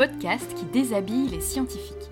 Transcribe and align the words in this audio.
podcast 0.00 0.54
qui 0.54 0.64
déshabille 0.64 1.28
les 1.28 1.42
scientifiques. 1.42 2.08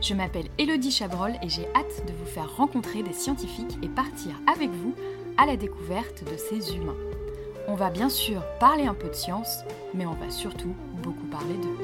Je 0.00 0.14
m'appelle 0.14 0.46
Elodie 0.56 0.90
Chabrol 0.90 1.32
et 1.42 1.50
j'ai 1.50 1.66
hâte 1.74 2.06
de 2.06 2.14
vous 2.14 2.24
faire 2.24 2.56
rencontrer 2.56 3.02
des 3.02 3.12
scientifiques 3.12 3.76
et 3.82 3.88
partir 3.88 4.32
avec 4.50 4.70
vous 4.70 4.94
à 5.36 5.44
la 5.44 5.58
découverte 5.58 6.24
de 6.24 6.38
ces 6.38 6.74
humains. 6.74 6.96
On 7.66 7.74
va 7.74 7.90
bien 7.90 8.08
sûr 8.08 8.42
parler 8.58 8.86
un 8.86 8.94
peu 8.94 9.08
de 9.08 9.12
science, 9.12 9.58
mais 9.92 10.06
on 10.06 10.14
va 10.14 10.30
surtout 10.30 10.74
beaucoup 11.02 11.26
parler 11.26 11.52
d'eux. 11.52 11.76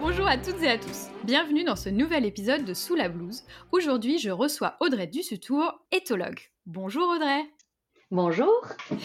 Bonjour 0.00 0.28
à 0.28 0.38
toutes 0.38 0.62
et 0.62 0.68
à 0.68 0.78
tous. 0.78 1.08
Bienvenue 1.26 1.64
dans 1.64 1.74
ce 1.74 1.88
nouvel 1.88 2.24
épisode 2.24 2.64
de 2.64 2.72
Sous 2.72 2.94
la 2.94 3.08
blouse. 3.08 3.42
Aujourd'hui, 3.72 4.16
je 4.20 4.30
reçois 4.30 4.76
Audrey 4.78 5.08
Dussutour, 5.08 5.80
éthologue. 5.90 6.38
Bonjour 6.66 7.08
Audrey. 7.08 7.42
Bonjour. 8.12 8.54
Je 8.90 8.96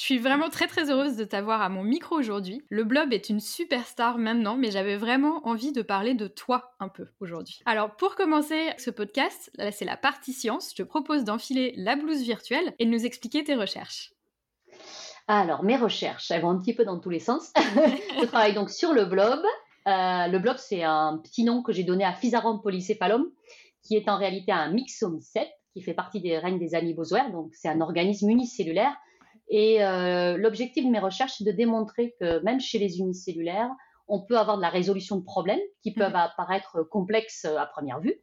suis 0.00 0.18
vraiment 0.18 0.48
très 0.50 0.66
très 0.66 0.90
heureuse 0.90 1.14
de 1.14 1.22
t'avoir 1.22 1.62
à 1.62 1.68
mon 1.68 1.84
micro 1.84 2.16
aujourd'hui. 2.16 2.64
Le 2.68 2.82
blob 2.82 3.12
est 3.12 3.28
une 3.28 3.38
superstar 3.38 4.18
maintenant, 4.18 4.56
mais 4.56 4.72
j'avais 4.72 4.96
vraiment 4.96 5.46
envie 5.46 5.70
de 5.70 5.82
parler 5.82 6.14
de 6.14 6.26
toi 6.26 6.72
un 6.80 6.88
peu 6.88 7.06
aujourd'hui. 7.20 7.60
Alors 7.64 7.94
pour 7.94 8.16
commencer 8.16 8.70
ce 8.76 8.90
podcast, 8.90 9.52
là 9.54 9.70
c'est 9.70 9.84
la 9.84 9.96
partie 9.96 10.32
science, 10.32 10.70
je 10.70 10.82
te 10.82 10.88
propose 10.88 11.22
d'enfiler 11.22 11.74
la 11.76 11.94
blouse 11.94 12.22
virtuelle 12.22 12.74
et 12.80 12.86
de 12.86 12.90
nous 12.90 13.06
expliquer 13.06 13.44
tes 13.44 13.54
recherches. 13.54 14.12
Alors 15.28 15.62
mes 15.62 15.76
recherches, 15.76 16.28
elles 16.32 16.42
vont 16.42 16.50
un 16.50 16.58
petit 16.58 16.74
peu 16.74 16.84
dans 16.84 16.98
tous 16.98 17.10
les 17.10 17.20
sens. 17.20 17.52
je 18.20 18.26
travaille 18.26 18.54
donc 18.54 18.68
sur 18.68 18.92
le 18.92 19.04
blob. 19.04 19.44
Euh, 19.88 20.26
le 20.26 20.38
blob 20.38 20.56
c'est 20.58 20.82
un 20.82 21.18
petit 21.18 21.44
nom 21.44 21.62
que 21.62 21.72
j'ai 21.72 21.82
donné 21.82 22.04
à 22.04 22.12
Physarum 22.12 22.60
polycephalum, 22.60 23.30
qui 23.82 23.96
est 23.96 24.08
en 24.08 24.18
réalité 24.18 24.52
un 24.52 24.70
myxomycète 24.70 25.48
qui 25.72 25.80
fait 25.80 25.94
partie 25.94 26.20
des 26.20 26.36
règnes 26.36 26.58
des 26.58 26.74
amybozoaires, 26.74 27.30
donc 27.32 27.54
c'est 27.54 27.68
un 27.68 27.80
organisme 27.80 28.28
unicellulaire 28.28 28.94
et 29.48 29.82
euh, 29.82 30.36
l'objectif 30.36 30.84
de 30.84 30.90
mes 30.90 30.98
recherches, 30.98 31.36
c'est 31.38 31.44
de 31.44 31.52
démontrer 31.52 32.14
que 32.20 32.40
même 32.40 32.60
chez 32.60 32.78
les 32.78 32.98
unicellulaires, 32.98 33.70
on 34.06 34.20
peut 34.20 34.38
avoir 34.38 34.58
de 34.58 34.62
la 34.62 34.68
résolution 34.68 35.16
de 35.16 35.24
problèmes 35.24 35.60
qui 35.82 35.94
peuvent 35.94 36.12
mmh. 36.12 36.16
apparaître 36.16 36.82
complexes 36.82 37.46
à 37.46 37.64
première 37.64 38.00
vue. 38.00 38.14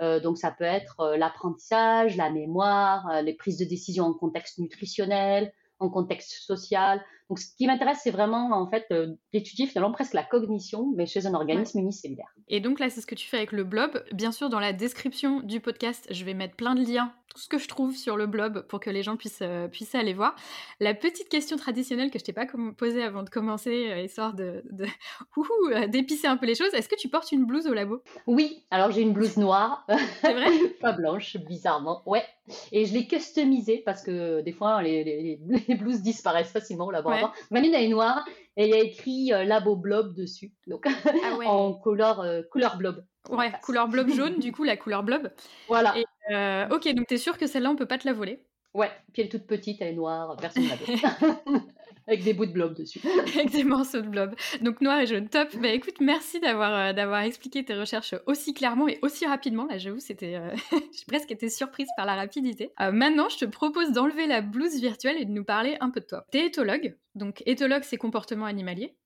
Euh, 0.00 0.20
donc 0.20 0.38
ça 0.38 0.50
peut 0.50 0.64
être 0.64 1.16
l'apprentissage, 1.18 2.16
la 2.16 2.30
mémoire, 2.30 3.22
les 3.22 3.34
prises 3.34 3.58
de 3.58 3.66
décision 3.66 4.04
en 4.04 4.14
contexte 4.14 4.58
nutritionnel, 4.58 5.52
en 5.80 5.88
contexte 5.88 6.32
social. 6.44 7.02
Donc 7.28 7.38
ce 7.38 7.54
qui 7.56 7.66
m'intéresse, 7.66 8.00
c'est 8.02 8.10
vraiment 8.10 8.50
en 8.52 8.70
fait 8.70 8.86
euh, 8.92 9.14
d'étudier 9.32 9.66
finalement 9.66 9.92
presque 9.92 10.14
la 10.14 10.22
cognition, 10.22 10.92
mais 10.96 11.06
chez 11.06 11.26
un 11.26 11.34
organisme 11.34 11.78
ouais. 11.78 11.84
unicellulaire. 11.84 12.28
Et 12.48 12.60
donc 12.60 12.80
là, 12.80 12.90
c'est 12.90 13.00
ce 13.00 13.06
que 13.06 13.14
tu 13.14 13.28
fais 13.28 13.38
avec 13.38 13.52
le 13.52 13.64
blob. 13.64 14.04
Bien 14.12 14.32
sûr, 14.32 14.48
dans 14.48 14.60
la 14.60 14.72
description 14.72 15.40
du 15.40 15.60
podcast, 15.60 16.06
je 16.10 16.24
vais 16.24 16.34
mettre 16.34 16.56
plein 16.56 16.74
de 16.74 16.82
liens 16.82 17.12
tout 17.30 17.40
ce 17.40 17.48
que 17.48 17.58
je 17.58 17.68
trouve 17.68 17.96
sur 17.96 18.16
le 18.16 18.26
blog 18.26 18.62
pour 18.62 18.80
que 18.80 18.90
les 18.90 19.02
gens 19.02 19.16
puissent, 19.16 19.42
euh, 19.42 19.68
puissent 19.68 19.94
aller 19.94 20.14
voir. 20.14 20.34
La 20.80 20.94
petite 20.94 21.28
question 21.28 21.56
traditionnelle 21.56 22.10
que 22.10 22.18
je 22.18 22.24
t'ai 22.24 22.32
pas 22.32 22.46
posée 22.76 23.02
avant 23.02 23.22
de 23.22 23.30
commencer, 23.30 23.90
euh, 23.90 24.02
histoire 24.02 24.34
de, 24.34 24.64
euh, 25.72 25.86
d'épicer 25.86 26.26
un 26.26 26.36
peu 26.36 26.46
les 26.46 26.56
choses, 26.56 26.74
est-ce 26.74 26.88
que 26.88 26.96
tu 26.96 27.08
portes 27.08 27.30
une 27.30 27.46
blouse 27.46 27.68
au 27.68 27.72
labo? 27.72 28.02
Oui, 28.26 28.64
alors 28.70 28.90
j'ai 28.90 29.02
une 29.02 29.12
blouse 29.12 29.36
noire. 29.36 29.86
C'est 30.20 30.32
vrai? 30.32 30.50
Pas 30.80 30.92
blanche, 30.92 31.36
bizarrement. 31.36 32.02
Ouais. 32.04 32.24
Et 32.72 32.84
je 32.84 32.92
l'ai 32.92 33.06
customisée 33.06 33.82
parce 33.86 34.02
que 34.02 34.40
des 34.40 34.52
fois, 34.52 34.82
les, 34.82 35.04
les, 35.04 35.40
les 35.68 35.74
blouses 35.76 36.02
disparaissent 36.02 36.52
facilement 36.52 36.86
au 36.86 36.90
laboratoire. 36.90 37.32
Ouais. 37.50 37.60
Ma 37.60 37.66
elle 37.66 37.74
est 37.74 37.88
noire 37.88 38.24
et 38.56 38.64
il 38.64 38.70
y 38.70 38.74
a 38.74 38.82
écrit 38.82 39.32
euh, 39.32 39.44
Labo 39.44 39.76
Blob 39.76 40.14
dessus. 40.14 40.52
Donc 40.66 40.86
ah 40.86 41.36
ouais. 41.36 41.46
en 41.46 41.72
couleur, 41.72 42.20
euh, 42.20 42.42
couleur 42.50 42.76
blob. 42.76 43.04
Ouais, 43.30 43.52
couleur 43.62 43.88
blob 43.88 44.08
jaune, 44.10 44.38
du 44.38 44.52
coup, 44.52 44.64
la 44.64 44.76
couleur 44.76 45.02
blob. 45.02 45.30
Voilà. 45.68 45.96
Et, 45.96 46.04
euh, 46.30 46.68
ok, 46.68 46.92
donc 46.94 47.06
tu 47.06 47.14
es 47.14 47.18
sûr 47.18 47.38
que 47.38 47.46
celle-là, 47.46 47.70
on 47.70 47.76
peut 47.76 47.86
pas 47.86 47.98
te 47.98 48.06
la 48.06 48.12
voler? 48.12 48.42
Ouais, 48.72 48.90
puis 49.12 49.22
elle 49.22 49.26
est 49.26 49.30
toute 49.30 49.46
petite, 49.46 49.80
elle 49.80 49.88
est 49.88 49.94
noire, 49.94 50.36
personne 50.36 50.62
ne 50.62 50.68
la. 50.68 51.18
Avec 52.06 52.22
des 52.22 52.32
bouts 52.32 52.46
de 52.46 52.52
blob 52.52 52.74
dessus. 52.74 53.00
Avec 53.34 53.50
des 53.50 53.64
morceaux 53.64 54.00
de 54.00 54.08
blob. 54.08 54.34
Donc 54.62 54.80
noir 54.80 55.00
et 55.00 55.06
jaune, 55.06 55.28
top. 55.28 55.48
Bah 55.56 55.68
écoute, 55.68 56.00
merci 56.00 56.40
d'avoir 56.40 56.74
euh, 56.74 56.92
d'avoir 56.92 57.20
expliqué 57.22 57.64
tes 57.64 57.74
recherches 57.74 58.14
aussi 58.26 58.54
clairement 58.54 58.88
et 58.88 58.98
aussi 59.02 59.26
rapidement. 59.26 59.66
Là, 59.66 59.78
j'avoue, 59.78 59.98
c'était, 59.98 60.36
euh, 60.36 60.54
j'ai 60.72 61.04
presque 61.06 61.30
été 61.32 61.48
surprise 61.48 61.88
par 61.96 62.06
la 62.06 62.14
rapidité. 62.14 62.72
Maintenant, 62.78 63.28
je 63.28 63.38
te 63.38 63.44
propose 63.44 63.90
d'enlever 63.92 64.26
la 64.26 64.40
blouse 64.40 64.80
virtuelle 64.80 65.20
et 65.20 65.24
de 65.24 65.30
nous 65.30 65.44
parler 65.44 65.76
un 65.80 65.90
peu 65.90 66.00
de 66.00 66.06
toi. 66.06 66.26
T'es 66.30 66.46
éthologue, 66.46 66.96
donc 67.16 67.42
éthologue, 67.46 67.82
c'est 67.82 67.96
comportement 67.96 68.46
animalier. 68.46 68.96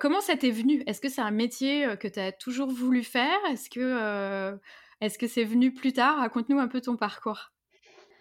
Comment 0.00 0.20
ça 0.20 0.36
t'est 0.36 0.50
venu? 0.50 0.82
Est-ce 0.86 1.00
que 1.00 1.08
c'est 1.08 1.20
un 1.20 1.30
métier 1.30 1.86
que 2.00 2.08
tu 2.08 2.20
as 2.20 2.32
toujours 2.32 2.70
voulu 2.70 3.02
faire? 3.02 3.38
Est-ce 3.50 3.68
que 3.68 4.58
est-ce 5.04 5.18
que 5.18 5.26
c'est 5.26 5.44
venu 5.44 5.72
plus 5.72 5.92
tard? 5.92 6.18
Raconte-nous 6.18 6.58
un 6.58 6.68
peu 6.68 6.80
ton 6.80 6.96
parcours. 6.96 7.50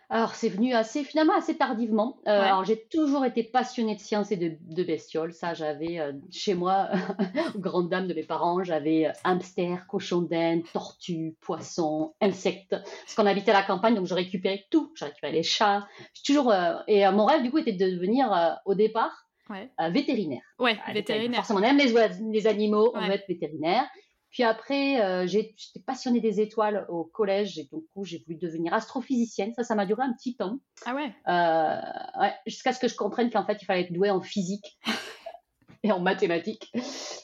Alors, 0.10 0.36
c'est 0.36 0.50
venu 0.50 0.74
assez, 0.74 1.04
finalement, 1.04 1.36
assez 1.36 1.58
tardivement. 1.58 2.18
Euh, 2.28 2.40
ouais. 2.40 2.46
Alors, 2.46 2.64
j'ai 2.66 2.86
toujours 2.88 3.26
été 3.26 3.44
passionnée 3.44 3.96
de 3.96 4.00
sciences 4.00 4.32
et 4.32 4.38
de, 4.38 4.58
de 4.62 4.84
bestioles. 4.84 5.34
Ça, 5.34 5.56
j'avais 5.56 6.00
euh, 6.00 6.12
chez 6.30 6.54
moi, 6.54 6.90
grande 7.56 7.90
dame 7.90 8.08
de 8.08 8.14
mes 8.14 8.24
parents, 8.24 8.64
j'avais 8.64 9.08
euh, 9.08 9.12
hamster, 9.24 9.88
cochon 9.88 10.22
d'Inde, 10.22 10.62
tortue, 10.72 11.36
poisson, 11.42 12.14
insectes. 12.22 12.76
Parce 12.76 13.16
qu'on 13.16 13.26
habitait 13.26 13.52
à 13.52 13.56
la 13.56 13.64
campagne, 13.64 13.96
donc 13.96 14.06
je 14.06 14.14
récupérais 14.14 14.66
tout. 14.70 14.92
Je 14.94 15.06
récupérais 15.06 15.34
les 15.34 15.42
chats. 15.42 15.88
Toujours, 16.24 16.52
euh, 16.52 16.76
et 16.88 17.10
mon 17.10 17.26
rêve, 17.26 17.42
du 17.42 17.50
coup, 17.50 17.58
était 17.58 17.72
de 17.72 17.90
devenir, 17.90 18.60
au 18.66 18.76
départ, 18.76 19.26
ouais. 19.50 19.72
vétérinaire. 19.90 20.44
Ouais, 20.60 20.78
vétérinaire. 20.94 21.38
Forcément, 21.38 21.62
on 21.62 21.64
aime 21.64 21.78
les, 21.78 21.92
les 22.32 22.48
animaux, 22.48 22.92
on 22.94 23.08
veut 23.08 23.14
être 23.14 23.28
vétérinaire. 23.28 23.86
Puis 24.34 24.42
après, 24.42 25.00
euh, 25.00 25.28
j'étais 25.28 25.80
passionnée 25.86 26.20
des 26.20 26.42
étoiles 26.42 26.88
au 26.90 27.04
collège 27.04 27.60
et 27.60 27.70
donc 27.72 27.84
j'ai 28.02 28.18
voulu 28.26 28.36
devenir 28.36 28.74
astrophysicienne. 28.74 29.54
Ça, 29.54 29.64
ça 29.64 29.76
m'a 29.76 29.86
duré 29.86 30.02
un 30.02 30.12
petit 30.12 30.36
temps. 30.36 30.58
Ah 30.88 30.96
ouais, 30.96 31.14
euh, 31.28 32.20
ouais 32.20 32.34
Jusqu'à 32.48 32.74
ce 32.74 32.80
que 32.80 32.88
je 32.88 32.96
comprenne 32.96 33.30
qu'en 33.30 33.46
fait, 33.46 33.62
il 33.62 33.66
fallait 33.66 33.82
être 33.82 33.94
doué 33.94 34.10
en 34.10 34.22
physique 34.22 34.80
et 35.84 35.92
en 35.92 36.00
mathématiques. 36.00 36.74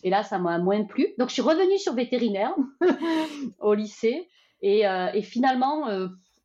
Et 0.04 0.12
là, 0.12 0.24
ça 0.24 0.38
m'a 0.38 0.60
moins 0.60 0.84
plu. 0.84 1.08
Donc, 1.18 1.30
je 1.30 1.34
suis 1.34 1.42
revenue 1.42 1.80
sur 1.80 1.96
vétérinaire 1.96 2.54
au 3.60 3.74
lycée. 3.74 4.30
Et, 4.62 4.88
euh, 4.88 5.12
et 5.14 5.24
finalement, 5.24 5.88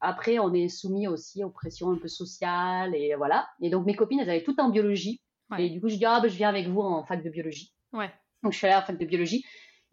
après, 0.01 0.39
on 0.39 0.55
est 0.55 0.69
soumis 0.69 1.09
aussi 1.09 1.45
aux 1.45 1.51
pressions 1.51 1.91
un 1.91 1.99
peu 1.99 2.09
sociales. 2.09 2.95
Et 2.97 3.15
voilà. 3.17 3.47
Et 3.61 3.69
donc, 3.69 3.85
mes 3.85 3.95
copines, 3.95 4.21
elles 4.21 4.31
avaient 4.31 4.43
tout 4.43 4.59
en 4.59 4.71
biologie. 4.71 5.21
Ouais. 5.51 5.67
Et 5.67 5.69
du 5.69 5.83
coup, 5.83 5.91
je 5.91 5.97
dis, 5.97 6.07
ah, 6.07 6.21
ben, 6.23 6.31
je 6.31 6.37
viens 6.37 6.49
avec 6.49 6.69
vous 6.69 6.81
en 6.81 7.05
fac 7.05 7.23
de 7.23 7.29
biologie. 7.29 7.75
Ouais. 7.93 8.11
Donc, 8.43 8.53
je 8.53 8.59
suis 8.59 8.67
allée 8.67 8.77
en 8.77 8.83
fac 8.83 8.97
de 8.97 9.05
biologie. 9.05 9.45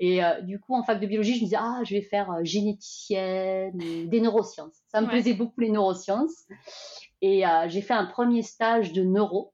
Et 0.03 0.23
euh, 0.23 0.41
du 0.41 0.59
coup, 0.59 0.73
en 0.73 0.81
fac 0.81 0.99
de 0.99 1.05
biologie, 1.05 1.35
je 1.35 1.41
me 1.41 1.43
disais, 1.43 1.57
ah, 1.59 1.81
je 1.83 1.93
vais 1.93 2.01
faire 2.01 2.31
euh, 2.31 2.43
généticienne, 2.43 3.77
des 3.77 4.19
neurosciences. 4.19 4.73
Ça 4.87 4.99
me 4.99 5.05
ouais. 5.05 5.11
plaisait 5.11 5.35
beaucoup, 5.35 5.61
les 5.61 5.69
neurosciences. 5.69 6.47
Et 7.21 7.45
euh, 7.45 7.69
j'ai 7.69 7.81
fait 7.81 7.93
un 7.93 8.07
premier 8.07 8.41
stage 8.41 8.93
de 8.93 9.03
neuro 9.03 9.53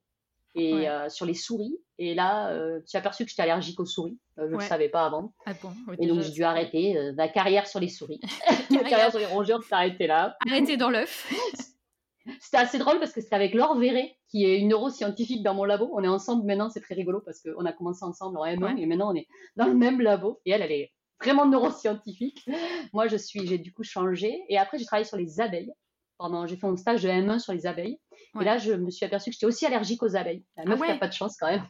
et, 0.56 0.74
ouais. 0.74 1.10
Sur 1.10 1.26
les 1.26 1.34
souris. 1.34 1.78
Et 2.00 2.16
là, 2.16 2.50
euh, 2.52 2.80
tu 2.88 2.96
as 2.96 3.02
aperçu 3.02 3.26
que 3.26 3.30
j'étais 3.30 3.42
allergique 3.42 3.80
aux 3.80 3.86
souris. 3.86 4.18
Je 4.38 4.44
ne 4.44 4.48
ouais. 4.48 4.64
le 4.64 4.70
savais 4.70 4.88
pas 4.88 5.06
avant. 5.06 5.34
Ah 5.46 5.52
bon, 5.62 5.72
oui, 5.90 5.98
et 6.00 6.08
donc, 6.08 6.22
j'ai 6.22 6.32
dû 6.32 6.44
arrêter 6.44 6.98
ma 7.18 7.28
carrière 7.28 7.68
sur 7.68 7.82
les 7.82 7.90
souris. 7.90 8.22
ma 8.72 8.84
carrière 8.84 9.10
sur 9.10 9.20
les 9.20 9.26
rongeurs 9.26 9.62
s'est 9.64 9.76
arrêtée 9.76 10.08
là. 10.08 10.38
Arrêtée 10.48 10.78
dans 10.78 10.90
l'œuf. 10.90 11.30
C'était 12.40 12.58
assez 12.58 12.78
drôle 12.78 13.00
parce 13.00 13.14
que 13.14 13.22
c'était 13.22 13.36
avec 13.36 13.54
Laure 13.54 13.78
Verret, 13.78 14.17
qui 14.30 14.46
est 14.46 14.60
une 14.60 14.70
neuroscientifique 14.70 15.44
dans 15.44 15.54
mon 15.54 15.64
labo. 15.64 15.90
On 15.94 16.04
est 16.04 16.08
ensemble 16.08 16.46
maintenant, 16.46 16.70
c'est 16.70 16.82
très 16.82 16.96
rigolo 16.96 17.22
parce 17.24 17.42
qu'on 17.42 17.66
a 17.66 17.72
commencé 17.72 18.04
ensemble 18.04 18.38
en 18.38 18.46
M1 18.46 18.76
ouais. 18.76 18.82
et 18.82 18.86
maintenant 18.86 19.12
on 19.12 19.16
est 19.16 19.28
dans 19.56 19.68
le 19.68 19.74
même 19.74 20.02
labo. 20.02 20.42
Et 20.46 20.52
elle, 20.52 20.62
elle 20.62 20.72
est 20.72 20.92
vraiment 21.22 21.46
neuroscientifique. 21.46 22.48
Moi, 22.94 23.08
je 23.08 23.18
suis, 23.18 23.46
j'ai 23.48 23.58
du 23.58 23.74
coup 23.74 23.84
changé. 23.84 24.44
Et 24.50 24.58
après, 24.58 24.78
j'ai 24.78 24.86
travaillé 24.86 25.06
sur 25.06 25.18
les 25.18 25.40
abeilles. 25.42 25.72
Pendant, 26.18 26.48
j'ai 26.48 26.58
fait 26.58 26.66
un 26.66 26.76
stage 26.76 27.04
de 27.04 27.10
M1 27.10 27.40
sur 27.40 27.54
les 27.54 27.68
abeilles. 27.68 28.00
Ouais. 28.34 28.42
Et 28.42 28.46
là, 28.46 28.58
je 28.58 28.74
me 28.74 28.90
suis 28.90 29.06
aperçue 29.06 29.30
que 29.30 29.36
j'étais 29.36 29.46
aussi 29.46 29.66
allergique 29.66 30.02
aux 30.02 30.16
abeilles. 30.16 30.44
La 30.56 30.66
meuf 30.66 30.80
ah 30.80 30.82
ouais. 30.82 30.88
qui 30.88 30.94
a 30.94 30.98
pas 30.98 31.08
de 31.08 31.14
chance 31.14 31.38
quand 31.40 31.48
même. 31.48 31.64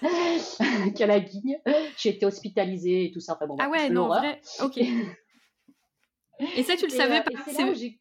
qui 0.94 1.02
a 1.02 1.06
la 1.06 1.20
guigne. 1.20 1.58
J'ai 1.96 2.10
été 2.10 2.26
hospitalisée 2.26 3.06
et 3.06 3.12
tout 3.12 3.20
ça. 3.20 3.34
Enfin, 3.34 3.46
bon, 3.46 3.56
ah 3.60 3.68
ouais, 3.68 3.88
non, 3.90 4.08
vrai. 4.08 4.40
Ok. 4.60 4.78
et 6.56 6.62
ça, 6.64 6.76
tu 6.76 6.86
le 6.86 6.92
et 6.92 6.96
savais 6.96 7.20
euh, 7.20 7.22
pas. 7.22 7.30
C'est 7.46 7.99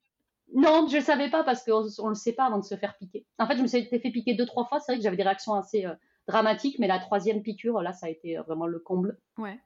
non, 0.54 0.88
je 0.88 0.98
ne 0.98 1.02
savais 1.02 1.30
pas 1.30 1.44
parce 1.44 1.64
qu'on 1.64 1.84
ne 1.84 2.10
le 2.10 2.16
sait 2.16 2.34
pas 2.34 2.46
avant 2.46 2.58
de 2.60 2.66
se 2.66 2.76
faire 2.76 2.98
piquer. 2.98 3.26
En 3.38 3.48
fait, 3.48 3.58
je 3.58 3.62
me 3.62 3.68
suis 3.68 3.84
fait 3.86 4.00
piquer 4.00 4.34
deux, 4.34 4.46
trois 4.46 4.66
fois. 4.66 4.80
C'est 4.80 4.92
vrai 4.92 4.98
que 4.98 5.04
j'avais 5.04 5.18
des 5.18 5.24
réactions 5.24 5.54
assez 5.54 5.86
euh, 5.86 5.94
dramatiques, 6.28 6.80
mais 6.80 6.88
la 6.88 7.00
troisième 7.00 7.42
piqûre, 7.42 7.82
là, 7.82 7.94
ça 7.94 8.08
a 8.08 8.10
été 8.10 8.38
euh, 8.38 8.42
vraiment 8.44 8.68
le 8.68 8.80
comble. 8.80 9.20
Ouais. 9.38 9.60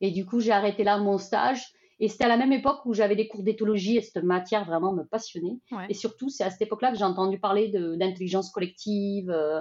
Et 0.00 0.10
du 0.10 0.26
coup, 0.26 0.40
j'ai 0.40 0.52
arrêté 0.52 0.84
là 0.84 0.98
mon 0.98 1.18
stage. 1.18 1.72
Et 2.00 2.08
c'était 2.08 2.24
à 2.24 2.28
la 2.28 2.36
même 2.36 2.52
époque 2.52 2.84
où 2.84 2.94
j'avais 2.94 3.16
des 3.16 3.26
cours 3.26 3.42
d'éthologie 3.42 3.96
et 3.96 4.02
cette 4.02 4.22
matière 4.22 4.64
vraiment 4.64 4.92
me 4.92 5.02
passionnait. 5.02 5.58
Ouais. 5.72 5.86
Et 5.88 5.94
surtout, 5.94 6.28
c'est 6.28 6.44
à 6.44 6.50
cette 6.50 6.62
époque-là 6.62 6.92
que 6.92 6.96
j'ai 6.96 7.04
entendu 7.04 7.40
parler 7.40 7.68
d'intelligence 7.68 8.50
collective, 8.50 9.30
euh, 9.30 9.60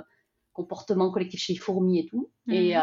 comportement 0.53 1.11
collectif 1.11 1.39
chez 1.39 1.53
les 1.53 1.59
fourmis 1.59 1.99
et 1.99 2.05
tout. 2.05 2.29
Mmh. 2.45 2.53
Et, 2.53 2.77
euh, 2.77 2.81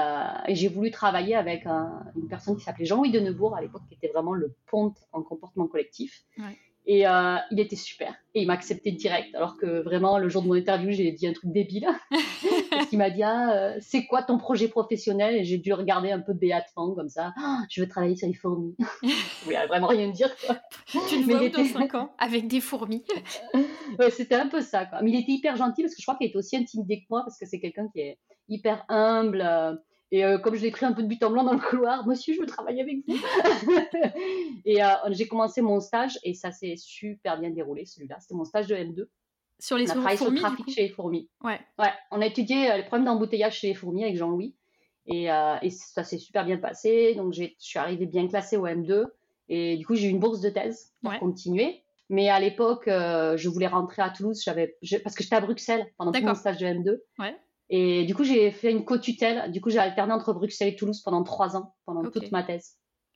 et 0.49 0.55
j'ai 0.57 0.69
voulu 0.69 0.91
travailler 0.91 1.37
avec 1.37 1.67
un, 1.67 2.05
une 2.17 2.27
personne 2.27 2.57
qui 2.57 2.65
s'appelait 2.65 2.85
Jean-Louis 2.85 3.13
de 3.13 3.21
Neubourg 3.21 3.57
à 3.57 3.61
l'époque, 3.61 3.83
qui 3.89 3.95
était 3.95 4.09
vraiment 4.09 4.33
le 4.33 4.57
ponte 4.67 4.97
en 5.13 5.23
comportement 5.23 5.69
collectif. 5.69 6.25
Ouais. 6.39 6.59
Et 6.87 7.07
euh, 7.07 7.37
il 7.51 7.61
était 7.61 7.77
super. 7.77 8.15
Et 8.35 8.43
il 8.43 8.47
m'a 8.47 8.53
accepté 8.53 8.93
direct. 8.93 9.35
Alors 9.35 9.57
que 9.57 9.83
vraiment, 9.83 10.19
le 10.19 10.29
jour 10.29 10.43
de 10.43 10.49
mon 10.49 10.55
interview, 10.55 10.91
j'ai 10.91 11.13
dit 11.13 11.27
un 11.27 11.33
truc 11.33 11.51
débile. 11.51 11.89
parce 12.71 12.87
qu'il 12.87 12.99
m'a 12.99 13.11
dit 13.11 13.23
ah, 13.23 13.73
c'est 13.81 14.05
quoi 14.05 14.23
ton 14.23 14.37
projet 14.37 14.69
professionnel? 14.69 15.37
Et 15.37 15.45
j'ai 15.45 15.57
dû 15.57 15.73
regarder 15.73 16.11
un 16.11 16.21
peu 16.21 16.35
Béat 16.35 16.65
comme 16.75 17.09
ça. 17.09 17.33
Ah, 17.39 17.63
je 17.71 17.81
veux 17.81 17.89
travailler 17.89 18.17
sur 18.17 18.29
les 18.29 18.35
fourmis. 18.35 18.77
oui, 19.03 19.55
vraiment 19.69 19.87
rien 19.87 20.11
dire. 20.11 20.35
Quoi. 20.45 20.57
Tu 21.09 21.23
le 21.23 21.25
vois 21.25 21.49
dans 21.49 21.65
5 21.65 21.95
ans? 21.95 22.11
Avec 22.19 22.49
des 22.49 22.61
fourmis. 22.61 23.05
ouais, 23.99 24.11
c'était 24.11 24.35
un 24.35 24.49
peu 24.49 24.61
ça. 24.61 24.85
Quoi. 24.85 25.01
Mais 25.03 25.11
il 25.11 25.21
était 25.21 25.33
hyper 25.33 25.57
gentil 25.57 25.83
parce 25.83 25.95
que 25.95 26.01
je 26.01 26.07
crois 26.07 26.17
qu'il 26.17 26.27
était 26.27 26.37
aussi 26.37 26.57
intimidé 26.57 27.01
que 27.01 27.07
moi 27.09 27.23
parce 27.25 27.39
que 27.39 27.47
c'est 27.47 27.61
quelqu'un 27.61 27.89
qui 27.89 28.01
est 28.01 28.19
hyper 28.49 28.85
humble. 28.89 29.81
Et 30.11 30.25
euh, 30.25 30.39
comme 30.39 30.55
je 30.55 30.63
l'ai 30.63 30.71
pris 30.71 30.87
un 30.87 30.93
peu 30.93 31.03
de 31.03 31.09
but 31.09 31.23
en 31.23 31.31
blanc 31.31 31.45
dans 31.45 31.55
le 31.55 31.59
couloir, 31.59 32.07
monsieur, 32.07 32.35
je 32.35 32.41
veux 32.41 32.47
travailler 32.47 32.83
avec 32.83 32.99
vous. 33.07 33.17
et 34.65 34.83
euh, 34.83 34.89
j'ai 35.11 35.27
commencé 35.27 35.63
mon 35.63 35.81
stage 35.81 36.19
et 36.23 36.35
ça 36.35 36.53
s'est 36.53 36.77
super 36.77 37.39
bien 37.39 37.51
déroulé, 37.51 37.85
celui-là. 37.85 38.19
C'était 38.21 38.35
mon 38.35 38.45
stage 38.45 38.67
de 38.67 38.77
M2. 38.77 39.07
Sur 39.61 39.79
les 39.79 39.91
on 39.91 40.05
a 40.05 40.17
fourmis, 40.17 40.17
sur 40.17 40.31
le 40.31 40.39
trafic 40.39 40.71
chez 40.71 40.83
les 40.83 40.89
fourmis. 40.89 41.29
Ouais. 41.43 41.61
ouais. 41.79 41.91
On 42.11 42.21
a 42.21 42.27
étudié 42.27 42.71
euh, 42.71 42.77
les 42.77 42.83
problèmes 42.83 43.07
d'embouteillage 43.07 43.59
chez 43.59 43.69
les 43.69 43.75
fourmis 43.75 44.05
avec 44.05 44.17
Jean-Louis. 44.17 44.55
Et, 45.07 45.25
et, 45.25 45.71
ça 45.71 46.03
s'est 46.03 46.17
super 46.17 46.47
bien 46.47 46.57
passé. 46.57 47.15
Donc, 47.15 47.35
je 47.35 47.45
suis 47.59 47.79
arrivée 47.79 48.07
bien 48.07 48.27
classée 48.27 48.57
au 48.57 48.67
M2. 48.67 49.05
Et 49.51 49.77
du 49.77 49.85
coup, 49.85 49.95
j'ai 49.95 50.07
eu 50.07 50.11
une 50.11 50.19
bourse 50.19 50.41
de 50.41 50.49
thèse 50.49 50.95
pour 51.03 51.19
continuer. 51.19 51.83
Mais 52.09 52.31
à 52.31 52.41
l'époque, 52.41 52.85
je 52.87 53.49
voulais 53.51 53.67
rentrer 53.67 54.01
à 54.01 54.09
Toulouse 54.09 54.43
j'avais, 54.43 54.79
parce 55.03 55.15
que 55.15 55.23
j'étais 55.23 55.37
à 55.37 55.43
Bruxelles 55.43 55.87
pendant 55.99 56.11
tout 56.11 56.23
mon 56.23 56.35
stage 56.35 56.57
de 56.57 56.65
M2. 56.65 57.01
Ouais. 57.19 57.37
Et 57.71 58.05
du 58.05 58.15
coup, 58.15 58.25
j'ai 58.25 58.51
fait 58.51 58.71
une 58.71 58.85
co-tutelle. 58.85 59.51
Du 59.51 59.61
coup, 59.61 59.71
j'ai 59.71 59.79
alterné 59.79 60.13
entre 60.13 60.33
Bruxelles 60.33 60.69
et 60.69 60.77
Toulouse 60.77 61.01
pendant 61.01 61.23
trois 61.23 61.57
ans, 61.57 61.75
pendant 61.87 62.09
toute 62.11 62.31
ma 62.31 62.43
thèse. 62.43 62.75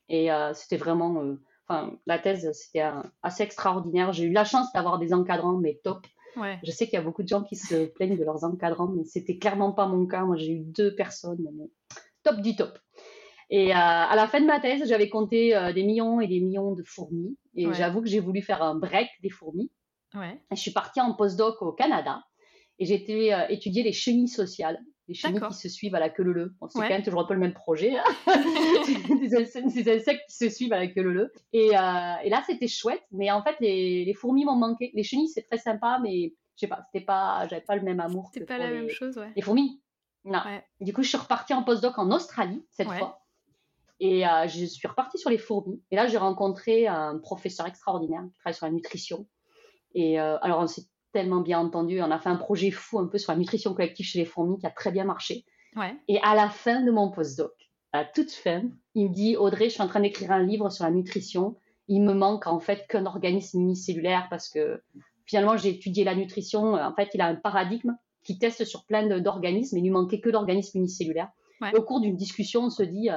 Et 0.08 0.32
euh, 0.32 0.54
c'était 0.54 0.76
vraiment. 0.76 1.22
Euh, 1.22 1.34
enfin, 1.68 1.92
la 2.06 2.18
thèse, 2.18 2.50
c'était 2.52 2.84
assez 3.22 3.42
extraordinaire. 3.42 4.12
J'ai 4.12 4.24
eu 4.24 4.32
la 4.32 4.44
chance 4.44 4.72
d'avoir 4.72 4.98
des 4.98 5.12
encadrants, 5.12 5.58
mais 5.58 5.80
top. 5.84 6.06
Ouais. 6.36 6.58
Je 6.62 6.70
sais 6.70 6.86
qu'il 6.86 6.94
y 6.94 6.98
a 6.98 7.02
beaucoup 7.02 7.22
de 7.22 7.28
gens 7.28 7.42
qui 7.42 7.56
se 7.56 7.86
plaignent 7.86 8.16
de 8.16 8.24
leurs 8.24 8.44
encadrants, 8.44 8.88
mais 8.88 9.04
c'était 9.04 9.38
clairement 9.38 9.72
pas 9.72 9.86
mon 9.86 10.06
cas. 10.06 10.24
Moi, 10.24 10.36
j'ai 10.36 10.52
eu 10.52 10.60
deux 10.60 10.94
personnes, 10.94 11.46
top 12.22 12.40
du 12.40 12.56
top. 12.56 12.78
Et 13.50 13.72
euh, 13.72 13.76
à 13.76 14.14
la 14.14 14.28
fin 14.28 14.40
de 14.40 14.46
ma 14.46 14.60
thèse, 14.60 14.86
j'avais 14.86 15.08
compté 15.08 15.58
des 15.74 15.82
millions 15.82 16.20
et 16.20 16.26
des 16.26 16.40
millions 16.40 16.74
de 16.74 16.82
fourmis. 16.84 17.36
Et 17.54 17.70
j'avoue 17.74 18.00
que 18.02 18.08
j'ai 18.08 18.20
voulu 18.20 18.40
faire 18.40 18.62
un 18.62 18.76
break 18.76 19.08
des 19.22 19.30
fourmis. 19.30 19.70
Ouais. 20.14 20.40
Et 20.50 20.56
je 20.56 20.60
suis 20.60 20.72
partie 20.72 21.00
en 21.00 21.12
postdoc 21.14 21.60
au 21.60 21.72
Canada. 21.72 22.22
Et 22.78 22.86
j'ai 22.86 22.94
été 22.94 23.34
euh, 23.34 23.46
étudier 23.48 23.82
les 23.82 23.92
chenilles 23.92 24.28
sociales, 24.28 24.78
les 25.08 25.14
chenilles 25.14 25.40
qui 25.40 25.54
se 25.54 25.68
suivent 25.68 25.94
à 25.94 26.00
la 26.00 26.10
queue 26.10 26.22
leu 26.22 26.54
Bon, 26.60 26.68
c'est 26.68 26.78
quand 26.78 26.88
même 26.88 27.02
toujours 27.02 27.20
un 27.20 27.24
peu 27.24 27.34
le 27.34 27.40
même 27.40 27.54
projet. 27.54 27.96
Hein. 27.96 28.04
des, 29.20 29.34
insectes, 29.90 30.24
qui 30.28 30.36
se 30.36 30.48
suivent 30.48 30.72
à 30.72 30.78
la 30.78 30.86
queue 30.86 31.02
leu 31.02 31.32
Et, 31.52 31.76
euh, 31.76 32.14
et 32.22 32.30
là, 32.30 32.42
c'était 32.46 32.68
chouette. 32.68 33.02
Mais 33.10 33.30
en 33.30 33.42
fait, 33.42 33.56
les, 33.60 34.04
les 34.04 34.14
fourmis 34.14 34.44
m'ont 34.44 34.56
manqué. 34.56 34.92
Les 34.94 35.02
chenilles, 35.02 35.28
c'est 35.28 35.42
très 35.42 35.58
sympa, 35.58 35.98
mais 36.02 36.34
je 36.56 36.60
sais 36.60 36.68
pas, 36.68 36.82
c'était 36.86 37.04
pas, 37.04 37.46
j'avais 37.48 37.62
pas 37.62 37.76
le 37.76 37.82
même 37.82 38.00
amour. 38.00 38.30
C'était 38.32 38.46
pas 38.46 38.58
la 38.58 38.70
même 38.70 38.88
chose, 38.88 39.16
ouais. 39.16 39.32
Les 39.34 39.42
fourmis, 39.42 39.80
non. 40.24 40.40
Du 40.80 40.92
coup, 40.92 41.02
je 41.02 41.08
suis 41.08 41.18
repartie 41.18 41.54
en 41.54 41.62
postdoc 41.62 41.98
en 41.98 42.10
Australie 42.10 42.64
cette 42.70 42.90
fois. 42.90 43.20
Et 44.00 44.26
euh, 44.26 44.46
je 44.46 44.64
suis 44.64 44.86
repartie 44.86 45.18
sur 45.18 45.30
les 45.30 45.38
fourmis. 45.38 45.82
Et 45.90 45.96
là, 45.96 46.06
j'ai 46.06 46.18
rencontré 46.18 46.86
un 46.86 47.18
professeur 47.18 47.66
extraordinaire 47.66 48.22
qui 48.22 48.38
travaille 48.38 48.54
sur 48.54 48.66
la 48.66 48.72
nutrition. 48.72 49.26
Et 49.94 50.20
euh, 50.20 50.38
alors, 50.40 50.60
on 50.60 50.66
s'est 50.66 50.86
tellement 51.12 51.40
bien 51.40 51.58
entendu. 51.58 52.00
On 52.02 52.10
a 52.10 52.18
fait 52.18 52.28
un 52.28 52.36
projet 52.36 52.70
fou 52.70 52.98
un 52.98 53.06
peu 53.06 53.18
sur 53.18 53.32
la 53.32 53.38
nutrition 53.38 53.74
collective 53.74 54.06
chez 54.06 54.18
les 54.18 54.24
fourmis 54.24 54.58
qui 54.58 54.66
a 54.66 54.70
très 54.70 54.90
bien 54.90 55.04
marché. 55.04 55.44
Et 56.08 56.18
à 56.22 56.34
la 56.34 56.48
fin 56.48 56.82
de 56.82 56.90
mon 56.90 57.10
postdoc, 57.10 57.52
à 57.92 58.04
toute 58.04 58.32
fin, 58.32 58.64
il 58.94 59.08
me 59.08 59.14
dit 59.14 59.36
Audrey, 59.36 59.66
je 59.66 59.74
suis 59.74 59.82
en 59.82 59.86
train 59.86 60.00
d'écrire 60.00 60.32
un 60.32 60.42
livre 60.42 60.70
sur 60.70 60.84
la 60.84 60.90
nutrition. 60.90 61.56
Il 61.86 62.02
me 62.02 62.14
manque 62.14 62.46
en 62.46 62.58
fait 62.58 62.86
qu'un 62.88 63.06
organisme 63.06 63.60
unicellulaire 63.60 64.26
parce 64.28 64.48
que 64.48 64.82
finalement 65.24 65.56
j'ai 65.56 65.70
étudié 65.70 66.04
la 66.04 66.14
nutrition. 66.14 66.74
En 66.74 66.94
fait, 66.94 67.10
il 67.14 67.20
a 67.20 67.26
un 67.26 67.36
paradigme 67.36 67.94
qui 68.24 68.38
teste 68.38 68.64
sur 68.64 68.84
plein 68.84 69.06
d'organismes 69.20 69.76
et 69.76 69.80
il 69.80 69.84
lui 69.84 69.90
manquait 69.90 70.20
que 70.20 70.28
l'organisme 70.28 70.78
unicellulaire. 70.78 71.30
Au 71.74 71.82
cours 71.82 72.00
d'une 72.00 72.16
discussion, 72.16 72.64
on 72.64 72.70
se 72.70 72.82
dit 72.82 73.08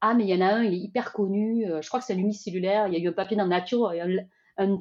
ah 0.00 0.14
mais 0.14 0.24
il 0.24 0.30
y 0.30 0.34
en 0.34 0.46
a 0.46 0.52
un, 0.52 0.62
il 0.62 0.74
est 0.74 0.78
hyper 0.78 1.12
connu. 1.12 1.66
Euh, 1.66 1.80
je 1.80 1.88
crois 1.88 2.00
que 2.00 2.06
c'est 2.06 2.14
l'unicellulaire. 2.14 2.86
Il 2.88 2.94
y 2.94 2.96
a 2.96 3.00
eu 3.00 3.08
un 3.08 3.12
papier 3.12 3.36
dans 3.36 3.46
Nature, 3.46 3.88
un 3.88 4.16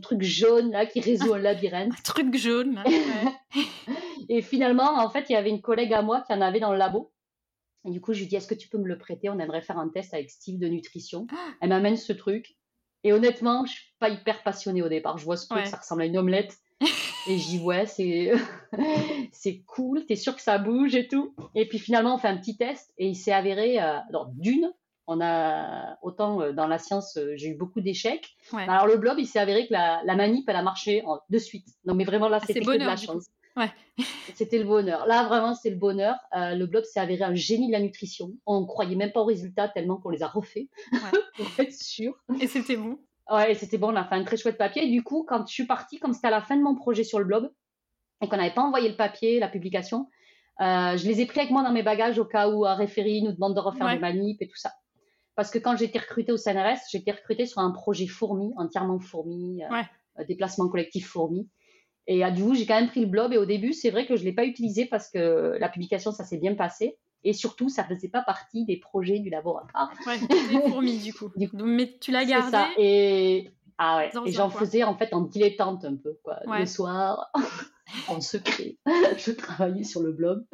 truc 0.01 0.21
jaune 0.21 0.71
là 0.71 0.85
qui 0.85 0.99
résout 1.01 1.33
un 1.33 1.39
labyrinthe. 1.39 1.91
un 1.91 2.01
truc 2.03 2.35
jaune. 2.35 2.83
et 4.29 4.41
finalement, 4.41 4.97
en 4.97 5.09
fait, 5.09 5.25
il 5.29 5.33
y 5.33 5.35
avait 5.35 5.49
une 5.49 5.61
collègue 5.61 5.93
à 5.93 6.01
moi 6.01 6.21
qui 6.21 6.33
en 6.33 6.41
avait 6.41 6.59
dans 6.59 6.71
le 6.71 6.77
labo. 6.77 7.11
Et 7.85 7.91
du 7.91 8.01
coup, 8.01 8.13
je 8.13 8.19
lui 8.19 8.27
dis, 8.27 8.35
est-ce 8.35 8.47
que 8.47 8.55
tu 8.55 8.67
peux 8.67 8.77
me 8.77 8.87
le 8.87 8.97
prêter? 8.97 9.29
On 9.29 9.39
aimerait 9.39 9.61
faire 9.61 9.77
un 9.77 9.89
test 9.89 10.13
avec 10.13 10.31
Steve 10.31 10.59
de 10.59 10.67
nutrition. 10.67 11.27
Ah. 11.31 11.51
Elle 11.61 11.69
m'amène 11.69 11.97
ce 11.97 12.13
truc. 12.13 12.55
Et 13.03 13.13
honnêtement, 13.13 13.65
je 13.65 13.73
suis 13.73 13.93
pas 13.99 14.09
hyper 14.09 14.41
passionnée 14.41 14.81
au 14.81 14.89
départ. 14.89 15.19
Je 15.19 15.25
vois 15.25 15.37
ce 15.37 15.47
truc, 15.47 15.67
ça 15.67 15.77
ressemble 15.77 16.01
à 16.01 16.05
une 16.05 16.17
omelette. 16.17 16.57
et 17.27 17.35
dis, 17.35 17.59
ouais, 17.59 17.85
c'est, 17.85 18.31
c'est 19.31 19.61
cool, 19.67 20.05
t'es 20.05 20.15
sûr 20.15 20.35
que 20.35 20.41
ça 20.41 20.57
bouge 20.57 20.95
et 20.95 21.07
tout. 21.07 21.35
Et 21.53 21.67
puis 21.67 21.77
finalement, 21.77 22.15
on 22.15 22.17
fait 22.17 22.27
un 22.27 22.37
petit 22.37 22.57
test 22.57 22.91
et 22.97 23.07
il 23.07 23.15
s'est 23.15 23.31
avéré, 23.31 23.79
euh, 23.79 23.99
d'une, 24.33 24.73
on 25.07 25.21
a 25.21 25.97
autant 26.01 26.41
euh, 26.41 26.51
dans 26.51 26.67
la 26.67 26.77
science, 26.79 27.17
euh, 27.17 27.33
j'ai 27.35 27.49
eu 27.49 27.55
beaucoup 27.55 27.81
d'échecs. 27.81 28.35
Alors 28.53 28.87
le 28.87 28.97
blob, 28.97 29.19
il 29.19 29.27
s'est 29.27 29.39
avéré 29.39 29.67
que 29.67 29.73
la, 29.73 30.15
manip, 30.15 30.47
elle 30.47 30.55
a 30.55 30.63
marché 30.63 31.03
de 31.29 31.37
suite. 31.37 31.67
Non, 31.85 31.93
mais 31.93 32.03
vraiment 32.03 32.27
là, 32.27 32.39
ah, 32.41 32.45
c'était 32.45 32.61
de 32.61 32.77
la 32.77 32.95
chance. 32.95 33.27
C'était 34.35 34.57
le 34.57 34.65
bonheur. 34.65 35.07
Là, 35.07 35.29
vraiment, 35.29 35.55
c'est 35.55 35.69
le 35.69 35.77
bonheur. 35.77 36.17
Euh, 36.35 36.55
le 36.55 36.65
blob 36.65 36.83
s'est 36.83 36.99
avéré 36.99 37.23
un 37.23 37.35
génie 37.35 37.67
de 37.67 37.71
la 37.71 37.79
nutrition. 37.79 38.33
On 38.45 38.65
croyait 38.65 38.97
même 38.97 39.13
pas 39.13 39.21
aux 39.21 39.25
résultats 39.25 39.69
tellement 39.69 39.95
qu'on 39.95 40.09
les 40.09 40.23
a 40.23 40.27
refaits 40.27 40.67
pour 41.37 41.47
être 41.57 41.71
sûr. 41.71 42.17
Et 42.41 42.47
c'était 42.47 42.75
bon. 42.75 42.99
Ouais, 43.31 43.55
c'était 43.55 43.77
bon. 43.77 43.93
On 43.93 43.95
a 43.95 44.03
fait 44.03 44.15
un 44.15 44.25
très 44.25 44.35
chouette 44.35 44.57
papier. 44.57 44.87
du 44.89 45.03
coup, 45.03 45.25
quand 45.25 45.47
je 45.47 45.53
suis 45.53 45.65
partie, 45.65 45.99
comme 45.99 46.11
c'était 46.11 46.27
à 46.27 46.31
la 46.31 46.41
fin 46.41 46.57
de 46.57 46.63
mon 46.63 46.75
projet 46.75 47.05
sur 47.05 47.17
le 47.17 47.23
blob 47.23 47.49
et 48.21 48.27
qu'on 48.27 48.35
n'avait 48.35 48.53
pas 48.53 48.61
envoyé 48.61 48.89
le 48.89 48.97
papier, 48.97 49.39
la 49.39 49.47
publication, 49.47 50.09
je 50.59 51.07
les 51.07 51.21
ai 51.21 51.25
pris 51.25 51.39
avec 51.39 51.51
moi 51.51 51.63
dans 51.63 51.71
mes 51.71 51.83
bagages 51.83 52.19
au 52.19 52.25
cas 52.25 52.49
où 52.49 52.65
un 52.65 52.75
référé 52.75 53.21
nous 53.21 53.31
demande 53.31 53.55
de 53.55 53.61
refaire 53.61 53.89
des 53.89 53.99
manips 53.99 54.41
et 54.41 54.47
tout 54.47 54.57
ça. 54.57 54.73
Parce 55.35 55.51
que 55.51 55.59
quand 55.59 55.75
j'ai 55.75 55.85
été 55.85 55.99
recrutée 55.99 56.31
au 56.31 56.37
CNRS, 56.37 56.79
j'ai 56.89 56.99
été 56.99 57.11
recrutée 57.11 57.45
sur 57.45 57.59
un 57.59 57.71
projet 57.71 58.07
fourmi, 58.07 58.53
entièrement 58.57 58.99
fourmi, 58.99 59.63
euh, 59.63 59.81
euh, 60.19 60.23
déplacement 60.25 60.69
collectif 60.69 61.07
fourmi. 61.07 61.49
Et 62.07 62.23
du 62.31 62.43
coup, 62.43 62.53
j'ai 62.53 62.67
quand 62.67 62.79
même 62.79 62.89
pris 62.89 63.01
le 63.01 63.07
blob. 63.07 63.33
Et 63.33 63.37
au 63.37 63.45
début, 63.45 63.73
c'est 63.73 63.89
vrai 63.89 64.05
que 64.05 64.15
je 64.15 64.21
ne 64.21 64.25
l'ai 64.27 64.33
pas 64.33 64.45
utilisé 64.45 64.85
parce 64.85 65.09
que 65.09 65.57
la 65.59 65.69
publication, 65.69 66.11
ça 66.11 66.23
s'est 66.23 66.37
bien 66.37 66.53
passé. 66.53 66.97
Et 67.23 67.33
surtout, 67.33 67.67
ça 67.67 67.81
ne 67.89 67.95
faisait 67.95 68.09
pas 68.09 68.21
partie 68.21 68.65
des 68.65 68.77
projets 68.77 69.17
du 69.17 69.31
laboratoire. 69.31 69.91
Ouais, 70.05 70.19
des 70.19 70.35
fourmis, 70.69 70.99
du 70.99 71.13
coup. 71.13 71.31
Mais 71.55 71.97
tu 71.99 72.11
l'as 72.11 72.25
gardé. 72.25 72.51
ça. 72.51 72.67
Et, 72.77 73.51
ah 73.79 73.97
ouais. 73.97 74.11
et 74.27 74.31
j'en 74.31 74.51
faisais 74.51 74.83
en 74.83 74.95
fait 74.95 75.13
en 75.13 75.21
dilettante 75.21 75.83
un 75.83 75.95
peu. 75.95 76.17
Quoi. 76.23 76.39
Le 76.45 76.67
soir, 76.67 77.31
en 78.07 78.21
secret, 78.21 78.77
je 79.17 79.31
travaillais 79.31 79.83
sur 79.83 80.01
le 80.01 80.11
blob 80.11 80.45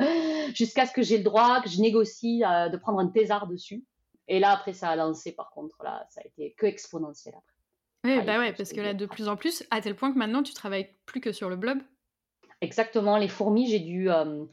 jusqu'à 0.56 0.86
ce 0.86 0.94
que 0.94 1.01
j'ai 1.01 1.18
le 1.18 1.24
droit, 1.24 1.62
que 1.62 1.69
je 1.69 1.81
négocie 1.81 2.44
euh, 2.45 2.69
de 2.69 2.78
prendre 2.78 3.00
un 3.00 3.07
thésard 3.07 3.48
dessus. 3.48 3.83
Et 4.31 4.39
là, 4.39 4.51
après, 4.51 4.72
ça 4.72 4.88
a 4.88 4.95
lancé, 4.95 5.33
par 5.33 5.51
contre, 5.51 5.83
là, 5.83 6.06
ça 6.10 6.22
a 6.24 6.25
été 6.25 6.56
que 6.57 6.66
exponentiel 6.66 7.35
après. 7.35 7.52
Oui, 8.06 8.26
bah 8.26 8.40
ouais, 8.40 8.54
parce 8.54 8.71
que 8.71 8.80
là, 8.80 8.94
de 8.94 9.06
plus 9.06 9.28
en 9.28 9.35
plus, 9.35 9.66
à 9.71 9.81
tel 9.81 9.94
point 9.94 10.14
que 10.14 10.18
maintenant, 10.18 10.42
tu 10.42 10.54
travailles 10.54 10.88
plus 11.06 11.19
que 11.19 11.33
sur 11.33 11.50
le 11.50 11.57
blob. 11.57 11.80
Exactement, 12.61 13.18
les 13.18 13.28
fourmis, 13.28 13.69
j'ai 13.69 13.80
dû. 13.80 14.09
Euh, 14.09 14.45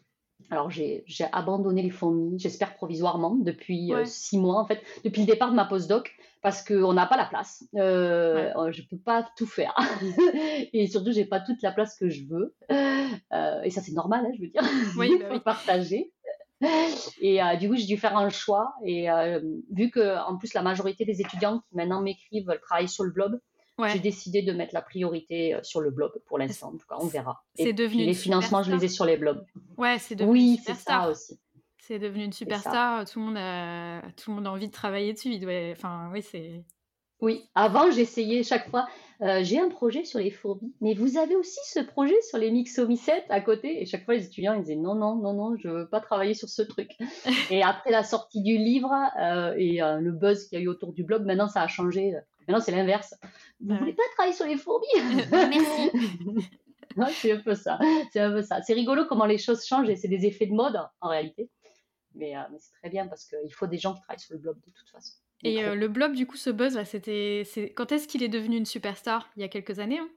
alors, 0.50 0.68
j'ai 0.68 1.04
abandonné 1.30 1.82
les 1.82 1.90
fourmis, 1.90 2.40
j'espère 2.40 2.74
provisoirement, 2.74 3.36
depuis 3.36 3.94
euh, 3.94 4.04
six 4.04 4.36
mois, 4.36 4.60
en 4.60 4.66
fait, 4.66 4.82
depuis 5.04 5.20
le 5.20 5.26
départ 5.28 5.52
de 5.52 5.56
ma 5.56 5.64
postdoc, 5.64 6.12
parce 6.42 6.64
qu'on 6.64 6.92
n'a 6.92 7.06
pas 7.06 7.16
la 7.16 7.26
place. 7.26 7.64
Euh, 7.76 8.52
ne 8.66 8.72
Je 8.72 8.82
peux 8.82 8.98
pas 8.98 9.28
tout 9.36 9.46
faire. 9.46 9.76
et 10.72 10.88
surtout, 10.88 11.12
j'ai 11.12 11.24
pas 11.24 11.38
toute 11.38 11.62
la 11.62 11.70
place 11.70 11.96
que 11.96 12.08
je 12.08 12.24
veux. 12.24 12.56
Euh, 12.70 13.62
et 13.62 13.70
ça, 13.70 13.80
c'est 13.80 13.92
normal, 13.92 14.26
hein, 14.26 14.32
je 14.36 14.42
veux 14.42 14.48
dire. 14.48 14.62
Oui, 14.96 15.18
bah 15.20 15.28
oui. 15.30 15.40
partager. 15.40 16.12
Et 17.20 17.42
euh, 17.42 17.56
du 17.56 17.68
coup, 17.68 17.76
j'ai 17.76 17.86
dû 17.86 17.96
faire 17.96 18.16
un 18.16 18.30
choix. 18.30 18.74
Et 18.84 19.10
euh, 19.10 19.40
vu 19.70 19.90
que, 19.90 20.18
en 20.26 20.36
plus, 20.36 20.54
la 20.54 20.62
majorité 20.62 21.04
des 21.04 21.20
étudiants 21.20 21.60
qui 21.68 21.76
maintenant 21.76 22.00
m'écrivent 22.00 22.46
veulent 22.46 22.60
travailler 22.60 22.88
sur 22.88 23.04
le 23.04 23.10
blog, 23.10 23.38
j'ai 23.86 24.00
décidé 24.00 24.42
de 24.42 24.52
mettre 24.52 24.74
la 24.74 24.82
priorité 24.82 25.54
euh, 25.54 25.62
sur 25.62 25.80
le 25.80 25.90
blog 25.90 26.10
pour 26.26 26.38
l'instant. 26.38 26.68
En 26.68 26.76
tout 26.76 26.86
cas, 26.88 26.96
on 26.98 27.06
verra. 27.06 27.44
C'est 27.54 27.72
devenu 27.72 28.04
les 28.04 28.14
financements, 28.14 28.62
je 28.62 28.74
les 28.74 28.84
ai 28.84 28.88
sur 28.88 29.04
les 29.04 29.16
blogs. 29.16 29.44
Ouais, 29.76 29.98
c'est 29.98 30.16
devenu 30.16 30.32
oui, 30.32 30.60
c'est 30.64 30.74
ça 30.74 31.08
aussi. 31.08 31.38
C'est 31.78 31.98
devenu 31.98 32.24
une 32.24 32.32
superstar. 32.32 33.08
Tout 33.08 33.20
le 33.20 33.24
monde 33.26 33.38
a, 33.38 34.02
tout 34.16 34.30
le 34.30 34.36
monde 34.36 34.46
a 34.46 34.50
envie 34.50 34.66
de 34.66 34.72
travailler 34.72 35.12
dessus. 35.12 35.32
Enfin, 35.72 36.10
oui, 36.12 36.22
c'est. 36.22 36.64
Oui, 37.20 37.48
avant 37.54 37.90
j'essayais 37.90 38.44
chaque 38.44 38.70
fois, 38.70 38.86
euh, 39.22 39.40
j'ai 39.42 39.58
un 39.58 39.68
projet 39.68 40.04
sur 40.04 40.20
les 40.20 40.30
fourmis, 40.30 40.72
mais 40.80 40.94
vous 40.94 41.18
avez 41.18 41.34
aussi 41.34 41.58
ce 41.64 41.80
projet 41.80 42.20
sur 42.22 42.38
les 42.38 42.52
mixomycètes 42.52 43.26
à 43.28 43.40
côté? 43.40 43.82
Et 43.82 43.86
chaque 43.86 44.04
fois 44.04 44.14
les 44.14 44.26
étudiants 44.26 44.54
ils 44.54 44.62
disaient 44.62 44.76
non, 44.76 44.94
non, 44.94 45.16
non, 45.16 45.32
non, 45.32 45.56
je 45.56 45.68
veux 45.68 45.88
pas 45.88 46.00
travailler 46.00 46.34
sur 46.34 46.48
ce 46.48 46.62
truc. 46.62 46.92
et 47.50 47.62
après 47.64 47.90
la 47.90 48.04
sortie 48.04 48.42
du 48.42 48.56
livre 48.56 48.92
euh, 49.20 49.52
et 49.58 49.82
euh, 49.82 49.98
le 49.98 50.12
buzz 50.12 50.46
qu'il 50.46 50.58
y 50.58 50.62
a 50.62 50.64
eu 50.64 50.68
autour 50.68 50.92
du 50.92 51.02
blog, 51.02 51.24
maintenant 51.24 51.48
ça 51.48 51.62
a 51.62 51.66
changé. 51.66 52.14
Maintenant 52.46 52.60
c'est 52.60 52.70
l'inverse. 52.70 53.16
Vous 53.60 53.72
ne 53.72 53.78
voulez 53.78 53.94
pas 53.94 54.04
travailler 54.14 54.36
sur 54.36 54.46
les 54.46 54.56
fourmis? 54.56 54.86
Merci. 55.32 55.90
c'est 57.20 57.32
un 57.32 57.40
peu 57.40 57.56
ça. 57.56 57.80
C'est 58.12 58.20
un 58.20 58.30
peu 58.30 58.42
ça. 58.42 58.62
C'est 58.62 58.74
rigolo 58.74 59.06
comment 59.06 59.26
les 59.26 59.38
choses 59.38 59.66
changent 59.66 59.88
et 59.88 59.96
c'est 59.96 60.06
des 60.06 60.24
effets 60.24 60.46
de 60.46 60.54
mode 60.54 60.78
en 61.00 61.08
réalité. 61.08 61.50
Mais, 62.14 62.34
mais 62.52 62.58
c'est 62.60 62.72
très 62.80 62.90
bien 62.90 63.08
parce 63.08 63.24
qu'il 63.24 63.52
faut 63.52 63.66
des 63.66 63.78
gens 63.78 63.94
qui 63.94 64.02
travaillent 64.02 64.20
sur 64.20 64.34
le 64.34 64.40
blog 64.40 64.56
de 64.64 64.70
toute 64.70 64.88
façon. 64.90 65.14
Et 65.44 65.64
euh, 65.64 65.74
le 65.74 65.88
blob, 65.88 66.14
du 66.14 66.26
coup, 66.26 66.36
ce 66.36 66.50
buzz, 66.50 66.74
là, 66.74 66.84
c'était. 66.84 67.44
Quand 67.76 67.92
est-ce 67.92 68.08
qu'il 68.08 68.22
est 68.22 68.28
devenu 68.28 68.56
une 68.56 68.66
superstar? 68.66 69.28
Il 69.36 69.42
y 69.42 69.44
a 69.44 69.48
quelques 69.48 69.78
années 69.78 69.98
hein? 69.98 70.08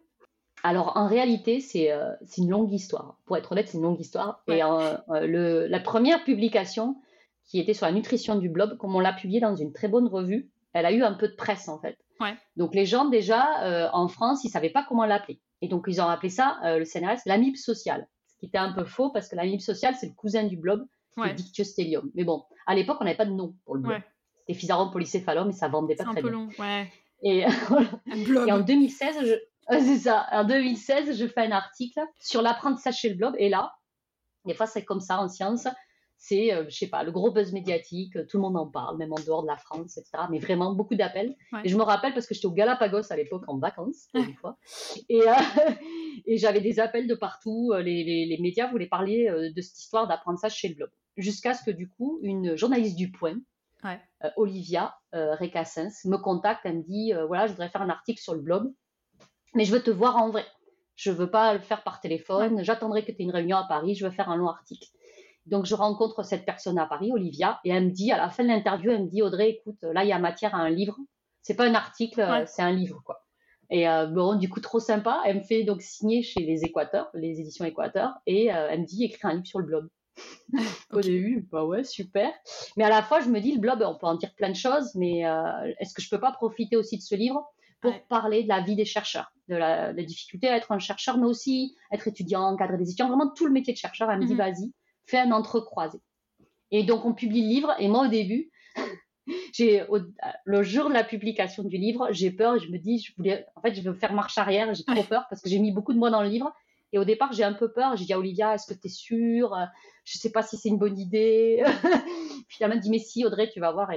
Alors 0.64 0.96
en 0.96 1.08
réalité, 1.08 1.60
c'est 1.60 1.90
une 2.38 2.50
longue 2.52 2.72
histoire. 2.72 3.18
Pour 3.26 3.36
être 3.36 3.52
honnête, 3.52 3.68
c'est 3.68 3.78
une 3.78 3.84
longue 3.84 4.00
histoire. 4.00 4.44
Et 4.48 4.60
le, 4.60 5.66
la 5.66 5.80
première 5.80 6.24
publication, 6.24 6.98
qui 7.46 7.60
était 7.60 7.74
sur 7.74 7.88
la 7.88 7.92
nutrition 7.92 8.36
du 8.36 8.48
blob, 8.48 8.78
comme 8.78 8.96
on 8.96 9.00
l'a 9.00 9.14
publié 9.14 9.40
dans 9.40 9.56
une 9.56 9.74
très 9.74 9.88
bonne 9.88 10.08
revue, 10.08 10.52
elle 10.74 10.86
a 10.86 10.92
eu 10.92 11.02
un 11.02 11.14
peu 11.14 11.28
de 11.28 11.34
presse 11.34 11.68
en 11.68 11.80
fait. 11.80 11.98
Donc 12.58 12.76
les 12.76 12.86
gens 12.86 13.06
déjà 13.06 13.90
en 13.92 14.08
France, 14.08 14.44
ils 14.44 14.50
savaient 14.50 14.70
pas 14.70 14.86
comment 14.88 15.06
l'appeler. 15.06 15.42
Et 15.62 15.68
donc 15.68 15.86
ils 15.88 16.00
ont 16.00 16.06
appelé 16.06 16.30
ça 16.30 16.60
le 16.64 16.86
CNRS 16.86 17.22
l'amibe 17.26 17.56
social, 17.56 18.08
ce 18.28 18.38
qui 18.38 18.46
était 18.46 18.60
un 18.60 18.72
peu 18.72 18.86
faux 18.86 19.10
parce 19.10 19.30
que 19.30 19.36
l'amibe 19.36 19.62
social 19.62 19.96
c'est 20.00 20.10
le 20.10 20.14
cousin 20.14 20.44
du 20.44 20.58
blob, 20.58 20.86
c'est 21.16 21.34
Dictyostelium. 21.34 22.12
Mais 22.14 22.24
bon, 22.24 22.44
à 22.68 22.76
l'époque 22.76 22.98
on 23.02 23.06
n'avait 23.06 23.18
pas 23.18 23.26
de 23.26 23.32
nom 23.32 23.56
pour 23.66 23.74
le 23.74 23.82
blob. 23.82 24.02
C'était 24.52 24.60
Physarum 24.60 24.92
polycéphalum 24.92 25.50
et 25.50 25.54
ça 25.54 25.68
vendait 25.68 25.96
pas 25.96 26.04
très 26.04 26.12
un 26.20 26.22
peu 26.22 26.30
Long. 26.30 26.50
Et, 27.24 27.40
et, 27.40 28.52
en 28.52 28.60
2016, 28.60 29.16
je... 29.26 29.34
c'est 29.80 29.98
ça. 29.98 30.28
En 30.32 30.44
2016, 30.44 31.18
je 31.18 31.28
fais 31.28 31.42
un 31.42 31.52
article 31.52 32.02
sur 32.20 32.42
l'apprentissage 32.42 32.98
chez 32.98 33.10
le 33.10 33.16
blob. 33.16 33.36
Et 33.38 33.50
là, 33.50 33.74
des 34.46 34.54
fois, 34.54 34.66
c'est 34.66 34.84
comme 34.84 35.00
ça 35.00 35.20
en 35.20 35.30
science. 35.30 35.68
C'est, 36.18 36.54
euh, 36.54 36.66
je 36.70 36.76
sais 36.76 36.88
pas, 36.88 37.04
le 37.04 37.12
gros 37.12 37.32
buzz 37.32 37.52
médiatique. 37.52 38.14
Tout 38.28 38.38
le 38.38 38.42
monde 38.42 38.58
en 38.58 38.68
parle, 38.68 38.98
même 38.98 39.12
en 39.12 39.24
dehors 39.26 39.42
de 39.42 39.48
la 39.48 39.58
France, 39.58 39.98
etc. 39.98 40.26
Mais 40.30 40.40
vraiment, 40.40 40.74
beaucoup 40.74 40.96
d'appels. 40.96 41.36
Et 41.64 41.70
je 41.70 41.78
me 41.78 41.84
rappelle 41.84 42.14
parce 42.14 42.28
que 42.28 42.34
j'étais 42.34 42.48
au 42.48 42.52
Galapagos 42.52 43.12
à 43.12 43.16
l'époque 43.16 43.44
en 43.48 43.58
vacances, 43.58 44.08
une 44.14 44.36
fois. 44.36 44.58
Et, 45.10 45.22
euh, 45.22 45.34
et 46.26 46.38
j'avais 46.38 46.62
des 46.62 46.80
appels 46.80 47.08
de 47.08 47.16
partout. 47.16 47.72
Euh, 47.74 47.82
les, 47.82 48.04
les, 48.04 48.26
les 48.26 48.38
médias 48.40 48.70
voulaient 48.70 48.88
parler 48.88 49.32
de 49.56 49.62
cette 49.62 49.80
histoire 49.80 50.08
d'apprentissage 50.08 50.56
chez 50.56 50.70
le 50.70 50.76
blob. 50.76 50.90
Jusqu'à 51.18 51.54
ce 51.54 51.64
que, 51.64 51.72
du 51.72 51.90
coup, 51.90 52.20
une 52.24 52.56
journaliste 52.56 52.96
du 52.98 53.12
Point, 53.12 53.40
Olivia 54.38 54.96
Recassens, 55.14 56.06
me 56.06 56.18
contacte. 56.18 56.62
Elle 56.66 56.78
me 56.78 56.84
dit 56.84 57.14
voilà, 57.28 57.48
je 57.48 57.52
voudrais 57.52 57.70
faire 57.70 57.82
un 57.82 57.90
article 57.90 58.22
sur 58.22 58.34
le 58.34 58.42
blob 58.42 58.72
mais 59.54 59.66
je 59.66 59.72
veux 59.72 59.82
te 59.82 59.92
voir 59.92 60.18
en 60.18 60.30
vrai. 60.30 60.46
Je 60.96 61.12
veux 61.12 61.30
pas 61.30 61.54
le 61.54 61.60
faire 61.60 61.84
par 61.84 62.00
téléphone. 62.00 62.64
J'attendrai 62.64 63.04
que 63.04 63.12
tu 63.12 63.22
aies 63.22 63.26
une 63.26 63.32
réunion 63.32 63.58
à 63.58 63.66
Paris. 63.68 63.96
Je 63.96 64.06
veux 64.06 64.12
faire 64.12 64.30
un 64.30 64.36
long 64.36 64.48
article. 64.48 64.88
Donc, 65.48 65.66
je 65.66 65.74
rencontre 65.74 66.24
cette 66.24 66.46
personne 66.46 66.78
à 66.78 66.86
Paris, 66.86 67.12
Olivia, 67.12 67.60
et 67.64 67.72
elle 67.72 67.86
me 67.86 67.90
dit, 67.90 68.12
à 68.12 68.18
la 68.18 68.30
fin 68.30 68.44
de 68.44 68.50
l'interview, 68.50 68.92
elle 68.92 69.06
me 69.06 69.10
dit, 69.10 69.24
Audrey, 69.24 69.50
écoute, 69.50 69.80
là, 69.82 70.04
il 70.04 70.08
y 70.08 70.14
a 70.14 70.20
matière 70.20 70.54
à 70.54 70.60
un 70.60 70.70
livre. 70.70 70.96
C'est 71.42 71.56
pas 71.56 71.66
un 71.66 71.74
article, 71.74 72.24
c'est 72.46 72.62
un 72.62 72.72
livre, 72.72 73.02
quoi. 73.04 73.26
Et 73.72 73.90
euh, 73.90 74.06
bon, 74.06 74.36
du 74.36 74.50
coup, 74.50 74.60
trop 74.60 74.80
sympa. 74.80 75.22
Elle 75.26 75.38
me 75.38 75.44
fait 75.44 75.64
donc 75.64 75.82
signer 75.82 76.22
chez 76.22 76.42
les 76.42 76.64
Équateurs, 76.64 77.10
les 77.16 77.40
éditions 77.40 77.66
Équateur, 77.66 78.14
et 78.28 78.54
euh, 78.54 78.68
elle 78.70 78.82
me 78.82 78.86
dit, 78.86 79.04
écris 79.04 79.22
un 79.24 79.34
livre 79.34 79.48
sur 79.48 79.60
le 79.60 79.66
blog. 79.66 79.88
Au 80.92 81.02
début, 81.02 81.48
bah 81.52 81.66
ouais, 81.66 81.84
super. 81.84 82.32
Mais 82.78 82.84
à 82.84 82.90
la 82.90 83.02
fois, 83.02 83.22
je 83.22 83.30
me 83.30 83.40
dis, 83.40 83.54
le 83.54 83.60
blog, 83.60 83.82
on 83.82 83.96
peut 83.96 84.08
en 84.08 84.16
dire 84.16 84.34
plein 84.36 84.50
de 84.50 84.56
choses, 84.56 84.94
mais 84.96 85.26
euh, 85.26 85.74
est-ce 85.80 85.94
que 85.94 86.02
je 86.02 86.10
peux 86.10 86.20
pas 86.20 86.32
profiter 86.32 86.76
aussi 86.76 86.98
de 86.98 87.02
ce 87.02 87.16
livre 87.16 87.46
pour 87.80 88.00
parler 88.08 88.44
de 88.44 88.48
la 88.48 88.62
vie 88.62 88.76
des 88.76 88.86
chercheurs, 88.86 89.32
de 89.48 89.56
la, 89.56 89.94
difficulté 89.94 90.48
à 90.48 90.56
être 90.56 90.72
un 90.72 90.80
chercheur, 90.80 91.18
mais 91.18 91.26
aussi 91.26 91.76
être 91.92 92.08
étudiant, 92.08 92.44
encadrer 92.44 92.78
des 92.78 92.90
étudiants, 92.90 93.08
vraiment 93.08 93.30
tout 93.30 93.46
le 93.46 93.52
métier 93.52 93.74
de 93.74 93.78
chercheur. 93.78 94.12
Elle 94.12 94.20
me 94.20 94.26
dit, 94.26 94.34
mhm. 94.34 94.38
vas-y, 94.38 94.74
fais 95.06 95.18
un 95.18 95.32
entrecroisé. 95.32 96.00
Et 96.70 96.84
donc, 96.84 97.06
on 97.06 97.14
publie 97.14 97.42
le 97.42 97.48
livre, 97.48 97.74
et 97.80 97.88
moi, 97.88 98.06
au 98.06 98.08
début, 98.08 98.52
j'ai, 99.54 99.84
le 100.46 100.64
jour 100.64 100.90
de 100.90 100.94
la 100.94 101.04
publication 101.04 101.64
du 101.64 101.78
livre, 101.78 102.10
j'ai 102.12 102.32
peur 102.32 102.60
je 102.60 102.70
me 102.70 102.78
dis, 102.78 103.00
je 103.00 103.14
voulais, 103.16 103.46
en 103.56 103.62
fait, 103.62 103.74
je 103.74 103.82
veux 103.82 103.94
faire 103.94 104.14
marche 104.14 104.38
arrière, 104.38 104.74
j'ai 104.74 104.84
trop 104.84 105.04
peur 105.04 105.26
parce 105.30 105.42
que 105.42 105.50
j'ai 105.50 105.60
mis 105.60 105.72
beaucoup 105.72 105.94
de 105.94 105.98
mots 105.98 106.10
dans 106.10 106.22
le 106.22 106.30
livre. 106.30 106.54
Et 106.94 107.00
au 107.00 107.06
départ, 107.06 107.32
j'ai 107.34 107.44
un 107.44 107.54
peu 107.54 107.72
peur. 107.72 107.96
J'ai 107.96 108.06
dit 108.06 108.14
à 108.14 108.20
Olivia, 108.20 108.54
est-ce 108.54 108.68
que 108.72 108.80
tu 108.80 108.88
es 108.88 108.90
sûre? 108.90 109.56
Je 110.04 110.18
ne 110.18 110.20
sais 110.20 110.32
pas 110.32 110.44
si 110.44 110.58
c'est 110.58 110.70
une 110.70 110.78
bonne 110.78 111.00
idée. 111.00 111.64
Puis 112.48 112.58
elle 112.60 112.80
dit, 112.80 112.90
mais 112.90 113.00
si, 113.00 113.26
Audrey, 113.26 113.50
tu 113.50 113.60
vas 113.60 113.72
voir. 113.72 113.90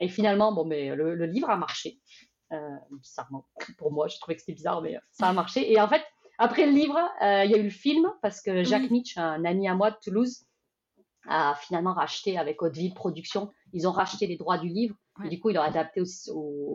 Et, 0.00 0.08
finalement, 0.08 0.52
bon, 0.52 0.64
mais 0.64 0.94
le 0.94 1.26
livre 1.26 1.50
a 1.50 1.56
marché. 1.56 1.98
Euh, 2.52 2.76
bizarrement, 2.92 3.44
pour 3.76 3.92
moi, 3.92 4.06
je 4.08 4.18
trouvais 4.18 4.36
que 4.36 4.40
c'était 4.40 4.52
bizarre, 4.52 4.80
mais 4.80 4.98
ça 5.10 5.28
a 5.28 5.32
marché. 5.32 5.72
Et 5.72 5.80
en 5.80 5.88
fait, 5.88 6.02
après 6.38 6.66
le 6.66 6.72
livre, 6.72 6.98
euh, 7.22 7.44
il 7.44 7.50
y 7.50 7.54
a 7.54 7.58
eu 7.58 7.64
le 7.64 7.70
film 7.70 8.12
parce 8.22 8.40
que 8.40 8.62
Jacques 8.62 8.90
Mitch, 8.90 9.16
un 9.18 9.44
ami 9.44 9.68
à 9.68 9.74
moi 9.74 9.90
de 9.90 9.96
Toulouse, 10.00 10.44
a 11.28 11.56
finalement 11.56 11.92
racheté 11.92 12.38
avec 12.38 12.62
Hauteville 12.62 12.94
Productions. 12.94 13.50
Ils 13.72 13.88
ont 13.88 13.92
racheté 13.92 14.28
les 14.28 14.36
droits 14.36 14.58
du 14.58 14.68
livre. 14.68 14.94
Et 15.24 15.28
du 15.28 15.40
coup, 15.40 15.50
ils 15.50 15.54
l'ont 15.54 15.62
adapté 15.62 16.00
aussi 16.00 16.30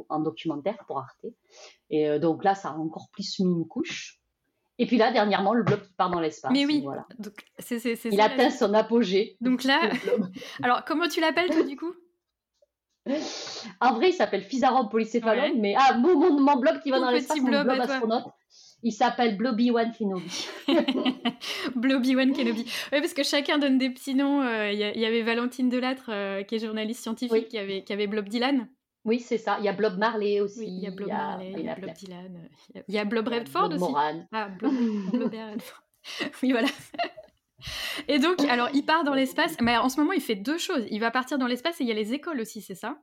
en 0.10 0.20
documentaire 0.20 0.78
pour 0.88 1.00
Arte. 1.00 1.26
Et 1.90 2.10
euh, 2.10 2.20
donc 2.20 2.44
là, 2.44 2.54
ça 2.54 2.70
a 2.70 2.74
encore 2.74 3.10
plus 3.12 3.40
mis 3.40 3.52
une 3.52 3.68
couche. 3.68 4.20
Et 4.82 4.88
puis 4.88 4.98
là, 4.98 5.12
dernièrement, 5.12 5.54
le 5.54 5.62
blog 5.62 5.80
qui 5.84 5.94
part 5.94 6.10
dans 6.10 6.20
l'espace. 6.20 6.52
Mais 6.52 6.66
oui, 6.66 6.82
voilà. 6.84 7.06
donc, 7.20 7.34
il 8.04 8.20
atteint 8.20 8.50
son 8.50 8.74
apogée. 8.74 9.38
Donc 9.40 9.64
là, 9.64 9.80
alors 10.64 10.84
comment 10.86 11.08
tu 11.08 11.22
l'appelles 11.22 11.52
toi 11.52 11.62
du 11.62 11.76
coup? 11.76 11.94
En 13.80 13.94
vrai, 13.94 14.10
il 14.10 14.14
s'appelle 14.14 14.42
Physarum 14.42 14.90
polycéphalum, 14.90 15.60
mais 15.60 15.76
ah, 15.78 15.98
mon, 15.98 16.40
mon, 16.40 16.56
blog 16.58 16.82
qui 16.82 16.90
va 16.90 17.00
dans 17.00 17.12
l'espace, 17.12 17.40
mon 17.40 17.64
blog 17.64 17.80
astronaute, 17.80 18.26
il 18.82 18.92
s'appelle 18.92 19.38
Blobby 19.38 19.70
One 19.70 19.92
Kenobi. 19.92 20.48
Blobby 21.76 22.16
One 22.16 22.34
Kenobi. 22.34 22.66
Oui, 22.92 23.02
parce 23.02 23.14
que 23.14 23.22
chacun 23.22 23.60
donne 23.60 23.78
des 23.78 23.92
petits 23.92 24.16
noms. 24.16 24.42
Euh, 24.42 24.72
il 24.72 24.80
y, 24.80 25.06
avait 25.06 25.22
Valentine 25.22 25.70
Delattre, 25.70 26.10
euh, 26.10 26.42
qui 26.42 26.56
est 26.56 26.60
journaliste 26.60 27.04
scientifique, 27.04 27.50
qui, 27.50 27.60
avait, 27.60 27.84
qui 27.84 27.94
avait 27.94 28.08
Blob 28.08 28.28
Dylan. 28.28 28.68
Oui, 29.04 29.20
c'est 29.20 29.38
ça. 29.38 29.58
Il 29.60 29.66
y 29.66 29.68
a 29.68 29.74
Blob 29.74 29.98
Marley 29.98 30.42
aussi. 30.42 30.66
il 30.66 30.80
y 30.80 30.88
a 30.88 30.92
Blob 30.92 31.10
Marley, 31.10 31.54
il 31.58 31.66
y 31.66 31.70
a, 31.70 31.76
Blob 31.76 31.92
Dylan. 31.94 32.50
Il 32.88 32.94
y 32.94 33.00
a, 33.00 33.06
Blob 33.06 33.28
Redford 33.28 33.70
Blob 33.70 33.82
aussi. 33.82 33.92
Moran. 33.92 34.28
Ah, 34.32 34.50
Blob, 34.60 34.74
Blob 35.12 35.34
Redford. 35.34 35.84
oui, 36.44 36.52
voilà. 36.52 36.68
Et 38.08 38.20
donc, 38.20 38.40
alors, 38.42 38.70
il 38.74 38.84
part 38.86 39.04
dans 39.04 39.14
l'espace. 39.14 39.56
Mais 39.62 39.78
en 39.78 39.90
ce 39.90 40.00
moment, 40.00 40.14
il 40.14 40.22
fait 40.22 40.36
deux 40.36 40.58
choses. 40.58 40.86
Il 40.90 41.00
va 41.00 41.12
partir 41.12 41.38
dans 41.38 41.48
l'espace 41.48 41.82
et 41.82 41.84
il 41.84 41.88
y 41.88 41.92
a 41.92 41.96
les 41.96 42.14
écoles 42.14 42.40
aussi, 42.40 42.62
c'est 42.62 42.76
ça? 42.76 42.98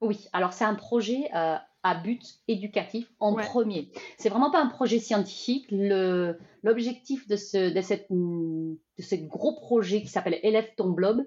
Oui, 0.00 0.26
alors 0.32 0.52
c'est 0.52 0.64
un 0.64 0.74
projet 0.74 1.30
euh, 1.34 1.56
à 1.84 1.94
but 1.94 2.22
éducatif 2.48 3.08
en 3.20 3.34
premier. 3.34 3.92
C'est 4.18 4.28
vraiment 4.28 4.50
pas 4.50 4.60
un 4.60 4.66
projet 4.66 4.98
scientifique. 4.98 5.66
L'objectif 5.70 7.28
de 7.28 7.36
ce, 7.36 7.72
de, 7.72 7.80
cette, 7.80 8.10
de 8.10 8.76
ce 9.02 9.14
gros 9.14 9.54
projet 9.54 10.02
qui 10.02 10.08
s'appelle 10.08 10.40
Élève 10.42 10.68
ton 10.76 10.90
blob 10.90 11.24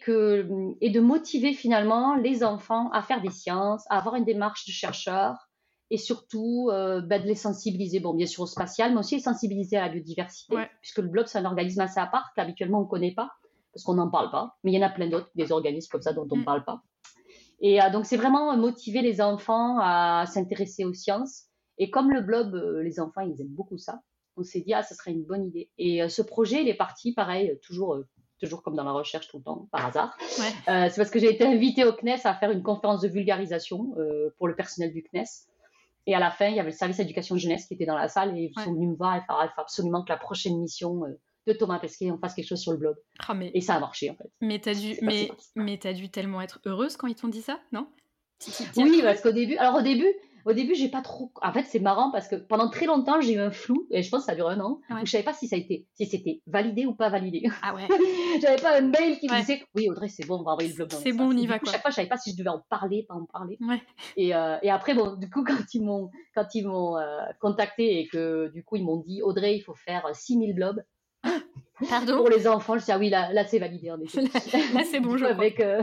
que, 0.00 0.48
est 0.80 0.88
de 0.88 1.00
motiver 1.00 1.52
finalement 1.52 2.14
les 2.14 2.42
enfants 2.42 2.90
à 2.92 3.02
faire 3.02 3.20
des 3.20 3.30
sciences, 3.30 3.84
à 3.90 3.98
avoir 3.98 4.14
une 4.14 4.24
démarche 4.24 4.66
de 4.66 4.72
chercheur 4.72 5.48
et 5.90 5.98
surtout 5.98 6.70
euh, 6.72 7.02
bah, 7.02 7.18
de 7.18 7.26
les 7.26 7.34
sensibiliser, 7.34 8.00
bon, 8.00 8.14
bien 8.14 8.26
sûr 8.26 8.44
au 8.44 8.46
spatial, 8.46 8.92
mais 8.92 9.00
aussi 9.00 9.16
les 9.16 9.22
sensibiliser 9.22 9.76
à 9.76 9.82
la 9.82 9.92
biodiversité, 9.92 10.56
puisque 10.80 10.98
le 10.98 11.08
blob, 11.08 11.26
c'est 11.26 11.38
un 11.38 11.44
organisme 11.44 11.80
assez 11.80 12.00
à 12.00 12.06
part 12.06 12.32
qu'habituellement 12.34 12.78
on 12.78 12.84
ne 12.84 12.88
connaît 12.88 13.12
pas, 13.12 13.30
parce 13.72 13.84
qu'on 13.84 13.94
n'en 13.94 14.08
parle 14.08 14.30
pas, 14.30 14.56
mais 14.64 14.72
il 14.72 14.74
y 14.74 14.82
en 14.82 14.86
a 14.86 14.90
plein 14.90 15.08
d'autres, 15.08 15.30
des 15.34 15.52
organismes 15.52 15.90
comme 15.90 16.02
ça 16.02 16.14
dont 16.14 16.26
on 16.30 16.36
ne 16.36 16.40
mm. 16.40 16.46
parle 16.46 16.64
pas. 16.64 16.82
Et 17.60 17.82
euh, 17.82 17.90
donc 17.90 18.06
c'est 18.06 18.16
vraiment 18.16 18.56
motiver 18.56 19.02
les 19.02 19.20
enfants 19.20 19.78
à 19.78 20.24
s'intéresser 20.26 20.86
aux 20.86 20.94
sciences. 20.94 21.44
Et 21.76 21.90
comme 21.90 22.10
le 22.10 22.22
blob, 22.22 22.54
euh, 22.54 22.82
les 22.82 22.98
enfants, 22.98 23.20
ils 23.20 23.38
aiment 23.40 23.48
beaucoup 23.48 23.76
ça, 23.76 24.00
on 24.38 24.42
s'est 24.42 24.62
dit, 24.62 24.72
ah, 24.72 24.82
ce 24.82 24.94
serait 24.94 25.12
une 25.12 25.24
bonne 25.24 25.44
idée. 25.44 25.70
Et 25.78 26.06
ce 26.08 26.22
projet, 26.22 26.62
il 26.62 26.68
est 26.68 26.74
parti, 26.74 27.12
pareil, 27.12 27.58
toujours 27.62 28.02
toujours 28.40 28.62
comme 28.62 28.76
dans 28.76 28.84
la 28.84 28.92
recherche 28.92 29.28
tout 29.28 29.38
le 29.38 29.42
temps, 29.42 29.68
par 29.70 29.86
hasard. 29.86 30.16
c'est 30.66 30.96
parce 30.96 31.10
que 31.10 31.18
j'ai 31.18 31.30
été 31.30 31.44
invitée 31.44 31.84
au 31.84 31.92
CNES 31.92 32.20
à 32.24 32.34
faire 32.34 32.50
une 32.50 32.62
conférence 32.62 33.00
de 33.00 33.08
vulgarisation 33.08 33.94
pour 34.38 34.48
le 34.48 34.54
personnel 34.54 34.92
du 34.92 35.02
CNES. 35.02 35.24
Et 36.06 36.14
à 36.14 36.20
la 36.20 36.30
fin, 36.30 36.46
il 36.46 36.56
y 36.56 36.60
avait 36.60 36.70
le 36.70 36.76
service 36.76 37.00
éducation 37.00 37.36
jeunesse 37.36 37.66
qui 37.66 37.74
était 37.74 37.86
dans 37.86 37.96
la 37.96 38.08
salle 38.08 38.36
et 38.38 38.42
ils 38.42 38.62
sont 38.62 38.72
venus 38.72 38.90
me 38.90 38.94
voir 38.94 39.16
et 39.16 39.20
faire, 39.22 39.38
il 39.42 39.52
faut 39.54 39.60
absolument 39.60 40.04
que 40.04 40.10
la 40.10 40.16
prochaine 40.16 40.58
mission 40.60 41.04
euh, 41.04 41.18
de 41.48 41.52
Thomas 41.52 41.80
Pesquet, 41.80 42.12
on 42.12 42.18
fasse 42.18 42.34
quelque 42.34 42.48
chose 42.48 42.60
sur 42.60 42.72
le 42.72 42.78
blog. 42.78 42.96
Ah, 43.26 43.34
mais... 43.34 43.50
Et 43.54 43.60
ça 43.60 43.74
a 43.74 43.80
marché 43.80 44.10
en 44.10 44.14
fait. 44.14 44.30
Mais 44.40 44.60
t'as 44.60 44.74
dû, 44.74 44.96
mais, 45.02 45.30
mais 45.56 45.84
as 45.84 45.92
dû 45.92 46.08
tellement 46.08 46.40
être 46.40 46.60
heureuse 46.64 46.96
quand 46.96 47.08
ils 47.08 47.16
t'ont 47.16 47.28
dit 47.28 47.42
ça, 47.42 47.58
non? 47.72 47.88
Oui, 48.76 49.00
parce 49.02 49.20
qu'au 49.20 49.32
début, 49.32 49.56
alors 49.56 49.76
au 49.76 49.82
début, 49.82 50.12
au 50.46 50.52
début, 50.52 50.76
j'ai 50.76 50.88
pas 50.88 51.02
trop. 51.02 51.32
En 51.42 51.52
fait, 51.52 51.64
c'est 51.64 51.80
marrant 51.80 52.12
parce 52.12 52.28
que 52.28 52.36
pendant 52.36 52.70
très 52.70 52.86
longtemps, 52.86 53.20
j'ai 53.20 53.34
eu 53.34 53.40
un 53.40 53.50
flou, 53.50 53.88
et 53.90 54.02
je 54.02 54.10
pense 54.10 54.20
que 54.20 54.26
ça 54.26 54.36
dure 54.36 54.48
un 54.48 54.60
an, 54.60 54.80
où 54.90 55.04
je 55.04 55.10
savais 55.10 55.24
pas 55.24 55.32
si 55.32 55.48
ça 55.48 55.56
a 55.56 55.58
été, 55.58 55.86
si 55.94 56.06
c'était 56.06 56.40
validé 56.46 56.86
ou 56.86 56.94
pas 56.94 57.08
validé. 57.08 57.42
Ah 57.62 57.74
ouais. 57.74 57.88
J'avais 58.40 58.62
pas 58.62 58.78
un 58.78 58.82
mail 58.82 59.18
qui 59.18 59.28
me 59.28 59.36
disait, 59.40 59.64
oui, 59.74 59.90
Audrey, 59.90 60.08
c'est 60.08 60.24
bon, 60.24 60.38
on 60.38 60.44
va 60.44 60.52
envoyer 60.52 60.70
le 60.70 60.76
blog. 60.76 60.88
C'est 61.02 61.12
bon, 61.12 61.30
on 61.30 61.36
y 61.36 61.46
va. 61.46 61.58
Coup, 61.58 61.66
Chaque 61.66 61.82
fois, 61.82 61.90
je 61.90 61.96
savais 61.96 62.08
pas 62.08 62.16
si 62.16 62.30
je 62.30 62.36
devais 62.36 62.48
en 62.48 62.62
parler, 62.70 63.04
pas 63.08 63.14
en 63.14 63.24
parler. 63.24 63.58
Ouais. 63.60 63.82
Et, 64.16 64.36
euh, 64.36 64.56
et 64.62 64.70
après, 64.70 64.94
bon, 64.94 65.16
du 65.16 65.28
coup, 65.28 65.42
quand 65.44 65.74
ils 65.74 65.82
m'ont, 65.82 66.10
quand 66.32 66.54
ils 66.54 66.66
m'ont 66.66 66.96
euh, 66.96 67.22
contacté 67.40 67.98
et 67.98 68.06
que 68.06 68.48
du 68.54 68.62
coup, 68.62 68.76
ils 68.76 68.84
m'ont 68.84 68.98
dit, 68.98 69.22
Audrey, 69.22 69.56
il 69.56 69.62
faut 69.62 69.74
faire 69.74 70.08
6000 70.14 70.54
blogs. 70.54 70.84
Pardon? 71.90 72.18
Pour 72.18 72.30
les 72.30 72.46
enfants, 72.46 72.78
je 72.78 72.84
dis, 72.84 72.92
ah 72.92 72.98
oui, 72.98 73.10
là, 73.10 73.32
là 73.32 73.44
c'est 73.44 73.58
validé. 73.58 73.90
En 73.90 74.00
effet. 74.00 74.22
là, 74.74 74.82
c'est 74.88 75.00
bon, 75.00 75.16
je 75.16 75.24
avec, 75.24 75.58
euh, 75.58 75.82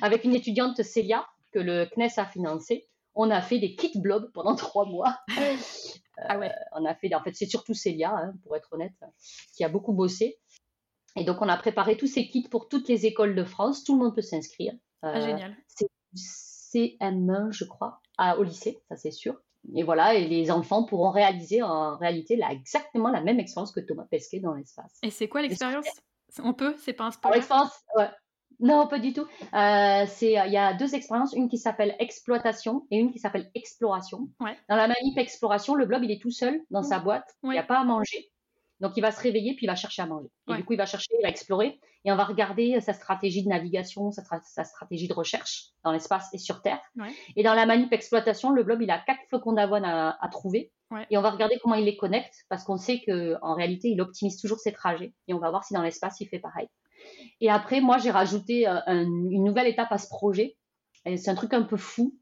avec 0.00 0.24
une 0.24 0.34
étudiante, 0.34 0.82
Célia, 0.82 1.26
que 1.52 1.58
le 1.58 1.84
CNES 1.94 2.08
a 2.16 2.24
financé 2.24 2.88
on 3.14 3.30
a 3.30 3.40
fait 3.40 3.58
des 3.58 3.74
kits 3.74 3.98
blobs 3.98 4.30
pendant 4.32 4.54
trois 4.56 4.86
mois. 4.86 5.18
ah 6.18 6.38
ouais. 6.38 6.50
Euh, 6.50 6.64
on 6.72 6.84
a 6.84 6.94
fait, 6.94 7.14
en 7.14 7.22
fait, 7.22 7.34
c'est 7.34 7.46
surtout 7.46 7.74
Célia, 7.74 8.14
hein, 8.14 8.34
pour 8.42 8.56
être 8.56 8.72
honnête, 8.72 8.92
qui 9.54 9.64
a 9.64 9.68
beaucoup 9.68 9.92
bossé. 9.92 10.38
Et 11.16 11.24
donc, 11.24 11.40
on 11.40 11.48
a 11.48 11.56
préparé 11.56 11.96
tous 11.96 12.08
ces 12.08 12.28
kits 12.28 12.48
pour 12.48 12.68
toutes 12.68 12.88
les 12.88 13.06
écoles 13.06 13.34
de 13.34 13.44
France. 13.44 13.84
Tout 13.84 13.96
le 13.96 14.04
monde 14.04 14.14
peut 14.14 14.22
s'inscrire. 14.22 14.74
ah, 15.02 15.20
génial. 15.20 15.56
C'est 15.68 15.88
CM1, 16.74 17.52
je 17.52 17.64
crois, 17.64 18.00
à, 18.18 18.38
au 18.38 18.42
lycée, 18.42 18.82
ça 18.88 18.96
c'est 18.96 19.10
sûr. 19.10 19.40
Et 19.74 19.82
voilà, 19.82 20.14
et 20.14 20.26
les 20.26 20.50
enfants 20.50 20.84
pourront 20.84 21.10
réaliser 21.10 21.62
en 21.62 21.96
réalité 21.96 22.36
là, 22.36 22.52
exactement 22.52 23.08
la 23.08 23.22
même 23.22 23.40
expérience 23.40 23.72
que 23.72 23.80
Thomas 23.80 24.06
Pesquet 24.10 24.40
dans 24.40 24.54
l'espace. 24.54 24.98
Et 25.02 25.10
c'est 25.10 25.28
quoi 25.28 25.42
l'expérience? 25.42 25.86
On 26.42 26.52
peut, 26.52 26.74
c'est 26.78 26.92
pas 26.92 27.04
un 27.04 27.10
sport. 27.10 27.32
L'expérience, 27.32 27.72
ouais. 27.96 28.08
Non, 28.60 28.86
pas 28.86 28.98
du 28.98 29.12
tout. 29.12 29.26
Euh, 29.54 30.04
c'est, 30.06 30.32
il 30.32 30.52
y 30.52 30.56
a 30.56 30.74
deux 30.74 30.94
expériences, 30.94 31.32
une 31.32 31.48
qui 31.48 31.58
s'appelle 31.58 31.94
exploitation 31.98 32.86
et 32.90 32.98
une 32.98 33.12
qui 33.12 33.18
s'appelle 33.18 33.50
exploration. 33.54 34.28
Dans 34.68 34.76
la 34.76 34.88
manip 34.88 35.18
exploration, 35.18 35.74
le 35.74 35.86
blob 35.86 36.02
il 36.04 36.10
est 36.10 36.20
tout 36.20 36.30
seul 36.30 36.60
dans 36.70 36.82
sa 36.82 36.98
boîte, 36.98 37.34
il 37.42 37.50
n'y 37.50 37.58
a 37.58 37.62
pas 37.62 37.78
à 37.78 37.84
manger. 37.84 38.30
Donc 38.80 38.96
il 38.96 39.00
va 39.00 39.12
se 39.12 39.20
réveiller 39.20 39.54
puis 39.54 39.66
il 39.66 39.68
va 39.68 39.76
chercher 39.76 40.02
à 40.02 40.06
manger. 40.06 40.28
Et 40.48 40.54
du 40.54 40.64
coup 40.64 40.72
il 40.72 40.76
va 40.76 40.86
chercher, 40.86 41.08
il 41.18 41.22
va 41.22 41.28
explorer 41.28 41.80
et 42.04 42.12
on 42.12 42.16
va 42.16 42.24
regarder 42.24 42.80
sa 42.80 42.92
stratégie 42.92 43.42
de 43.42 43.48
navigation, 43.48 44.10
sa, 44.12 44.64
stratégie 44.64 45.08
de 45.08 45.14
recherche 45.14 45.68
dans 45.84 45.92
l'espace 45.92 46.28
et 46.34 46.38
sur 46.38 46.60
Terre. 46.60 46.80
Et 47.36 47.42
dans 47.42 47.54
la 47.54 47.66
manip 47.66 47.92
exploitation, 47.92 48.50
le 48.50 48.62
blob 48.62 48.82
il 48.82 48.90
a 48.90 48.98
quatre 48.98 49.20
flocons 49.28 49.52
d'avoine 49.52 49.84
à, 49.84 50.28
trouver 50.30 50.72
et 51.10 51.18
on 51.18 51.22
va 51.22 51.30
regarder 51.30 51.58
comment 51.62 51.74
il 51.74 51.84
les 51.84 51.96
connecte 51.96 52.44
parce 52.48 52.62
qu'on 52.62 52.76
sait 52.76 53.00
que 53.04 53.36
en 53.42 53.54
réalité 53.54 53.88
il 53.88 54.00
optimise 54.00 54.40
toujours 54.40 54.58
ses 54.58 54.72
trajets 54.72 55.12
et 55.28 55.34
on 55.34 55.38
va 55.38 55.50
voir 55.50 55.64
si 55.64 55.74
dans 55.74 55.82
l'espace 55.82 56.20
il 56.20 56.28
fait 56.28 56.38
pareil. 56.38 56.68
Et 57.40 57.50
après, 57.50 57.80
moi, 57.80 57.98
j'ai 57.98 58.10
rajouté 58.10 58.66
euh, 58.68 58.80
une 58.86 59.44
nouvelle 59.44 59.66
étape 59.66 59.90
à 59.90 59.98
ce 59.98 60.08
projet. 60.08 60.56
C'est 61.04 61.28
un 61.28 61.34
truc 61.34 61.52
un 61.52 61.62
peu 61.62 61.76
fou. 61.76 62.16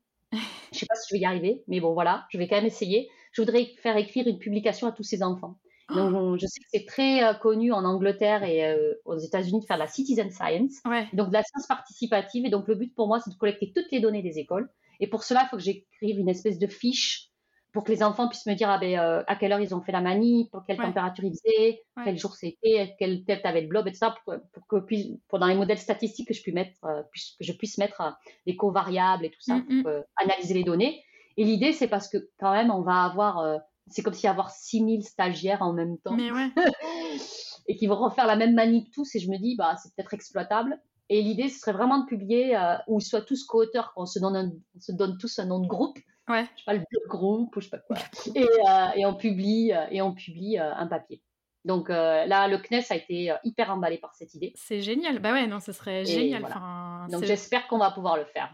Je 0.72 0.78
sais 0.78 0.86
pas 0.86 0.94
si 0.94 1.08
je 1.10 1.14
vais 1.14 1.20
y 1.20 1.24
arriver, 1.24 1.62
mais 1.68 1.80
bon, 1.80 1.92
voilà, 1.92 2.26
je 2.30 2.38
vais 2.38 2.48
quand 2.48 2.56
même 2.56 2.66
essayer. 2.66 3.08
Je 3.32 3.42
voudrais 3.42 3.66
faire 3.82 3.96
écrire 3.96 4.26
une 4.26 4.38
publication 4.38 4.86
à 4.86 4.92
tous 4.92 5.02
ces 5.02 5.22
enfants. 5.22 5.58
Donc, 5.94 6.14
oh. 6.14 6.36
je 6.40 6.46
sais 6.46 6.60
que 6.60 6.66
c'est 6.72 6.86
très 6.86 7.22
euh, 7.22 7.34
connu 7.34 7.72
en 7.72 7.84
Angleterre 7.84 8.42
et 8.44 8.64
euh, 8.64 8.94
aux 9.04 9.18
États-Unis 9.18 9.60
de 9.60 9.66
faire 9.66 9.76
de 9.76 9.82
la 9.82 9.88
citizen 9.88 10.30
science, 10.30 10.80
donc 11.12 11.28
de 11.28 11.32
la 11.32 11.42
science 11.42 11.66
participative. 11.66 12.46
Et 12.46 12.50
donc, 12.50 12.66
le 12.66 12.74
but 12.74 12.94
pour 12.94 13.08
moi, 13.08 13.20
c'est 13.20 13.30
de 13.30 13.36
collecter 13.36 13.72
toutes 13.74 13.90
les 13.92 14.00
données 14.00 14.22
des 14.22 14.38
écoles. 14.38 14.70
Et 15.00 15.06
pour 15.06 15.22
cela, 15.22 15.42
il 15.44 15.48
faut 15.48 15.56
que 15.56 15.62
j'écrive 15.62 16.18
une 16.18 16.28
espèce 16.28 16.58
de 16.58 16.66
fiche 16.66 17.31
pour 17.72 17.84
que 17.84 17.92
les 17.92 18.02
enfants 18.02 18.28
puissent 18.28 18.46
me 18.46 18.54
dire 18.54 18.68
ah 18.68 18.78
ben, 18.78 18.98
euh, 18.98 19.22
à 19.26 19.34
quelle 19.34 19.52
heure 19.52 19.60
ils 19.60 19.74
ont 19.74 19.80
fait 19.80 19.92
la 19.92 20.02
manip, 20.02 20.50
pour 20.50 20.64
quelle 20.66 20.76
température 20.76 21.24
il 21.24 21.32
faisait, 21.32 21.82
quel 22.04 22.18
jour 22.18 22.34
c'était, 22.34 22.94
quelle 22.98 23.24
tête 23.24 23.44
avait 23.46 23.62
le 23.62 23.68
blob, 23.68 23.88
etc. 23.88 24.08
Pour, 24.24 24.34
pour 24.52 24.66
que 24.66 24.84
puis, 24.84 25.20
pour 25.28 25.38
dans 25.38 25.46
les 25.46 25.54
modèles 25.54 25.78
statistiques 25.78 26.28
que 26.28 26.34
je 26.34 26.42
puisse 26.42 26.54
mettre, 26.54 26.84
euh, 26.84 27.02
que 27.02 27.44
je 27.44 27.52
puisse 27.52 27.78
mettre 27.78 28.00
euh, 28.02 28.10
les 28.44 28.56
covariables 28.56 29.24
et 29.24 29.30
tout 29.30 29.40
ça, 29.40 29.56
mm, 29.56 29.82
pour 29.82 29.90
mm. 29.90 30.04
analyser 30.16 30.54
les 30.54 30.64
données. 30.64 31.02
Et 31.38 31.44
l'idée, 31.44 31.72
c'est 31.72 31.88
parce 31.88 32.08
que 32.08 32.18
quand 32.38 32.52
même, 32.52 32.70
on 32.70 32.82
va 32.82 33.04
avoir, 33.04 33.60
c'est 33.86 34.02
comme 34.02 34.12
s'il 34.12 34.26
y 34.26 34.30
avoir 34.30 34.50
6000 34.50 35.02
stagiaires 35.02 35.62
en 35.62 35.72
même 35.72 35.96
temps. 35.98 36.14
et 37.68 37.76
qui 37.76 37.86
vont 37.86 37.96
refaire 37.96 38.26
la 38.26 38.36
même 38.36 38.54
manip 38.54 38.92
tous. 38.92 39.14
Et 39.14 39.18
je 39.18 39.30
me 39.30 39.38
dis, 39.38 39.56
bah, 39.56 39.76
c'est 39.82 39.94
peut-être 39.94 40.12
exploitable. 40.12 40.78
Et 41.08 41.22
l'idée, 41.22 41.48
ce 41.48 41.58
serait 41.58 41.72
vraiment 41.72 42.00
de 42.00 42.04
publier 42.04 42.54
où 42.86 42.98
ils 42.98 43.04
soient 43.04 43.22
tous 43.22 43.44
co-auteurs, 43.44 43.94
qu'on 43.94 44.04
se 44.04 44.18
donne, 44.18 44.60
on 44.76 44.80
se 44.80 44.92
donne 44.92 45.16
tous 45.16 45.38
un 45.38 45.46
nom 45.46 45.60
de 45.60 45.66
groupe 45.66 45.98
Ouais. 46.32 46.46
Je 46.56 46.60
sais 46.60 46.64
pas, 46.64 46.72
le 46.72 47.08
groupe 47.08 47.54
ou 47.56 47.60
je 47.60 47.68
sais 47.68 47.70
pas 47.70 47.78
quoi. 47.78 47.96
Et, 48.34 48.42
euh, 48.42 48.88
et 48.96 49.04
on 49.04 49.14
publie, 49.14 49.72
euh, 49.72 49.84
et 49.90 50.00
on 50.00 50.14
publie 50.14 50.58
euh, 50.58 50.74
un 50.74 50.86
papier. 50.86 51.22
Donc 51.64 51.90
là, 51.90 52.48
le 52.48 52.58
CNES 52.58 52.86
a 52.90 52.96
été 52.96 53.32
hyper 53.44 53.70
emballé 53.70 53.98
par 53.98 54.14
cette 54.14 54.34
idée. 54.34 54.52
C'est 54.56 54.80
génial. 54.80 55.20
Bah 55.20 55.32
ouais, 55.32 55.46
non, 55.46 55.60
ce 55.60 55.72
serait 55.72 56.04
génial. 56.04 56.42
Donc 57.10 57.22
j'espère 57.22 57.68
qu'on 57.68 57.78
va 57.78 57.90
pouvoir 57.90 58.16
le 58.16 58.24
faire. 58.24 58.52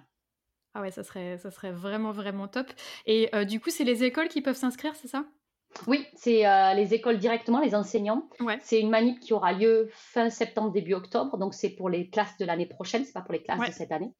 Ah 0.74 0.82
ouais, 0.82 0.90
ça 0.90 1.02
serait, 1.02 1.38
ça 1.38 1.50
serait 1.50 1.72
vraiment, 1.72 2.10
vraiment 2.10 2.48
top. 2.48 2.66
Et 3.06 3.30
du 3.46 3.60
coup, 3.60 3.70
c'est 3.70 3.84
les 3.84 4.04
écoles 4.04 4.28
qui 4.28 4.42
peuvent 4.42 4.56
s'inscrire, 4.56 4.94
c'est 4.94 5.08
ça? 5.08 5.24
Oui, 5.86 6.06
c'est 6.16 6.42
les 6.74 6.92
écoles 6.92 7.16
directement, 7.16 7.60
les 7.60 7.74
enseignants. 7.74 8.28
Ouais. 8.40 8.58
C'est 8.60 8.78
une 8.78 8.90
manip 8.90 9.20
qui 9.20 9.32
aura 9.32 9.54
lieu 9.54 9.88
fin 9.92 10.28
septembre, 10.28 10.70
début 10.72 10.92
octobre. 10.92 11.38
Donc 11.38 11.54
c'est 11.54 11.70
pour 11.70 11.88
les 11.88 12.10
classes 12.10 12.36
de 12.36 12.44
l'année 12.44 12.66
prochaine, 12.66 13.06
c'est 13.06 13.14
pas 13.14 13.22
pour 13.22 13.32
les 13.32 13.42
classes 13.42 13.68
de 13.68 13.72
cette 13.72 13.92
année. 13.92 14.12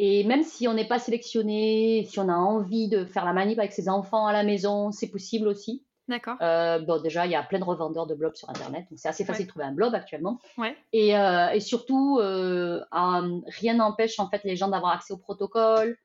Et 0.00 0.22
même 0.22 0.44
si 0.44 0.68
on 0.68 0.74
n'est 0.74 0.86
pas 0.86 1.00
sélectionné, 1.00 2.06
si 2.08 2.20
on 2.20 2.28
a 2.28 2.36
envie 2.36 2.88
de 2.88 3.04
faire 3.04 3.24
la 3.24 3.32
manip 3.32 3.58
avec 3.58 3.72
ses 3.72 3.88
enfants 3.88 4.26
à 4.26 4.32
la 4.32 4.44
maison, 4.44 4.92
c'est 4.92 5.10
possible 5.10 5.48
aussi. 5.48 5.84
D'accord. 6.06 6.36
Euh, 6.40 6.78
bon, 6.78 7.02
déjà, 7.02 7.26
il 7.26 7.32
y 7.32 7.34
a 7.34 7.42
plein 7.42 7.58
de 7.58 7.64
revendeurs 7.64 8.06
de 8.06 8.14
blobs 8.14 8.36
sur 8.36 8.48
Internet, 8.48 8.86
donc 8.88 8.98
c'est 8.98 9.08
assez 9.08 9.24
facile 9.24 9.44
de 9.44 9.50
trouver 9.50 9.66
un 9.66 9.72
blob 9.72 9.94
actuellement. 9.94 10.38
Ouais. 10.56 10.74
Et, 10.92 11.18
euh, 11.18 11.50
et 11.50 11.60
surtout, 11.60 12.18
euh, 12.20 12.80
rien 12.92 13.74
n'empêche 13.74 14.18
en 14.18 14.28
fait 14.30 14.42
les 14.44 14.56
gens 14.56 14.68
d'avoir 14.68 14.92
accès 14.92 15.12
au 15.12 15.18
protocole. 15.18 15.98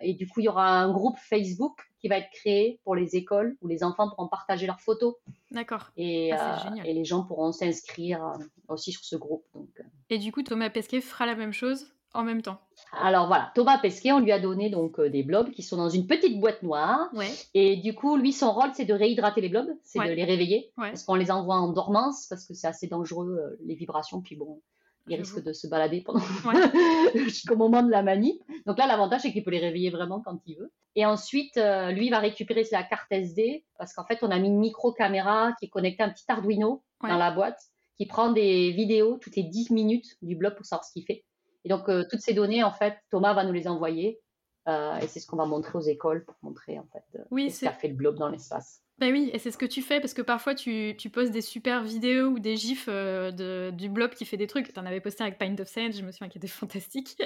Et 0.00 0.14
du 0.14 0.28
coup, 0.28 0.40
il 0.40 0.44
y 0.44 0.48
aura 0.48 0.68
un 0.68 0.92
groupe 0.92 1.18
Facebook 1.18 1.76
qui 2.00 2.06
va 2.06 2.18
être 2.18 2.30
créé 2.30 2.80
pour 2.84 2.94
les 2.94 3.16
écoles 3.16 3.56
où 3.60 3.66
les 3.66 3.82
enfants 3.82 4.08
pourront 4.08 4.28
partager 4.28 4.66
leurs 4.66 4.80
photos. 4.80 5.16
D'accord. 5.50 5.90
Et, 5.96 6.30
ah, 6.32 6.72
et 6.84 6.94
les 6.94 7.04
gens 7.04 7.24
pourront 7.24 7.50
s'inscrire 7.50 8.38
aussi 8.68 8.92
sur 8.92 9.04
ce 9.04 9.16
groupe. 9.16 9.44
Donc. 9.52 9.68
Et 10.10 10.18
du 10.18 10.30
coup, 10.30 10.44
Thomas 10.44 10.70
Pesquet 10.70 11.00
fera 11.00 11.26
la 11.26 11.34
même 11.34 11.52
chose? 11.52 11.88
En 12.14 12.22
même 12.22 12.42
temps. 12.42 12.58
Alors 12.92 13.26
voilà, 13.26 13.50
Thomas 13.54 13.78
Pesquet, 13.78 14.12
on 14.12 14.20
lui 14.20 14.32
a 14.32 14.38
donné 14.38 14.70
donc 14.70 14.98
euh, 14.98 15.10
des 15.10 15.22
blobs 15.22 15.50
qui 15.50 15.62
sont 15.62 15.76
dans 15.76 15.88
une 15.88 16.06
petite 16.06 16.40
boîte 16.40 16.62
noire. 16.62 17.10
Et 17.52 17.76
du 17.76 17.94
coup, 17.94 18.16
lui, 18.16 18.32
son 18.32 18.52
rôle, 18.52 18.70
c'est 18.74 18.84
de 18.84 18.94
réhydrater 18.94 19.40
les 19.40 19.48
blobs, 19.48 19.68
c'est 19.82 19.98
de 19.98 20.12
les 20.12 20.24
réveiller. 20.24 20.72
Parce 20.76 21.02
qu'on 21.02 21.16
les 21.16 21.30
envoie 21.30 21.56
en 21.56 21.72
dormance, 21.72 22.26
parce 22.28 22.46
que 22.46 22.54
c'est 22.54 22.68
assez 22.68 22.86
dangereux, 22.86 23.36
euh, 23.38 23.56
les 23.64 23.74
vibrations. 23.74 24.20
Puis 24.20 24.36
bon, 24.36 24.60
ils 25.08 25.16
risquent 25.16 25.42
de 25.42 25.52
se 25.52 25.66
balader 25.66 26.00
pendant 26.00 26.20
jusqu'au 27.14 27.56
moment 27.56 27.82
de 27.82 27.90
la 27.90 28.02
manip. 28.02 28.40
Donc 28.66 28.78
là, 28.78 28.86
l'avantage, 28.86 29.22
c'est 29.22 29.32
qu'il 29.32 29.44
peut 29.44 29.50
les 29.50 29.58
réveiller 29.58 29.90
vraiment 29.90 30.20
quand 30.20 30.40
il 30.46 30.56
veut. 30.56 30.72
Et 30.96 31.04
ensuite, 31.04 31.56
euh, 31.56 31.90
lui, 31.90 32.06
il 32.06 32.10
va 32.10 32.20
récupérer 32.20 32.64
sa 32.64 32.82
carte 32.84 33.10
SD, 33.10 33.64
parce 33.76 33.92
qu'en 33.92 34.04
fait, 34.04 34.20
on 34.22 34.30
a 34.30 34.38
mis 34.38 34.48
une 34.48 34.60
micro-caméra 34.60 35.52
qui 35.58 35.66
est 35.66 35.68
connectée 35.68 36.04
à 36.04 36.06
un 36.06 36.10
petit 36.10 36.24
Arduino 36.28 36.82
dans 37.02 37.18
la 37.18 37.32
boîte, 37.32 37.60
qui 37.96 38.06
prend 38.06 38.30
des 38.30 38.70
vidéos 38.70 39.18
toutes 39.18 39.36
les 39.36 39.42
10 39.42 39.70
minutes 39.70 40.16
du 40.22 40.36
blob 40.36 40.54
pour 40.54 40.64
savoir 40.64 40.84
ce 40.84 40.92
qu'il 40.92 41.04
fait. 41.04 41.24
Et 41.64 41.68
donc, 41.68 41.88
euh, 41.88 42.04
toutes 42.10 42.20
ces 42.20 42.34
données, 42.34 42.62
en 42.62 42.72
fait, 42.72 42.96
Thomas 43.10 43.34
va 43.34 43.44
nous 43.44 43.52
les 43.52 43.66
envoyer. 43.68 44.20
Euh, 44.66 44.96
et 44.98 45.06
c'est 45.08 45.20
ce 45.20 45.26
qu'on 45.26 45.36
va 45.36 45.44
montrer 45.44 45.76
aux 45.76 45.82
écoles 45.82 46.24
pour 46.24 46.36
montrer, 46.42 46.78
en 46.78 46.86
fait, 46.90 47.04
euh, 47.18 47.24
oui, 47.30 47.50
ce 47.50 47.66
qu'a 47.66 47.72
fait 47.72 47.88
le 47.88 47.94
blob 47.94 48.16
dans 48.16 48.28
l'espace. 48.28 48.80
Ben 48.98 49.12
oui, 49.12 49.28
et 49.34 49.38
c'est 49.38 49.50
ce 49.50 49.58
que 49.58 49.66
tu 49.66 49.82
fais 49.82 50.00
parce 50.00 50.14
que 50.14 50.22
parfois 50.22 50.54
tu, 50.54 50.94
tu 50.96 51.10
poses 51.10 51.32
des 51.32 51.40
super 51.40 51.82
vidéos 51.82 52.28
ou 52.28 52.38
des 52.38 52.56
gifs 52.56 52.88
de, 52.88 53.70
du 53.72 53.88
blob 53.88 54.12
qui 54.12 54.24
fait 54.24 54.36
des 54.36 54.46
trucs. 54.46 54.72
Tu 54.72 54.78
en 54.78 54.86
avais 54.86 55.00
posté 55.00 55.24
avec 55.24 55.36
Pint 55.36 55.56
of 55.58 55.66
Sand, 55.66 55.92
je 55.92 56.02
me 56.02 56.12
souviens 56.12 56.28
qu'il 56.28 56.38
était 56.38 56.46
fantastique. 56.46 57.20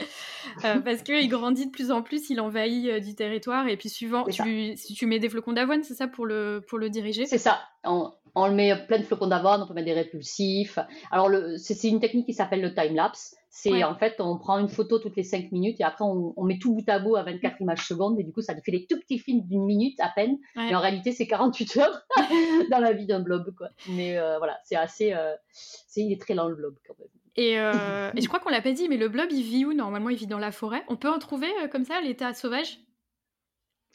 parce 0.63 1.03
qu'il 1.03 1.29
grandit 1.29 1.67
de 1.67 1.71
plus 1.71 1.91
en 1.91 2.03
plus, 2.03 2.31
il 2.31 2.41
envahit 2.41 3.05
du 3.05 3.15
territoire 3.15 3.69
et 3.69 3.77
puis 3.77 3.91
suivant, 3.91 4.25
tu, 4.25 4.77
si 4.77 4.95
tu 4.95 5.05
mets 5.05 5.19
des 5.19 5.29
flocons 5.29 5.53
d'avoine, 5.53 5.85
c'est 5.85 5.95
ça 5.95 6.09
pour 6.09 6.25
le, 6.25 6.65
pour 6.67 6.79
le 6.79 6.89
diriger? 6.89 7.27
C'est 7.27 7.37
ça. 7.37 7.61
On, 7.85 8.13
on, 8.35 8.47
le 8.47 8.55
met 8.55 8.75
plein 8.87 8.99
de 8.99 9.05
flocons 9.05 9.27
d'avoine, 9.27 9.63
on 9.63 9.67
peut 9.69 9.75
mettre 9.75 9.89
des 9.89 9.93
répulsifs. 9.93 10.79
Alors 11.11 11.31
c'est 11.59 11.89
une 11.89 12.01
technique 12.01 12.25
qui 12.25 12.35
s'appelle 12.35 12.63
le 12.63 12.75
time-lapse. 12.75 13.37
C'est 13.61 13.83
en 13.83 13.97
fait, 13.97 14.21
on 14.21 14.39
prend 14.39 14.59
une 14.61 14.69
photo 14.69 15.01
toutes 15.01 15.17
les 15.17 15.25
5 15.25 15.51
minutes 15.51 15.81
et 15.81 15.85
après 15.85 16.05
on, 16.05 16.45
met 16.45 16.59
tout 16.61 16.75
bout 16.75 16.89
à 16.89 17.01
bout 17.01 17.17
à 17.17 17.25
24 17.25 17.61
images 17.61 17.85
secondes 17.89 18.19
et 18.21 18.23
du 18.23 18.33
coup 18.33 18.41
ça 18.41 18.55
fait 18.55 18.71
des 18.71 18.87
tout 18.87 19.01
petits 19.01 19.19
films 19.19 19.41
d'une 19.49 19.65
minute 19.65 19.99
à 19.99 20.11
peine. 20.15 20.39
Mais 20.55 20.77
en 20.77 20.81
réalité 20.81 21.11
c'est 21.11 21.27
48 21.27 21.77
heures 21.79 22.07
dans 22.71 22.79
la 22.79 22.93
vie 22.93 23.07
d'un 23.07 23.19
blob 23.19 23.53
quoi. 23.57 23.71
Mais 23.89 24.17
euh, 24.17 24.39
voilà, 24.39 24.61
c'est 24.63 24.77
assez, 24.77 25.13
euh, 25.13 25.35
c'est 25.51 26.03
il 26.03 26.13
est 26.13 26.21
très 26.21 26.35
lent 26.35 26.47
le 26.47 26.55
blob 26.55 26.77
quand 26.87 26.95
même. 27.01 27.09
Et, 27.35 27.59
euh, 27.59 28.13
et 28.17 28.21
je 28.21 28.29
crois 28.29 28.39
qu'on 28.39 28.51
l'a 28.51 28.63
pas 28.63 28.71
dit, 28.71 28.89
mais 28.89 28.97
le 28.97 29.09
blob 29.09 29.27
il 29.33 29.43
vit 29.43 29.65
où 29.65 29.73
Normalement? 29.73 30.11
Il 30.11 30.19
vit 30.19 30.29
dans 30.29 30.39
la 30.39 30.53
forêt. 30.53 30.85
On 30.87 30.95
peut 30.95 31.11
en 31.11 31.19
trouver 31.19 31.49
comme 31.73 31.85
ça 31.85 32.01
l'état 32.01 32.35
sauvage? 32.35 32.79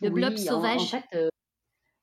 Le 0.02 0.10
blob 0.10 0.36
sauvage. 0.36 0.82
En, 0.82 0.86
fait, 0.88 1.32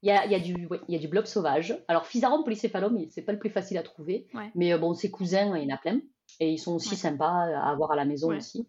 il 0.03 0.09
y, 0.09 0.13
a, 0.13 0.25
y, 0.25 0.35
a 0.35 0.39
du, 0.39 0.67
y 0.89 0.97
a 0.97 0.99
du 0.99 1.09
blob 1.09 1.27
sauvage. 1.27 1.79
Alors, 1.87 2.07
Physarum 2.07 2.43
polycéphalum, 2.43 2.99
c'est 3.11 3.21
pas 3.21 3.33
le 3.33 3.39
plus 3.39 3.51
facile 3.51 3.77
à 3.77 3.83
trouver. 3.83 4.29
Mais 4.55 4.79
bon, 4.79 4.95
ses 4.95 5.11
cousins, 5.11 5.55
il 5.59 5.69
y 5.69 5.71
en 5.71 5.75
a 5.75 5.79
plein. 5.79 6.01
Et 6.41 6.51
ils 6.51 6.59
sont 6.59 6.75
aussi 6.75 6.97
sympas 6.97 7.29
à 7.29 7.71
avoir 7.71 7.93
à 7.93 7.97
la 7.97 8.05
maison 8.05 8.35
aussi. 8.35 8.67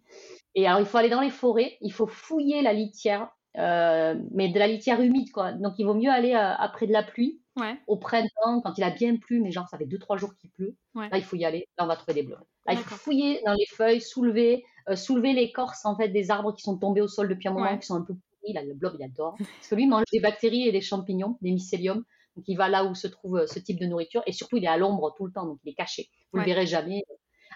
Et 0.56 0.68
alors, 0.68 0.80
il 0.82 0.86
faut 0.86 0.98
aller 0.98 1.10
dans 1.10 1.22
les 1.22 1.30
forêts, 1.30 1.78
il 1.82 1.94
faut 1.94 2.08
fouiller 2.08 2.62
la 2.62 2.74
litière, 2.74 3.30
euh, 3.58 4.16
mais 4.32 4.50
de 4.50 4.60
la 4.60 4.68
litière 4.68 5.02
humide, 5.02 5.32
quoi. 5.32 5.54
Donc, 5.54 5.74
il 5.78 5.86
vaut 5.86 5.94
mieux 5.94 6.10
aller 6.12 6.34
euh, 6.34 6.54
après 6.58 6.88
de 6.88 6.92
la 6.94 7.04
pluie, 7.04 7.42
au 7.88 7.98
printemps, 7.98 8.62
quand 8.64 8.78
il 8.78 8.84
a 8.84 8.90
bien 8.92 9.16
plu, 9.18 9.42
mais 9.42 9.52
genre, 9.52 9.68
ça 9.70 9.78
fait 9.78 9.86
2-3 9.86 10.18
jours 10.18 10.36
qu'il 10.36 10.50
pleut. 10.52 10.76
Là, 11.12 11.18
il 11.18 11.24
faut 11.24 11.36
y 11.38 11.46
aller. 11.46 11.68
Là, 11.78 11.86
on 11.86 11.88
va 11.88 11.96
trouver 11.96 12.14
des 12.16 12.24
bleus. 12.24 12.38
Là, 12.66 12.74
il 12.74 12.78
faut 12.80 12.90
fouiller 12.96 13.42
dans 13.46 13.54
les 13.54 13.66
feuilles, 13.76 14.02
soulever, 14.02 14.64
euh, 14.90 14.96
soulever 14.96 15.34
l'écorce, 15.34 15.86
en 15.86 15.96
fait, 15.96 16.10
des 16.10 16.32
arbres 16.32 16.54
qui 16.54 16.64
sont 16.64 16.78
tombés 16.78 17.02
au 17.02 17.08
sol 17.08 17.28
depuis 17.30 17.48
un 17.50 17.54
moment, 17.54 17.78
qui 17.78 17.86
sont 17.88 17.96
un 17.96 18.02
peu 18.04 18.14
pourris. 18.14 18.54
Là, 18.54 18.64
le 18.64 18.74
blob, 18.74 18.96
il 19.00 19.04
adore. 19.06 19.36
Parce 19.38 19.68
que 19.70 19.76
lui, 19.76 19.84
il 19.84 19.90
mange 19.90 20.04
des 20.12 20.20
bactéries 20.20 20.68
et 20.68 20.72
des 20.72 20.82
champignons, 20.82 21.38
des 21.42 21.52
mycéliums. 21.52 22.04
Donc, 22.36 22.46
il 22.48 22.56
va 22.56 22.70
là 22.70 22.86
où 22.86 22.96
se 22.96 23.08
trouve 23.08 23.46
ce 23.46 23.60
type 23.60 23.80
de 23.80 23.86
nourriture. 23.86 24.24
Et 24.26 24.32
surtout, 24.34 24.58
il 24.58 24.64
est 24.64 24.68
à 24.68 24.78
l'ombre 24.78 25.14
tout 25.18 25.26
le 25.26 25.32
temps, 25.34 25.46
donc 25.46 25.60
il 25.64 25.72
est 25.72 25.76
caché. 25.76 26.10
Vous 26.32 26.40
ne 26.40 26.44
le 26.46 26.50
verrez 26.50 26.66
jamais 26.66 27.04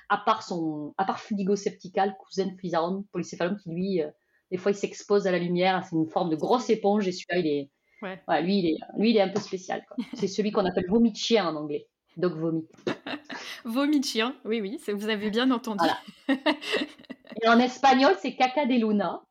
à 0.09 0.17
part 0.17 0.43
son, 0.43 0.93
à 0.97 1.05
part 1.05 1.19
Fudigo 1.19 1.55
septical, 1.55 2.15
cousin 2.19 2.47
de 2.47 2.57
Physarum 2.59 3.05
polycéphalum, 3.11 3.57
qui 3.57 3.69
lui, 3.69 4.01
euh, 4.01 4.09
des 4.51 4.57
fois, 4.57 4.71
il 4.71 4.75
s'expose 4.75 5.27
à 5.27 5.31
la 5.31 5.39
lumière. 5.39 5.83
C'est 5.83 5.95
une 5.95 6.09
forme 6.09 6.29
de 6.29 6.35
grosse 6.35 6.69
éponge 6.69 7.07
et 7.07 7.11
celui-là, 7.11 7.37
il 7.39 7.47
est, 7.47 7.69
ouais. 8.01 8.41
lui, 8.43 8.59
il 8.59 8.65
est, 8.67 8.77
lui, 8.97 9.11
il 9.11 9.17
est 9.17 9.21
un 9.21 9.29
peu 9.29 9.39
spécial. 9.39 9.85
C'est 10.13 10.27
celui 10.27 10.51
qu'on 10.51 10.65
appelle 10.65 10.87
vomit 10.87 11.15
chien 11.15 11.47
en 11.47 11.55
anglais. 11.55 11.87
Dog 12.17 12.37
vomit. 12.37 12.67
vomit 13.65 14.01
chien, 14.03 14.35
oui, 14.45 14.61
oui, 14.61 14.79
vous 14.93 15.09
avez 15.09 15.29
bien 15.29 15.51
entendu. 15.51 15.85
et 16.29 17.47
en 17.47 17.59
espagnol, 17.59 18.15
c'est 18.21 18.35
caca 18.35 18.65
de 18.65 18.73
luna. 18.73 19.21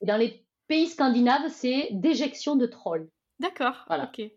Et 0.00 0.06
dans 0.06 0.16
les 0.16 0.44
pays 0.68 0.86
scandinaves, 0.86 1.48
c'est 1.48 1.88
déjection 1.90 2.54
de 2.54 2.66
troll. 2.66 3.08
D'accord, 3.40 3.84
voilà. 3.88 4.04
ok. 4.04 4.30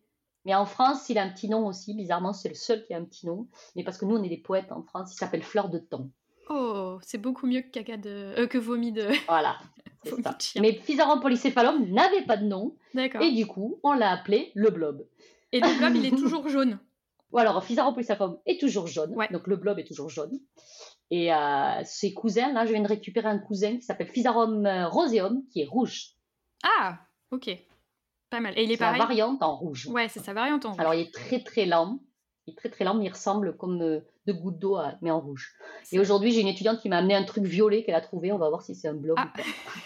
Mais 0.45 0.55
en 0.55 0.65
France, 0.65 1.07
il 1.09 1.17
a 1.17 1.23
un 1.23 1.29
petit 1.29 1.49
nom 1.49 1.67
aussi. 1.67 1.93
Bizarrement, 1.93 2.33
c'est 2.33 2.49
le 2.49 2.55
seul 2.55 2.85
qui 2.85 2.93
a 2.93 2.97
un 2.97 3.05
petit 3.05 3.27
nom. 3.27 3.47
Mais 3.75 3.83
parce 3.83 3.97
que 3.97 4.05
nous, 4.05 4.15
on 4.15 4.23
est 4.23 4.29
des 4.29 4.37
poètes 4.37 4.71
en 4.71 4.81
France. 4.81 5.13
Il 5.13 5.17
s'appelle 5.17 5.43
Fleur 5.43 5.69
de 5.69 5.77
Temps. 5.77 6.09
Oh, 6.49 6.99
c'est 7.01 7.19
beaucoup 7.19 7.47
mieux 7.47 7.61
que 7.61 7.69
caca 7.69 7.97
de, 7.97 8.33
euh, 8.37 8.47
que 8.47 8.57
vomi 8.57 8.91
de. 8.91 9.07
Voilà. 9.27 9.57
ça. 10.23 10.37
Mais 10.59 10.73
Physarum 10.73 11.19
polycéphalum 11.21 11.89
n'avait 11.91 12.25
pas 12.25 12.37
de 12.37 12.45
nom. 12.45 12.75
D'accord. 12.93 13.21
Et 13.21 13.31
du 13.31 13.45
coup, 13.45 13.79
on 13.83 13.93
l'a 13.93 14.11
appelé 14.11 14.51
le 14.55 14.69
blob. 14.69 15.07
Et 15.51 15.59
le 15.59 15.77
blob, 15.77 15.95
il 15.95 16.05
est 16.05 16.17
toujours 16.17 16.49
jaune. 16.49 16.79
Ou 17.31 17.37
alors, 17.37 17.63
Physarum 17.63 17.93
polycéphalum 17.93 18.37
est 18.45 18.59
toujours 18.59 18.87
jaune. 18.87 19.15
Donc 19.31 19.47
le 19.47 19.55
blob 19.55 19.79
est 19.79 19.85
toujours 19.85 20.09
jaune. 20.09 20.39
Et 21.11 21.33
euh, 21.33 21.81
ces 21.83 22.13
cousins, 22.13 22.51
là, 22.51 22.65
je 22.65 22.71
viens 22.71 22.81
de 22.81 22.87
récupérer 22.87 23.27
un 23.27 23.39
cousin 23.39 23.75
qui 23.77 23.83
s'appelle 23.83 24.07
Physarum 24.07 24.65
roseum, 24.89 25.43
qui 25.51 25.61
est 25.61 25.65
rouge. 25.65 26.15
Ah, 26.63 26.99
ok. 27.31 27.49
Pas 28.31 28.39
mal. 28.39 28.57
Et 28.57 28.63
il 28.63 28.71
est, 28.71 28.77
pareil. 28.77 28.97
la 28.97 29.05
variante 29.05 29.43
en 29.43 29.57
rouge. 29.57 29.87
Ouais, 29.87 30.07
c'est 30.07 30.21
sa 30.21 30.33
variante 30.33 30.65
en 30.65 30.69
rouge. 30.69 30.79
Alors, 30.79 30.93
il 30.93 31.01
est 31.01 31.13
très 31.13 31.43
très 31.43 31.65
lent. 31.65 31.99
Il 32.47 32.53
est 32.53 32.55
très 32.55 32.69
très 32.69 32.85
lent, 32.85 32.95
mais 32.95 33.05
il 33.05 33.09
ressemble 33.09 33.57
comme 33.57 33.81
euh, 33.81 33.99
de 34.25 34.31
gouttes 34.31 34.57
d'eau, 34.57 34.77
mais 35.01 35.11
en 35.11 35.19
rouge. 35.19 35.53
Et 35.91 35.99
aujourd'hui, 35.99 36.31
j'ai 36.31 36.39
une 36.39 36.47
étudiante 36.47 36.79
qui 36.79 36.87
m'a 36.87 36.97
amené 36.97 37.13
un 37.13 37.23
truc 37.23 37.43
violet 37.43 37.83
qu'elle 37.83 37.93
a 37.93 38.01
trouvé. 38.01 38.31
On 38.31 38.37
va 38.37 38.47
voir 38.47 38.61
si 38.61 38.73
c'est 38.73 38.87
un 38.87 38.93
blog 38.93 39.17
ah. 39.19 39.31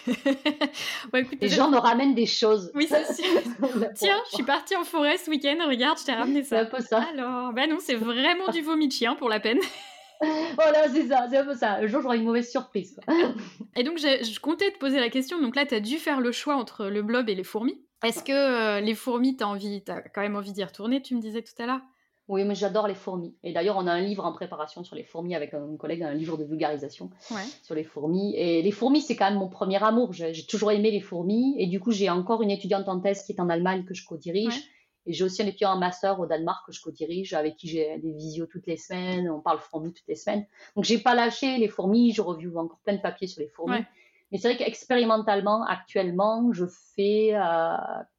ou 0.06 1.10
pas. 1.10 1.18
Les 1.40 1.48
gens 1.48 1.68
me 1.68 1.76
ramènent 1.76 2.14
des 2.14 2.24
choses. 2.24 2.70
Oui, 2.76 2.86
c'est 2.88 3.12
sûr. 3.12 3.24
Tiens, 3.96 4.22
je 4.30 4.36
suis 4.36 4.44
partie 4.44 4.76
en 4.76 4.84
forêt 4.84 5.18
ce 5.18 5.28
week-end. 5.28 5.56
Regarde, 5.66 5.98
je 5.98 6.04
t'ai 6.04 6.12
ramené 6.12 6.44
ça. 6.44 6.56
C'est 6.56 6.62
un 6.62 6.66
peu 6.66 6.80
ça. 6.80 7.04
Alors, 7.12 7.52
ben 7.52 7.68
non, 7.68 7.78
c'est 7.80 7.96
vraiment 7.96 8.48
du 8.52 8.62
vomi 8.62 8.86
de 8.86 8.92
chien 8.92 9.16
pour 9.16 9.28
la 9.28 9.40
peine. 9.40 9.58
voilà, 10.54 10.88
c'est 10.88 11.08
ça, 11.08 11.26
c'est 11.28 11.38
un 11.38 11.44
peu 11.44 11.54
ça. 11.54 11.74
Un 11.74 11.86
jour, 11.88 12.00
j'aurai 12.00 12.18
une 12.18 12.24
mauvaise 12.24 12.48
surprise. 12.48 13.00
et 13.74 13.82
donc, 13.82 13.98
je 13.98 14.40
comptais 14.40 14.70
te 14.70 14.78
poser 14.78 15.00
la 15.00 15.10
question. 15.10 15.40
Donc 15.40 15.56
là, 15.56 15.66
tu 15.66 15.74
as 15.74 15.80
dû 15.80 15.98
faire 15.98 16.20
le 16.20 16.30
choix 16.30 16.54
entre 16.54 16.86
le 16.86 17.02
blob 17.02 17.28
et 17.28 17.34
les 17.34 17.44
fourmis. 17.44 17.85
Est-ce 18.04 18.22
que 18.22 18.32
euh, 18.32 18.80
les 18.80 18.94
fourmis, 18.94 19.36
tu 19.36 19.44
as, 19.44 19.48
envie, 19.48 19.82
as 19.88 20.02
quand 20.02 20.20
même 20.20 20.36
envie 20.36 20.52
d'y 20.52 20.64
retourner, 20.64 21.02
tu 21.02 21.14
me 21.14 21.20
disais 21.20 21.42
tout 21.42 21.60
à 21.62 21.66
l'heure? 21.66 21.80
Oui, 22.28 22.44
mais 22.44 22.56
j'adore 22.56 22.88
les 22.88 22.94
fourmis. 22.94 23.36
Et 23.44 23.52
d'ailleurs, 23.52 23.76
on 23.76 23.86
a 23.86 23.92
un 23.92 24.00
livre 24.00 24.24
en 24.24 24.32
préparation 24.32 24.82
sur 24.82 24.96
les 24.96 25.04
fourmis 25.04 25.36
avec 25.36 25.54
un 25.54 25.76
collègue, 25.76 26.02
un 26.02 26.12
livre 26.12 26.36
de 26.36 26.44
vulgarisation 26.44 27.10
sur 27.62 27.74
les 27.76 27.84
fourmis. 27.84 28.34
Et 28.34 28.62
les 28.62 28.70
fourmis, 28.72 29.00
c'est 29.00 29.14
quand 29.14 29.30
même 29.30 29.38
mon 29.38 29.48
premier 29.48 29.82
amour. 29.82 30.12
J'ai 30.12 30.46
toujours 30.46 30.72
aimé 30.72 30.90
les 30.90 31.00
fourmis. 31.00 31.54
Et 31.58 31.68
du 31.68 31.78
coup, 31.78 31.92
j'ai 31.92 32.10
encore 32.10 32.42
une 32.42 32.50
étudiante 32.50 32.88
en 32.88 32.98
thèse 32.98 33.22
qui 33.22 33.32
est 33.32 33.40
en 33.40 33.48
Allemagne 33.48 33.84
que 33.84 33.94
je 33.94 34.04
co-dirige. 34.04 34.64
Et 35.08 35.12
j'ai 35.12 35.22
aussi 35.22 35.40
un 35.40 35.46
étudiant 35.46 35.70
en 35.70 35.78
master 35.78 36.18
au 36.18 36.26
Danemark 36.26 36.66
que 36.66 36.72
je 36.72 36.80
co-dirige, 36.80 37.32
avec 37.32 37.56
qui 37.56 37.68
j'ai 37.68 37.96
des 37.98 38.12
visios 38.12 38.46
toutes 38.46 38.66
les 38.66 38.76
semaines. 38.76 39.30
On 39.30 39.40
parle 39.40 39.60
fourmis 39.60 39.92
toutes 39.92 40.08
les 40.08 40.16
semaines. 40.16 40.46
Donc, 40.74 40.84
j'ai 40.84 40.98
pas 40.98 41.14
lâché 41.14 41.58
les 41.58 41.68
fourmis. 41.68 42.12
Je 42.12 42.22
review 42.22 42.58
encore 42.58 42.80
plein 42.80 42.96
de 42.96 43.00
papiers 43.00 43.28
sur 43.28 43.40
les 43.40 43.48
fourmis. 43.48 43.84
Mais 44.32 44.38
c'est 44.38 44.48
vrai 44.48 44.56
qu'expérimentalement, 44.56 45.64
actuellement, 45.64 46.52
je 46.52 46.64
fais 46.94 47.30
euh, 47.34 47.76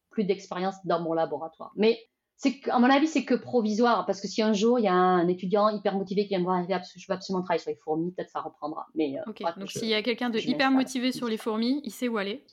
plus 0.09 0.23
d'expérience 0.23 0.75
dans 0.85 1.01
mon 1.01 1.13
laboratoire. 1.13 1.71
Mais 1.75 1.99
c'est 2.37 2.69
à 2.69 2.77
mon 2.77 2.89
avis, 2.89 3.07
c'est 3.07 3.25
que 3.25 3.33
provisoire, 3.33 4.05
parce 4.05 4.21
que 4.21 4.27
si 4.27 4.43
un 4.43 4.53
jour 4.53 4.77
il 4.77 4.83
y 4.83 4.87
a 4.87 4.93
un 4.93 5.27
étudiant 5.27 5.69
hyper 5.69 5.95
motivé 5.95 6.23
qui 6.23 6.29
vient 6.29 6.39
me 6.39 6.43
voir, 6.43 6.63
je 6.63 7.05
veux 7.07 7.13
absolument 7.13 7.43
travailler 7.43 7.61
sur 7.61 7.71
les 7.71 7.77
fourmis, 7.77 8.11
peut-être 8.11 8.29
ça 8.29 8.41
reprendra. 8.41 8.85
Mais 8.93 9.15
euh, 9.17 9.49
donc 9.57 9.71
s'il 9.71 9.87
y 9.87 9.95
a 9.95 10.03
quelqu'un 10.03 10.29
de 10.29 10.37
hyper 10.37 10.69
motivé 10.69 11.11
sur 11.11 11.27
les 11.27 11.37
fourmis, 11.37 11.81
il 11.83 11.91
sait 11.91 12.07
où 12.07 12.17
aller. 12.17 12.43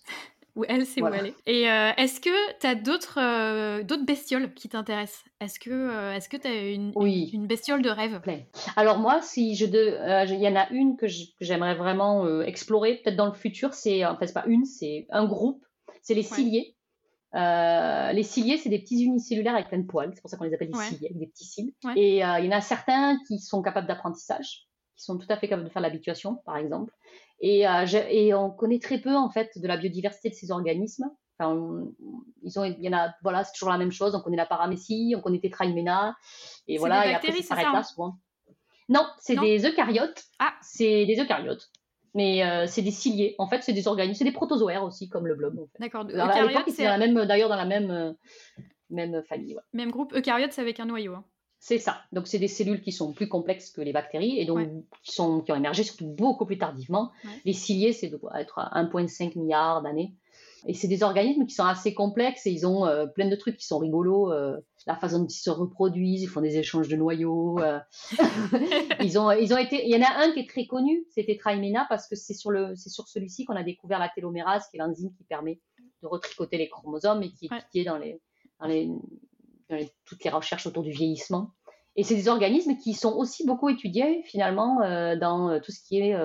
Ou 0.56 0.64
elle 0.68 0.86
sait 0.86 1.02
où 1.02 1.06
aller. 1.06 1.34
Et 1.46 1.70
euh, 1.70 1.90
est-ce 1.96 2.20
que 2.20 2.58
tu 2.60 2.66
as 2.66 2.74
d'autres 2.74 3.18
euh, 3.20 3.82
d'autres 3.82 4.04
bestioles 4.04 4.54
qui 4.54 4.68
t'intéressent? 4.68 5.24
Est-ce 5.40 5.58
que 5.58 6.14
est-ce 6.14 6.28
que 6.28 6.36
tu 6.36 6.46
as 6.46 6.70
une, 6.70 6.92
une 6.96 7.46
bestiole 7.46 7.82
de 7.82 7.90
rêve? 7.90 8.20
Alors 8.76 8.98
moi, 8.98 9.20
si 9.22 9.54
je 9.56 9.66
il 9.66 10.40
y 10.40 10.48
en 10.48 10.56
a 10.56 10.68
une 10.70 10.96
que 10.96 11.06
j'aimerais 11.40 11.74
vraiment 11.74 12.40
explorer, 12.42 13.00
peut-être 13.02 13.16
dans 13.16 13.26
le 13.26 13.32
futur, 13.32 13.74
c'est 13.74 14.04
en 14.04 14.16
fait 14.16 14.32
pas 14.32 14.44
une, 14.46 14.64
c'est 14.64 15.06
un 15.10 15.26
groupe, 15.26 15.64
c'est 16.02 16.14
les 16.14 16.22
ciliés. 16.22 16.76
Euh, 17.34 18.12
les 18.12 18.22
ciliés, 18.22 18.58
c'est 18.58 18.68
des 18.68 18.78
petits 18.78 19.02
unicellulaires 19.04 19.54
avec 19.54 19.68
plein 19.68 19.78
de 19.78 19.86
poils. 19.86 20.12
C'est 20.14 20.20
pour 20.20 20.30
ça 20.30 20.36
qu'on 20.36 20.44
les 20.44 20.54
appelle 20.54 20.70
des 20.70 20.78
ciliés, 20.78 21.08
avec 21.08 21.18
des 21.18 21.26
petits 21.26 21.46
cils. 21.46 21.72
Et 21.96 22.24
euh, 22.24 22.38
il 22.38 22.46
y 22.46 22.48
en 22.48 22.56
a 22.56 22.60
certains 22.60 23.18
qui 23.26 23.38
sont 23.38 23.60
capables 23.62 23.88
d'apprentissage, 23.88 24.68
qui 24.96 25.04
sont 25.04 25.18
tout 25.18 25.26
à 25.28 25.36
fait 25.36 25.48
capables 25.48 25.66
de 25.66 25.72
faire 25.72 25.82
l'habituation, 25.82 26.36
par 26.44 26.56
exemple. 26.56 26.92
Et, 27.40 27.66
euh, 27.66 27.84
et, 28.10 28.32
on 28.34 28.50
connaît 28.50 28.78
très 28.78 28.98
peu, 28.98 29.14
en 29.14 29.28
fait, 29.30 29.58
de 29.58 29.66
la 29.66 29.76
biodiversité 29.76 30.30
de 30.30 30.34
ces 30.34 30.50
organismes. 30.50 31.10
Enfin, 31.38 31.84
ils 32.42 32.58
ont, 32.58 32.64
il 32.64 32.80
y 32.80 32.88
en 32.88 32.96
a, 32.96 33.12
voilà, 33.22 33.42
c'est 33.44 33.52
toujours 33.52 33.70
la 33.70 33.78
même 33.78 33.90
chose. 33.90 34.14
On 34.14 34.20
connaît 34.20 34.36
la 34.36 34.46
paramécie, 34.46 35.14
on 35.16 35.20
connaît 35.20 35.40
Tetrahyména. 35.40 36.16
Et 36.68 36.78
voilà, 36.78 37.08
et 37.08 37.14
après, 37.14 37.32
ça 37.32 37.42
s'arrête 37.42 37.72
là, 37.72 37.82
souvent. 37.82 38.18
Non, 38.88 39.06
c'est 39.18 39.36
des 39.36 39.66
eucaryotes. 39.66 40.24
Ah. 40.38 40.54
C'est 40.62 41.06
des 41.06 41.20
eucaryotes 41.20 41.70
mais 42.14 42.44
euh, 42.44 42.66
c'est 42.66 42.82
des 42.82 42.92
ciliés. 42.92 43.34
En 43.38 43.48
fait, 43.48 43.62
c'est 43.62 43.72
des 43.72 43.88
organismes, 43.88 44.18
c'est 44.18 44.24
des 44.24 44.32
protozoaires 44.32 44.84
aussi, 44.84 45.08
comme 45.08 45.26
le 45.26 45.34
blob. 45.34 45.58
En 45.58 45.66
fait. 45.66 45.78
D'accord. 45.80 46.04
d'ailleurs 46.04 47.48
dans 47.48 47.56
la 47.56 47.64
même, 47.64 47.90
euh, 47.90 48.12
même 48.88 49.22
famille. 49.24 49.56
Même 49.72 49.90
groupe. 49.90 50.14
Eucaryote, 50.14 50.52
c'est 50.52 50.60
avec 50.60 50.78
un 50.80 50.86
noyau. 50.86 51.14
Hein. 51.14 51.24
C'est 51.66 51.78
ça. 51.78 52.02
Donc, 52.12 52.26
c'est 52.26 52.38
des 52.38 52.46
cellules 52.46 52.82
qui 52.82 52.92
sont 52.92 53.14
plus 53.14 53.26
complexes 53.26 53.70
que 53.70 53.80
les 53.80 53.94
bactéries 53.94 54.38
et 54.38 54.44
donc 54.44 54.68
qui, 55.02 55.14
sont, 55.14 55.40
qui 55.40 55.50
ont 55.50 55.54
émergé 55.56 55.82
surtout 55.82 56.06
beaucoup 56.06 56.44
plus 56.44 56.58
tardivement. 56.58 57.10
Les 57.46 57.54
ciliés, 57.54 57.94
c'est 57.94 58.12
être 58.34 58.58
1,5 58.74 59.38
milliard 59.38 59.80
d'années. 59.80 60.12
Et 60.66 60.74
c'est 60.74 60.88
des 60.88 61.02
organismes 61.02 61.46
qui 61.46 61.54
sont 61.54 61.64
assez 61.64 61.94
complexes 61.94 62.46
et 62.46 62.50
ils 62.50 62.66
ont 62.66 62.84
euh, 62.84 63.06
plein 63.06 63.30
de 63.30 63.36
trucs 63.36 63.56
qui 63.56 63.66
sont 63.66 63.78
rigolos. 63.78 64.30
Euh, 64.30 64.58
la 64.86 64.94
façon 64.94 65.20
dont 65.20 65.26
ils 65.26 65.32
se 65.32 65.48
reproduisent, 65.48 66.22
ils 66.22 66.26
font 66.26 66.42
des 66.42 66.58
échanges 66.58 66.88
de 66.88 66.96
noyaux. 66.96 67.58
Euh. 67.60 67.80
ils 69.00 69.18
ont, 69.18 69.30
ils 69.30 69.54
ont 69.54 69.58
été. 69.58 69.86
Il 69.86 69.90
y 69.90 69.96
en 69.96 70.04
a 70.06 70.22
un 70.22 70.32
qui 70.32 70.40
est 70.40 70.48
très 70.48 70.66
connu, 70.66 71.06
c'était 71.08 71.38
Trimena 71.38 71.86
parce 71.88 72.06
que 72.06 72.14
c'est 72.14 72.34
sur 72.34 72.50
le, 72.50 72.76
c'est 72.76 72.90
sur 72.90 73.08
celui-ci 73.08 73.46
qu'on 73.46 73.56
a 73.56 73.62
découvert 73.62 73.98
la 73.98 74.10
télomérase, 74.10 74.68
qui 74.68 74.76
est 74.76 74.80
l'enzyme 74.80 75.14
qui 75.16 75.24
permet 75.24 75.62
de 76.02 76.08
retricoter 76.08 76.58
les 76.58 76.68
chromosomes 76.68 77.22
et 77.22 77.30
qui 77.30 77.48
est 77.74 77.84
dans 77.84 77.96
les, 77.96 78.20
dans 78.60 78.66
les, 78.66 78.90
dans 79.70 79.76
les, 79.76 79.90
toutes 80.04 80.24
les 80.24 80.30
recherches 80.30 80.66
autour 80.66 80.82
du 80.82 80.90
vieillissement. 80.90 81.50
Et 81.96 82.02
c'est 82.02 82.16
des 82.16 82.28
organismes 82.28 82.76
qui 82.76 82.92
sont 82.92 83.12
aussi 83.12 83.46
beaucoup 83.46 83.68
étudiés 83.68 84.22
finalement 84.24 84.80
dans 85.14 85.60
tout 85.60 85.70
ce 85.70 85.80
qui 85.80 86.00
est 86.00 86.16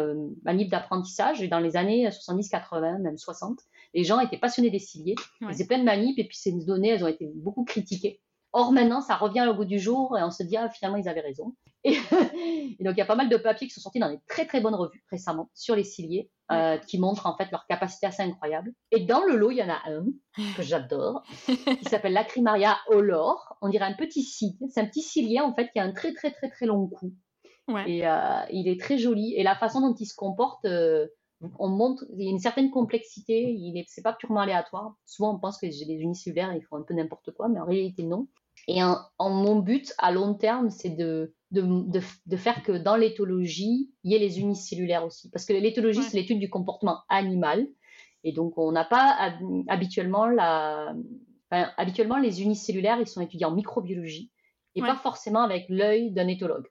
manip 0.43 0.67
d'apprentissage 0.71 1.43
et 1.43 1.47
dans 1.47 1.60
les 1.60 1.78
années 1.78 2.10
70, 2.10 2.49
80, 2.49 2.97
même 2.97 3.19
60 3.19 3.60
les 3.93 4.04
gens 4.04 4.19
étaient 4.19 4.38
passionnés 4.38 4.69
des 4.69 4.80
ciliés, 4.80 5.15
ils 5.41 5.47
faisaient 5.47 5.65
plein 5.65 5.80
de 5.80 5.84
manips, 5.84 6.17
et 6.19 6.25
puis 6.25 6.38
ces 6.38 6.52
données, 6.52 6.89
elles 6.89 7.04
ont 7.04 7.08
été 7.08 7.30
beaucoup 7.36 7.63
critiquées. 7.63 8.21
Or, 8.52 8.71
maintenant, 8.71 9.02
ça 9.02 9.15
revient 9.15 9.47
au 9.49 9.54
goût 9.54 9.65
du 9.65 9.80
jour 9.80 10.17
et 10.17 10.23
on 10.23 10.32
se 10.32 10.41
dit, 10.41 10.58
ah, 10.58 10.69
finalement, 10.69 10.97
ils 10.97 11.08
avaient 11.08 11.21
raison. 11.21 11.56
Et, 11.84 11.91
donc, 12.80 12.95
il 12.95 12.97
y 12.97 13.02
a 13.02 13.06
pas 13.06 13.15
mal 13.15 13.30
de 13.30 13.38
papiers 13.38 13.67
qui 13.67 13.73
sont 13.73 13.82
sortis 13.82 13.99
dans 13.99 14.10
des 14.10 14.19
très, 14.28 14.47
très 14.47 14.60
bonnes 14.60 14.75
revues 14.75 15.04
récemment 15.12 15.52
sur 15.54 15.75
les 15.75 15.84
ciliés, 15.84 16.32
euh, 16.51 16.77
qui 16.77 16.99
montrent 16.99 17.27
en 17.27 17.35
fait 17.35 17.51
leur 17.51 17.67
capacité 17.67 18.07
assez 18.07 18.23
incroyable. 18.23 18.73
Et 18.91 19.05
dans 19.05 19.23
le 19.23 19.35
lot, 19.35 19.51
il 19.51 19.57
y 19.57 19.63
en 19.63 19.69
a 19.69 19.79
un 19.85 20.05
que 20.55 20.63
j'adore, 20.63 21.23
qui 21.45 21.85
s'appelle 21.89 22.13
Lacrimaria 22.13 22.77
olor. 22.88 23.57
On 23.62 23.69
dirait 23.69 23.85
un 23.85 23.93
petit 23.93 24.23
cilié. 24.23 24.57
C'est 24.69 24.81
un 24.81 24.85
petit 24.85 25.01
cilié, 25.01 25.39
en 25.39 25.53
fait, 25.53 25.69
qui 25.71 25.79
a 25.79 25.83
un 25.83 25.91
très, 25.91 26.13
très, 26.13 26.31
très, 26.31 26.49
très 26.49 26.65
long 26.65 26.88
cou. 26.88 27.13
Et 27.85 28.07
euh, 28.07 28.41
il 28.51 28.67
est 28.67 28.79
très 28.79 28.97
joli. 28.97 29.35
Et 29.35 29.43
la 29.43 29.55
façon 29.55 29.81
dont 29.81 29.93
il 29.93 30.05
se 30.05 30.15
comporte, 30.15 30.65
euh, 30.65 31.07
on 31.57 31.69
montre, 31.69 32.03
il 32.17 32.23
y 32.23 32.27
a 32.27 32.31
une 32.31 32.39
certaine 32.39 32.71
complexité, 32.71 33.51
il 33.51 33.77
est, 33.77 33.85
c'est 33.88 34.01
pas 34.01 34.13
purement 34.13 34.41
aléatoire. 34.41 34.95
Souvent, 35.05 35.35
on 35.35 35.39
pense 35.39 35.57
que 35.57 35.69
j'ai 35.69 35.85
des 35.85 36.01
unicellulaires, 36.01 36.53
ils 36.53 36.63
font 36.63 36.77
un 36.77 36.83
peu 36.83 36.93
n'importe 36.93 37.31
quoi, 37.31 37.47
mais 37.47 37.59
en 37.59 37.65
réalité, 37.65 38.03
non. 38.03 38.27
Et 38.67 38.83
en, 38.83 38.99
mon 39.19 39.57
but, 39.57 39.93
à 39.97 40.12
long 40.12 40.33
terme, 40.33 40.69
c'est 40.69 40.89
de, 40.89 41.33
de, 41.51 42.35
faire 42.38 42.63
que 42.63 42.71
dans 42.73 42.95
l'éthologie, 42.95 43.91
il 44.03 44.12
y 44.12 44.15
ait 44.15 44.19
les 44.19 44.39
unicellulaires 44.39 45.05
aussi. 45.05 45.29
Parce 45.31 45.45
que 45.45 45.53
l'éthologie, 45.53 46.03
c'est 46.03 46.17
l'étude 46.17 46.39
du 46.39 46.49
comportement 46.49 46.99
animal. 47.09 47.67
Et 48.23 48.33
donc, 48.33 48.57
on 48.57 48.71
n'a 48.71 48.85
pas 48.85 49.33
habituellement 49.67 50.27
la. 50.27 50.93
habituellement, 51.51 52.17
les 52.17 52.43
unicellulaires, 52.43 52.99
ils 52.99 53.07
sont 53.07 53.21
étudiés 53.21 53.45
en 53.45 53.55
microbiologie 53.55 54.31
et 54.75 54.81
pas 54.81 54.95
forcément 54.95 55.41
avec 55.41 55.65
l'œil 55.69 56.12
d'un 56.12 56.27
éthologue. 56.27 56.67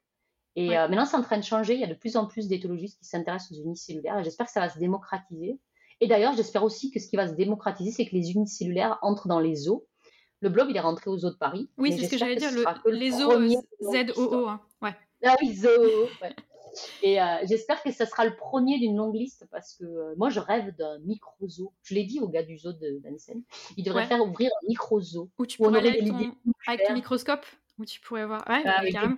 Et 0.57 0.77
euh, 0.77 0.89
maintenant, 0.89 1.05
c'est 1.05 1.17
en 1.17 1.23
train 1.23 1.39
de 1.39 1.45
changer. 1.45 1.75
Il 1.75 1.81
y 1.81 1.85
a 1.85 1.89
de 1.89 1.95
plus 1.95 2.17
en 2.17 2.27
plus 2.27 2.49
d'éthologistes 2.49 2.99
qui 2.99 3.05
s'intéressent 3.05 3.53
aux 3.53 3.63
unicellulaires 3.63 4.23
j'espère 4.25 4.47
que 4.47 4.53
ça 4.53 4.61
va 4.61 4.69
se 4.69 4.79
démocratiser. 4.79 5.61
Et 6.01 6.07
d'ailleurs, 6.07 6.35
j'espère 6.35 6.65
aussi 6.65 6.91
que 6.91 7.01
ce 7.01 7.09
qui 7.09 7.17
va 7.17 7.29
se 7.29 7.35
démocratiser, 7.35 7.91
c'est 7.91 8.07
que 8.07 8.15
les 8.15 8.33
unicellulaires 8.33 8.99
entrent 9.03 9.29
dans 9.29 9.41
les 9.41 9.55
zoos. 9.55 9.85
Le 10.41 10.49
blob, 10.49 10.69
il 10.71 10.77
est 10.77 10.81
rentré 10.81 11.11
aux 11.11 11.19
zoos 11.19 11.31
de 11.31 11.37
Paris. 11.37 11.69
Oui, 11.79 11.93
c'est 11.93 12.07
ce 12.07 12.11
que 12.11 12.19
j'allais 12.19 12.37
dire. 12.37 12.51
les 12.87 13.11
zoos, 13.11 13.33
Z-O-O. 13.81 14.49
Hein. 14.49 14.61
Ouais. 14.83 14.95
Ah 15.25 15.35
oui, 15.41 15.55
zoos. 15.55 16.09
Et 17.03 17.21
euh, 17.21 17.25
j'espère 17.45 17.83
que 17.83 17.91
ça 17.91 18.07
sera 18.07 18.25
le 18.25 18.37
premier 18.37 18.79
d'une 18.79 18.97
longue 18.97 19.15
liste 19.15 19.47
parce 19.51 19.75
que 19.75 19.85
euh, 19.85 20.15
moi, 20.17 20.31
je 20.31 20.39
rêve 20.39 20.75
d'un 20.77 20.99
micro-zoo. 21.01 21.73
Je 21.83 21.95
l'ai 21.95 22.05
dit 22.05 22.21
au 22.21 22.29
gars 22.29 22.43
du 22.43 22.59
zoo 22.59 22.73
de 22.73 23.01
d'Annecy. 23.03 23.45
Il 23.77 23.85
devrait 23.85 24.07
faire 24.07 24.23
ouvrir 24.23 24.51
un 24.63 24.69
micro-zoo. 24.69 25.31
Où 25.39 25.47
tu 25.47 25.59
pourrais 25.59 25.79
aller 25.79 25.89
avec 26.67 26.87
ton 26.87 26.95
microscope? 26.95 27.45
Où 27.79 27.85
tu 27.85 28.01
pourrais 28.01 28.27
voir. 28.27 28.43
Ouais, 28.49 28.63
euh, 28.67 29.15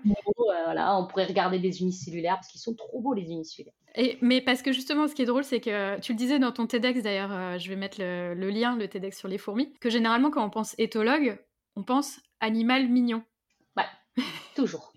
voilà, 0.64 0.98
on 0.98 1.06
pourrait 1.06 1.26
regarder 1.26 1.58
des 1.58 1.80
unicellulaires 1.80 2.34
parce 2.34 2.48
qu'ils 2.48 2.60
sont 2.60 2.74
trop 2.74 3.00
beaux 3.00 3.14
les 3.14 3.30
unicellulaires. 3.30 3.74
Et, 3.96 4.18
mais 4.20 4.40
parce 4.40 4.62
que 4.62 4.72
justement, 4.72 5.08
ce 5.08 5.14
qui 5.14 5.22
est 5.22 5.26
drôle, 5.26 5.44
c'est 5.44 5.60
que 5.60 5.98
tu 6.00 6.12
le 6.12 6.18
disais 6.18 6.38
dans 6.38 6.52
ton 6.52 6.66
TEDx, 6.66 7.02
d'ailleurs, 7.02 7.32
euh, 7.32 7.58
je 7.58 7.68
vais 7.68 7.76
mettre 7.76 7.98
le, 8.00 8.50
lien, 8.50 8.76
le 8.76 8.86
TEDx 8.86 9.18
sur 9.18 9.28
les 9.28 9.38
fourmis, 9.38 9.72
que 9.80 9.90
généralement, 9.90 10.30
quand 10.30 10.44
on 10.44 10.50
pense 10.50 10.74
éthologue, 10.78 11.38
on 11.76 11.82
pense 11.82 12.20
animal 12.40 12.88
mignon. 12.88 13.22
Ouais, 13.76 13.84
toujours. 14.54 14.92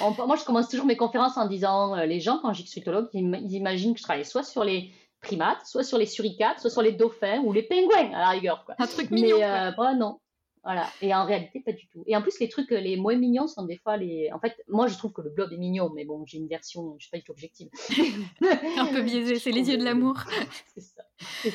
moi, 0.00 0.36
je 0.36 0.44
commence 0.44 0.68
toujours 0.68 0.86
mes 0.86 0.96
conférences 0.96 1.36
en 1.36 1.46
disant 1.46 1.96
euh, 1.96 2.06
les 2.06 2.20
gens, 2.20 2.38
quand 2.42 2.52
je 2.52 2.62
suis 2.62 2.80
éthologue, 2.80 3.08
ils, 3.12 3.52
imaginent 3.52 3.94
que 3.94 4.00
je 4.00 4.04
travaille 4.04 4.24
soit 4.24 4.42
sur 4.42 4.64
les 4.64 4.90
primates, 5.20 5.64
soit 5.64 5.84
sur 5.84 5.98
les 5.98 6.06
suricates, 6.06 6.60
soit 6.60 6.70
sur 6.70 6.82
les 6.82 6.92
dauphins 6.92 7.40
ou 7.40 7.52
les 7.52 7.62
pingouins, 7.62 8.12
à 8.12 8.20
la 8.20 8.28
rigueur. 8.30 8.64
Quoi. 8.64 8.74
Un 8.78 8.86
truc 8.86 9.10
mignon. 9.10 9.38
Mais 9.38 9.72
quoi. 9.76 9.94
non, 9.94 10.18
voilà. 10.66 10.88
Et 11.00 11.14
en 11.14 11.24
réalité, 11.24 11.60
pas 11.60 11.70
du 11.70 11.86
tout. 11.86 12.02
Et 12.08 12.16
en 12.16 12.22
plus, 12.22 12.40
les 12.40 12.48
trucs 12.48 12.72
les 12.72 12.96
moins 12.96 13.14
mignons 13.14 13.46
sont 13.46 13.64
des 13.64 13.76
fois 13.76 13.96
les. 13.96 14.32
En 14.32 14.40
fait, 14.40 14.64
moi, 14.66 14.88
je 14.88 14.98
trouve 14.98 15.12
que 15.12 15.20
le 15.22 15.30
blob 15.30 15.52
est 15.52 15.58
mignon, 15.58 15.92
mais 15.94 16.04
bon, 16.04 16.26
j'ai 16.26 16.38
une 16.38 16.48
version, 16.48 16.96
je 16.98 17.04
suis 17.04 17.10
pas 17.12 17.18
du 17.18 17.22
tout 17.22 17.30
objective. 17.30 17.68
un 18.76 18.86
peu 18.86 19.02
biaisé, 19.02 19.36
c'est 19.38 19.52
les 19.52 19.70
yeux 19.70 19.78
de 19.78 19.84
l'amour. 19.84 20.16
c'est 20.74 20.80
ça. 20.80 21.04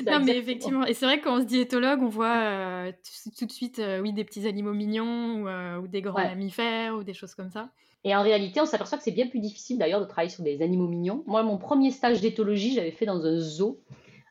non, 0.10 0.24
mais 0.24 0.38
effectivement, 0.38 0.86
et 0.86 0.94
c'est 0.94 1.06
vrai 1.06 1.20
que 1.20 1.26
quand 1.26 1.36
on 1.36 1.42
se 1.42 1.46
dit 1.46 1.60
éthologue, 1.60 2.02
on 2.02 2.08
voit 2.08 2.38
euh, 2.38 2.92
tout, 3.38 3.46
de 3.46 3.52
suite, 3.52 3.80
euh, 3.80 4.00
oui, 4.00 4.14
des 4.14 4.24
petits 4.24 4.48
animaux 4.48 4.74
mignons 4.74 5.42
ou, 5.42 5.48
euh, 5.50 5.86
des 5.88 6.02
grands 6.02 6.24
mammifères 6.24 6.96
ou 6.96 7.04
des 7.04 7.14
choses 7.14 7.36
comme 7.36 7.52
ça. 7.52 7.70
Et 8.06 8.16
en 8.16 8.24
réalité, 8.24 8.62
on 8.62 8.66
s'aperçoit 8.66 8.98
que 8.98 9.04
c'est 9.04 9.12
bien 9.12 9.28
plus 9.28 9.40
difficile 9.40 9.78
d'ailleurs 9.78 10.00
de 10.00 10.06
travailler 10.06 10.30
sur 10.32 10.44
des 10.44 10.62
animaux 10.62 10.88
mignons. 10.88 11.26
Moi, 11.28 11.44
mon 11.44 11.58
premier 11.58 11.92
stage 11.92 12.22
d'éthologie, 12.22 12.74
j'avais 12.74 12.92
fait 12.92 13.06
dans 13.06 13.26
un 13.26 13.38
zoo 13.38 13.78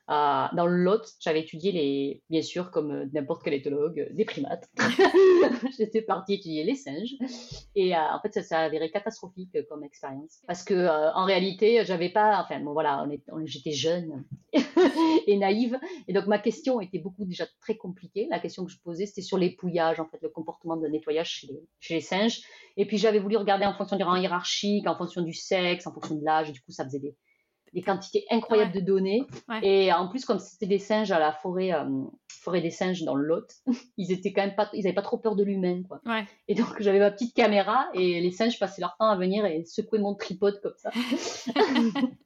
dans 0.07 0.67
le 0.67 0.83
Lot, 0.83 1.01
j'avais 1.19 1.41
étudié 1.41 1.71
les, 1.71 2.23
bien 2.29 2.41
sûr, 2.41 2.71
comme 2.71 2.91
euh, 2.91 3.05
n'importe 3.13 3.43
quel 3.43 3.53
éthologue, 3.53 3.99
euh, 3.99 4.13
des 4.13 4.25
primates. 4.25 4.69
J'étais 5.77 6.01
partie 6.01 6.33
étudier 6.33 6.63
les 6.63 6.75
singes. 6.75 7.15
Et 7.75 7.95
euh, 7.95 7.99
en 7.99 8.19
fait, 8.21 8.33
ça 8.33 8.43
s'est 8.43 8.55
avéré 8.55 8.91
catastrophique 8.91 9.55
comme 9.69 9.83
expérience. 9.83 10.41
Parce 10.47 10.63
que 10.63 10.87
en 11.15 11.25
réalité, 11.25 11.83
j'avais 11.85 12.09
pas, 12.09 12.41
enfin, 12.43 12.59
bon 12.59 12.73
voilà, 12.73 13.07
j'étais 13.45 13.71
jeune 13.71 14.25
et 15.27 15.37
naïve. 15.37 15.79
Et 16.07 16.13
donc, 16.13 16.27
ma 16.27 16.39
question 16.39 16.81
était 16.81 16.99
beaucoup 16.99 17.25
déjà 17.25 17.45
très 17.61 17.75
compliquée. 17.75 18.27
La 18.29 18.39
question 18.39 18.65
que 18.65 18.71
je 18.71 18.79
posais, 18.79 19.05
c'était 19.05 19.21
sur 19.21 19.37
l'épouillage, 19.37 19.99
en 19.99 20.07
fait, 20.07 20.19
le 20.21 20.29
comportement 20.29 20.77
de 20.77 20.87
nettoyage 20.87 21.29
chez 21.29 21.47
les, 21.47 21.63
chez 21.79 21.95
les 21.95 22.01
singes. 22.01 22.41
Et 22.77 22.85
puis, 22.85 22.97
j'avais 22.97 23.19
voulu 23.19 23.37
regarder 23.37 23.65
en 23.65 23.73
fonction 23.73 23.97
du 23.97 24.03
rang 24.03 24.15
hiérarchique, 24.15 24.87
en 24.87 24.95
fonction 24.95 25.21
du 25.21 25.33
sexe, 25.33 25.87
en 25.87 25.93
fonction 25.93 26.15
de 26.15 26.23
l'âge. 26.23 26.51
Du 26.51 26.61
coup, 26.61 26.71
ça 26.71 26.85
faisait 26.85 26.99
des, 26.99 27.15
des 27.73 27.81
quantités 27.81 28.25
incroyables 28.29 28.73
de 28.73 28.79
données. 28.79 29.25
Et 29.61 29.91
en 29.93 30.07
plus, 30.07 30.25
comme 30.25 30.39
c'était 30.39 30.65
des 30.65 30.79
singes 30.79 31.11
à 31.11 31.19
la 31.19 31.31
forêt, 31.31 31.73
euh, 31.73 31.85
forêt 32.27 32.61
des 32.61 32.71
singes 32.71 33.03
dans 33.03 33.15
le 33.15 33.25
Lot, 33.25 33.47
ils 33.97 34.11
étaient 34.11 34.33
quand 34.33 34.41
même 34.41 34.55
pas, 34.55 34.69
ils 34.73 34.85
avaient 34.85 34.95
pas 34.95 35.01
trop 35.01 35.17
peur 35.17 35.35
de 35.35 35.43
l'humain, 35.43 35.83
quoi. 35.87 36.01
Et 36.47 36.55
donc 36.55 36.81
j'avais 36.81 36.99
ma 36.99 37.11
petite 37.11 37.35
caméra 37.35 37.87
et 37.93 38.19
les 38.19 38.31
singes 38.31 38.59
passaient 38.59 38.81
leur 38.81 38.95
temps 38.97 39.09
à 39.09 39.15
venir 39.15 39.45
et 39.45 39.63
secouer 39.65 39.99
mon 39.99 40.15
tripode 40.15 40.59
comme 40.61 40.75
ça. 40.77 40.91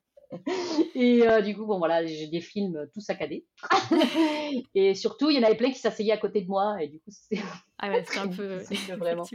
et 0.95 1.27
euh, 1.27 1.41
du 1.41 1.55
coup, 1.55 1.65
bon 1.65 1.77
voilà, 1.77 2.05
j'ai 2.05 2.27
des 2.27 2.41
films 2.41 2.87
tout 2.93 3.01
saccadés. 3.01 3.45
et 4.75 4.95
surtout, 4.95 5.29
il 5.29 5.37
y 5.37 5.39
en 5.39 5.43
avait 5.43 5.57
plein 5.57 5.71
qui 5.71 5.79
s'asseyaient 5.79 6.13
à 6.13 6.17
côté 6.17 6.41
de 6.41 6.47
moi 6.47 6.81
et 6.81 6.87
du 6.87 6.99
coup, 6.99 7.11
c'était. 7.11 7.41
Ah 7.77 7.89
ouais, 7.89 8.03
c'est 8.07 8.19
un 8.19 8.29
peu. 8.29 8.63
vraiment. 8.97 9.25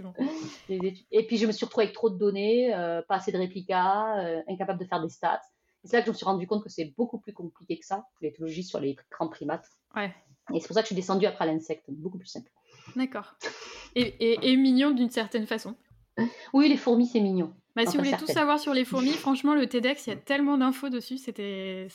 Et 0.68 1.26
puis, 1.26 1.36
je 1.36 1.46
me 1.46 1.52
suis 1.52 1.64
retrouvée 1.64 1.84
avec 1.84 1.94
trop 1.94 2.10
de 2.10 2.18
données, 2.18 2.74
euh, 2.74 3.02
pas 3.06 3.16
assez 3.16 3.30
de 3.30 3.38
réplicas, 3.38 4.42
incapable 4.48 4.80
de 4.80 4.86
faire 4.86 5.02
des 5.02 5.08
stats. 5.08 5.42
C'est 5.84 5.96
là 5.96 6.00
que 6.02 6.06
je 6.06 6.12
me 6.12 6.16
suis 6.16 6.26
rendu 6.26 6.46
compte 6.46 6.62
que 6.62 6.68
c'est 6.68 6.92
beaucoup 6.96 7.18
plus 7.18 7.32
compliqué 7.32 7.78
que 7.78 7.86
ça, 7.86 8.06
l'éthologie 8.20 8.62
sur 8.62 8.80
les 8.80 8.96
grands 9.10 9.28
primates. 9.28 9.66
Ouais. 9.96 10.14
Et 10.52 10.60
c'est 10.60 10.66
pour 10.66 10.74
ça 10.74 10.82
que 10.82 10.86
je 10.86 10.94
suis 10.94 10.96
descendue 10.96 11.26
après 11.26 11.46
l'insecte, 11.46 11.84
beaucoup 11.88 12.18
plus 12.18 12.26
simple. 12.26 12.50
D'accord. 12.96 13.34
Et, 13.94 14.56
mignon 14.56 14.90
d'une 14.90 15.10
certaine 15.10 15.46
façon. 15.46 15.74
Oui, 16.52 16.68
les 16.68 16.76
fourmis, 16.76 17.06
c'est 17.06 17.20
mignon. 17.20 17.54
Bah, 17.76 17.86
si 17.86 17.96
vous 17.96 18.04
voulez 18.04 18.16
tout 18.16 18.26
savoir 18.26 18.58
sur 18.58 18.74
les 18.74 18.84
fourmis, 18.84 19.10
franchement, 19.12 19.54
le 19.54 19.66
TEDx, 19.66 20.06
il 20.06 20.10
y 20.10 20.12
a 20.12 20.16
tellement 20.16 20.58
d'infos 20.58 20.88
dessus, 20.88 21.18
c'était, 21.18 21.88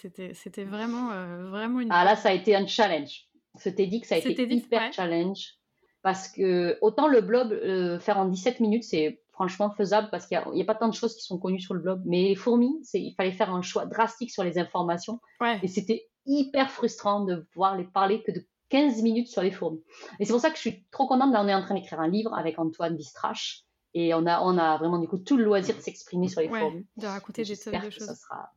vraiment, 0.58 1.12
euh, 1.12 1.50
vraiment 1.50 1.82
une. 1.82 1.90
Ah 1.92 2.06
là, 2.06 2.16
ça 2.16 2.30
a 2.30 2.34
été 2.34 2.56
un 2.56 2.66
challenge. 2.66 3.28
Ce 3.60 3.70
TEDx, 3.70 4.08
ça 4.08 4.16
a 4.16 4.18
été 4.20 4.44
hyper 4.52 4.92
challenge. 4.94 5.56
Parce 6.02 6.28
que 6.28 6.78
autant 6.82 7.08
le 7.08 7.22
blob, 7.22 7.52
euh, 7.52 8.00
faire 8.00 8.20
en 8.20 8.26
17 8.26 8.60
minutes, 8.60 8.84
c'est 8.84 9.24
franchement 9.36 9.70
faisable 9.70 10.08
parce 10.12 10.26
qu'il 10.28 10.42
n'y 10.54 10.62
a, 10.62 10.66
pas 10.66 10.76
tant 10.76 10.88
de 10.88 10.94
choses 10.94 11.14
qui 11.16 11.24
sont 11.24 11.38
connues 11.38 11.60
sur 11.60 11.74
le 11.74 11.82
blog. 11.82 12.02
Mais 12.06 12.24
les 12.30 12.36
fourmis, 12.36 12.82
il 12.94 13.14
fallait 13.16 13.34
faire 13.34 13.54
un 13.54 13.62
choix 13.62 13.86
drastique 13.86 14.32
sur 14.32 14.44
les 14.44 14.58
informations. 14.58 15.20
Et 15.62 15.68
c'était 15.68 16.08
hyper 16.26 16.72
frustrant 16.72 17.24
de 17.26 17.36
pouvoir 17.52 17.78
les 17.78 17.84
parler 17.84 18.24
que 18.24 18.32
de 18.32 18.46
15 18.70 19.04
minutes 19.04 19.28
sur 19.28 19.44
les 19.44 19.52
fourmis. 19.52 19.84
Et 20.20 20.26
c'est 20.26 20.32
pour 20.32 20.42
ça 20.42 20.50
que 20.50 20.56
je 20.56 20.62
suis 20.62 20.86
trop 20.90 21.06
contente. 21.06 21.32
Là, 21.34 21.44
on 21.44 21.48
est 21.48 21.54
en 21.54 21.62
train 21.62 21.76
d'écrire 21.76 22.00
un 22.00 22.08
livre 22.08 22.34
avec 22.34 22.58
Antoine 22.58 22.96
Bistrache. 22.96 23.64
Et 23.94 24.14
on 24.14 24.26
a, 24.26 24.42
on 24.42 24.58
a 24.58 24.78
vraiment 24.78 24.98
du 24.98 25.08
coup 25.08 25.18
tout 25.18 25.38
le 25.38 25.44
loisir 25.44 25.76
de 25.76 25.82
s'exprimer 25.82 26.28
sur 26.28 26.42
les 26.42 26.50
fourmis. 26.50 26.86
De 26.98 27.06
raconter 27.06 27.44
des 27.44 27.56
choses. 27.56 28.06
Ça 28.06 28.16
sera... 28.16 28.50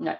Ouais, 0.00 0.18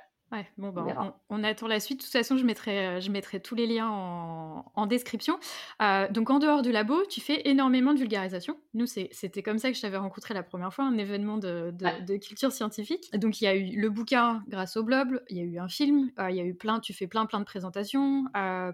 bon, 0.59 0.71
bah, 0.71 1.17
on, 1.31 1.43
attend 1.43 1.67
la 1.67 1.81
suite. 1.81 2.01
De 2.01 2.05
toute 2.05 2.13
façon, 2.13 2.37
je 2.37 2.45
mettrai, 2.45 2.87
euh, 2.87 3.01
je 3.01 3.11
mettrai 3.11 3.41
tous 3.41 3.55
les 3.55 3.67
liens 3.67 3.89
en, 3.89 4.87
description. 4.87 5.39
Euh, 5.83 6.09
donc, 6.09 6.31
en 6.31 6.39
dehors 6.39 6.63
du 6.63 6.73
labo, 6.73 7.05
tu 7.09 7.21
fais 7.21 7.43
énormément 7.45 7.93
de 7.93 7.99
vulgarisation. 7.99 8.59
Nous, 8.75 8.87
c'était 8.87 9.43
comme 9.43 9.59
ça 9.59 9.71
que 9.71 9.77
je 9.77 9.83
t'avais 9.83 9.97
rencontré 9.97 10.35
la 10.35 10.43
première 10.43 10.73
fois, 10.73 10.85
un 10.85 10.97
événement 10.97 11.39
de, 11.39 11.73
culture 12.19 12.53
scientifique. 12.53 13.11
Donc, 13.15 13.41
il 13.41 13.45
y 13.45 13.47
a 13.47 13.55
eu 13.55 13.77
le 13.79 13.91
bouquin 13.91 14.43
grâce 14.49 14.77
au 14.77 14.83
blog, 14.83 15.21
il 15.29 15.37
y 15.37 15.41
a 15.41 15.45
eu 15.45 15.59
un 15.59 15.69
film, 15.69 16.11
euh, 16.19 16.31
il 16.31 16.37
y 16.37 16.41
a 16.41 16.45
eu 16.45 16.55
plein, 16.55 16.81
tu 16.81 16.93
fais 16.93 17.07
plein, 17.07 17.27
plein 17.27 17.41
de 17.41 17.45
présentations. 17.45 18.25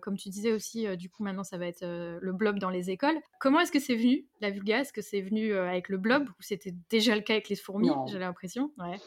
comme 0.03 0.17
tu 0.17 0.29
disais 0.29 0.53
aussi, 0.53 0.87
du 0.97 1.09
coup, 1.09 1.23
maintenant, 1.23 1.45
ça 1.45 1.59
va 1.59 1.67
être 1.67 1.85
le 1.85 2.33
blog 2.33 2.59
dans 2.59 2.71
les 2.71 2.91
écoles. 2.91 3.19
Comment 3.41 3.61
est-ce 3.61 3.73
que 3.73 3.81
c'est 3.81 3.97
venu, 3.97 4.27
la 4.41 4.51
vulga? 4.51 4.81
Est-ce 4.81 4.93
que 4.93 5.03
c'est 5.03 5.21
venu 5.21 5.53
avec 5.55 5.89
le 5.89 5.99
blog 5.99 6.29
ou 6.29 6.43
c'était 6.43 6.75
déjà 6.91 7.15
le 7.15 7.23
cas 7.23 7.35
avec 7.35 7.49
les 7.49 7.57
fourmis 7.57 7.91
J'ai 8.07 8.19
l'impression? 8.19 8.73
Ouais. 8.79 8.99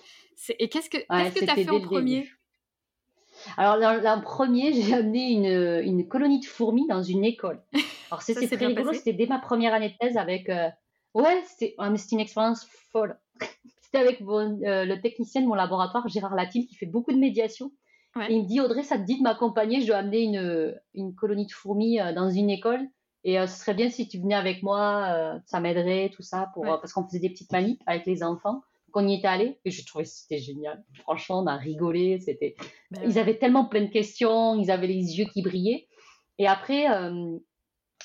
Et 0.59 0.69
qu'est-ce 0.69 0.89
que 0.89 0.97
tu 0.97 1.49
as 1.49 1.55
fait 1.55 1.69
en 1.69 1.81
premier? 1.81 2.29
Alors, 3.55 3.77
l'an 3.77 4.21
premier, 4.21 4.73
j'ai 4.81 4.93
amené 4.93 5.31
une, 5.31 5.81
une, 5.83 6.07
colonie 6.07 6.39
de 6.39 6.45
fourmis 6.45 6.87
dans 6.87 7.03
une 7.03 7.23
école. 7.23 7.61
Alors, 8.11 8.21
c'était 8.21 8.47
très 8.47 8.65
rigolo. 8.65 8.93
C'était 8.93 9.13
dès 9.13 9.27
ma 9.27 9.39
première 9.39 9.73
année 9.73 9.89
de 9.89 9.97
thèse 9.97 10.17
avec. 10.17 10.49
Euh, 10.49 10.69
ouais, 11.13 11.41
c'était 11.45 11.75
une 12.11 12.19
expérience 12.19 12.67
folle. 12.91 13.17
c'était 13.81 13.99
avec 13.99 14.21
euh, 14.21 14.85
le 14.85 15.01
technicien 15.01 15.41
de 15.41 15.47
mon 15.47 15.55
laboratoire, 15.55 16.07
Gérard 16.07 16.35
Latil, 16.35 16.67
qui 16.67 16.75
fait 16.75 16.85
beaucoup 16.85 17.11
de 17.11 17.19
médiation. 17.19 17.71
Et 18.29 18.33
il 18.33 18.43
me 18.43 18.47
dit 18.47 18.59
Audrey, 18.59 18.81
ça 18.81 18.97
te 18.97 19.03
dit 19.03 19.19
de 19.19 19.21
m'accompagner? 19.21 19.81
Je 19.81 19.87
dois 19.87 19.97
amener 19.97 20.23
une, 20.23 20.75
une 20.95 21.13
colonie 21.13 21.45
de 21.45 21.51
fourmis 21.51 21.99
euh, 21.99 22.13
dans 22.13 22.29
une 22.31 22.49
école. 22.49 22.81
Et 23.23 23.35
ce 23.45 23.59
serait 23.59 23.73
bien 23.73 23.89
si 23.89 24.07
tu 24.07 24.19
venais 24.19 24.35
avec 24.35 24.63
moi, 24.63 25.41
ça 25.47 25.59
m'aiderait, 25.59 26.09
tout 26.15 26.21
ça, 26.21 26.49
pour, 26.53 26.63
parce 26.63 26.93
qu'on 26.93 27.03
faisait 27.05 27.19
des 27.19 27.29
petites 27.29 27.51
manips 27.51 27.81
avec 27.85 28.05
les 28.05 28.23
enfants 28.23 28.61
on 28.97 29.07
y 29.07 29.15
était 29.15 29.27
allé 29.27 29.59
et 29.63 29.71
je 29.71 29.85
trouvais 29.85 30.03
que 30.03 30.09
c'était 30.09 30.39
génial. 30.39 30.83
Franchement, 31.01 31.39
on 31.39 31.47
a 31.47 31.55
rigolé. 31.55 32.19
C'était, 32.19 32.55
ben 32.91 33.01
ils 33.05 33.19
avaient 33.19 33.37
tellement 33.37 33.65
plein 33.65 33.81
de 33.81 33.91
questions, 33.91 34.55
ils 34.55 34.71
avaient 34.71 34.87
les 34.87 35.17
yeux 35.17 35.25
qui 35.31 35.41
brillaient. 35.41 35.87
Et 36.39 36.47
après, 36.47 36.89
euh, 36.89 37.37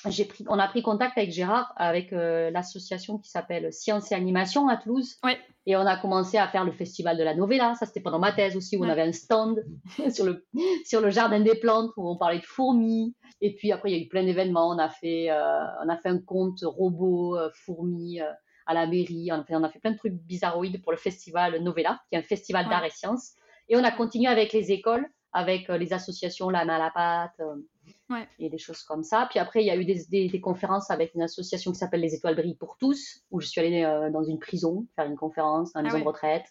j'ai 0.09 0.25
pris, 0.25 0.43
on 0.47 0.59
a 0.59 0.67
pris 0.67 0.81
contact 0.81 1.17
avec 1.17 1.31
Gérard, 1.31 1.73
avec 1.77 2.13
euh, 2.13 2.51
l'association 2.51 3.17
qui 3.17 3.29
s'appelle 3.29 3.71
Science 3.71 4.11
et 4.11 4.15
Animation 4.15 4.67
à 4.67 4.77
Toulouse. 4.77 5.17
Et 5.65 5.75
on 5.75 5.85
a 5.85 5.97
commencé 5.97 6.37
à 6.37 6.47
faire 6.47 6.65
le 6.65 6.71
festival 6.71 7.17
de 7.17 7.23
la 7.23 7.35
novella. 7.35 7.73
Ça, 7.75 7.85
c'était 7.85 8.01
pendant 8.01 8.19
ma 8.19 8.31
thèse 8.31 8.55
aussi, 8.55 8.77
où 8.77 8.83
on 8.83 8.89
avait 8.89 9.03
un 9.03 9.13
stand 9.13 9.63
sur 10.13 10.25
le, 10.25 10.45
sur 10.85 11.01
le 11.01 11.09
jardin 11.09 11.39
des 11.39 11.55
plantes 11.55 11.91
où 11.97 12.07
on 12.07 12.17
parlait 12.17 12.39
de 12.39 12.45
fourmis. 12.45 13.15
Et 13.41 13.55
puis 13.55 13.71
après, 13.71 13.91
il 13.91 13.97
y 13.97 13.99
a 13.99 14.03
eu 14.03 14.07
plein 14.07 14.23
d'événements. 14.23 14.69
On 14.69 14.77
a 14.77 14.89
fait, 14.89 15.31
euh, 15.31 15.63
on 15.83 15.89
a 15.89 15.97
fait 15.97 16.09
un 16.09 16.19
conte 16.19 16.59
robot, 16.63 17.37
fourmis 17.65 18.19
à 18.65 18.73
la 18.73 18.87
mairie. 18.87 19.29
On 19.31 19.39
a, 19.39 19.43
fait, 19.43 19.55
on 19.55 19.63
a 19.63 19.69
fait 19.69 19.79
plein 19.79 19.91
de 19.91 19.97
trucs 19.97 20.13
bizarroïdes 20.13 20.81
pour 20.81 20.91
le 20.91 20.97
festival 20.97 21.61
Novella, 21.61 22.01
qui 22.09 22.15
est 22.15 22.19
un 22.19 22.23
festival 22.23 22.69
d'art 22.69 22.85
et 22.85 22.89
sciences. 22.89 23.33
Et 23.69 23.75
on 23.75 23.83
a 23.83 23.91
continué 23.91 24.27
avec 24.27 24.53
les 24.53 24.71
écoles, 24.71 25.07
avec 25.33 25.69
euh, 25.69 25.77
les 25.77 25.93
associations 25.93 26.49
La 26.49 26.65
main 26.65 26.75
à 26.75 26.79
la 26.79 26.91
pâte 26.91 27.39
euh, 27.39 28.23
et 28.39 28.49
des 28.49 28.57
choses 28.57 28.83
comme 28.83 29.03
ça. 29.03 29.27
Puis 29.29 29.39
après, 29.39 29.63
il 29.63 29.67
y 29.67 29.71
a 29.71 29.75
eu 29.75 29.85
des, 29.85 30.41
conférences 30.41 30.91
avec 30.91 31.15
une 31.15 31.23
association 31.23 31.71
qui 31.71 31.79
s'appelle 31.79 32.01
Les 32.01 32.13
Étoiles 32.13 32.35
brillent 32.35 32.55
pour 32.55 32.77
tous, 32.77 33.21
où 33.31 33.41
je 33.41 33.47
suis 33.47 33.59
allée 33.59 33.83
euh, 33.83 34.11
dans 34.11 34.23
une 34.23 34.39
prison 34.39 34.85
faire 34.95 35.05
une 35.05 35.17
conférence, 35.17 35.73
dans 35.73 35.81
une 35.81 35.87
ah 35.87 35.93
maison 35.93 36.03
de 36.03 36.07
retraite. 36.07 36.45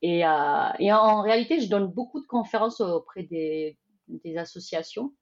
Et, 0.00 0.20
et, 0.20 0.92
en 0.92 1.22
réalité, 1.22 1.60
je 1.60 1.68
donne 1.68 1.88
beaucoup 1.88 2.20
de 2.20 2.26
conférences 2.26 2.80
auprès 2.80 3.24
des, 3.24 3.76
des 4.06 4.36
associations. 4.38 5.12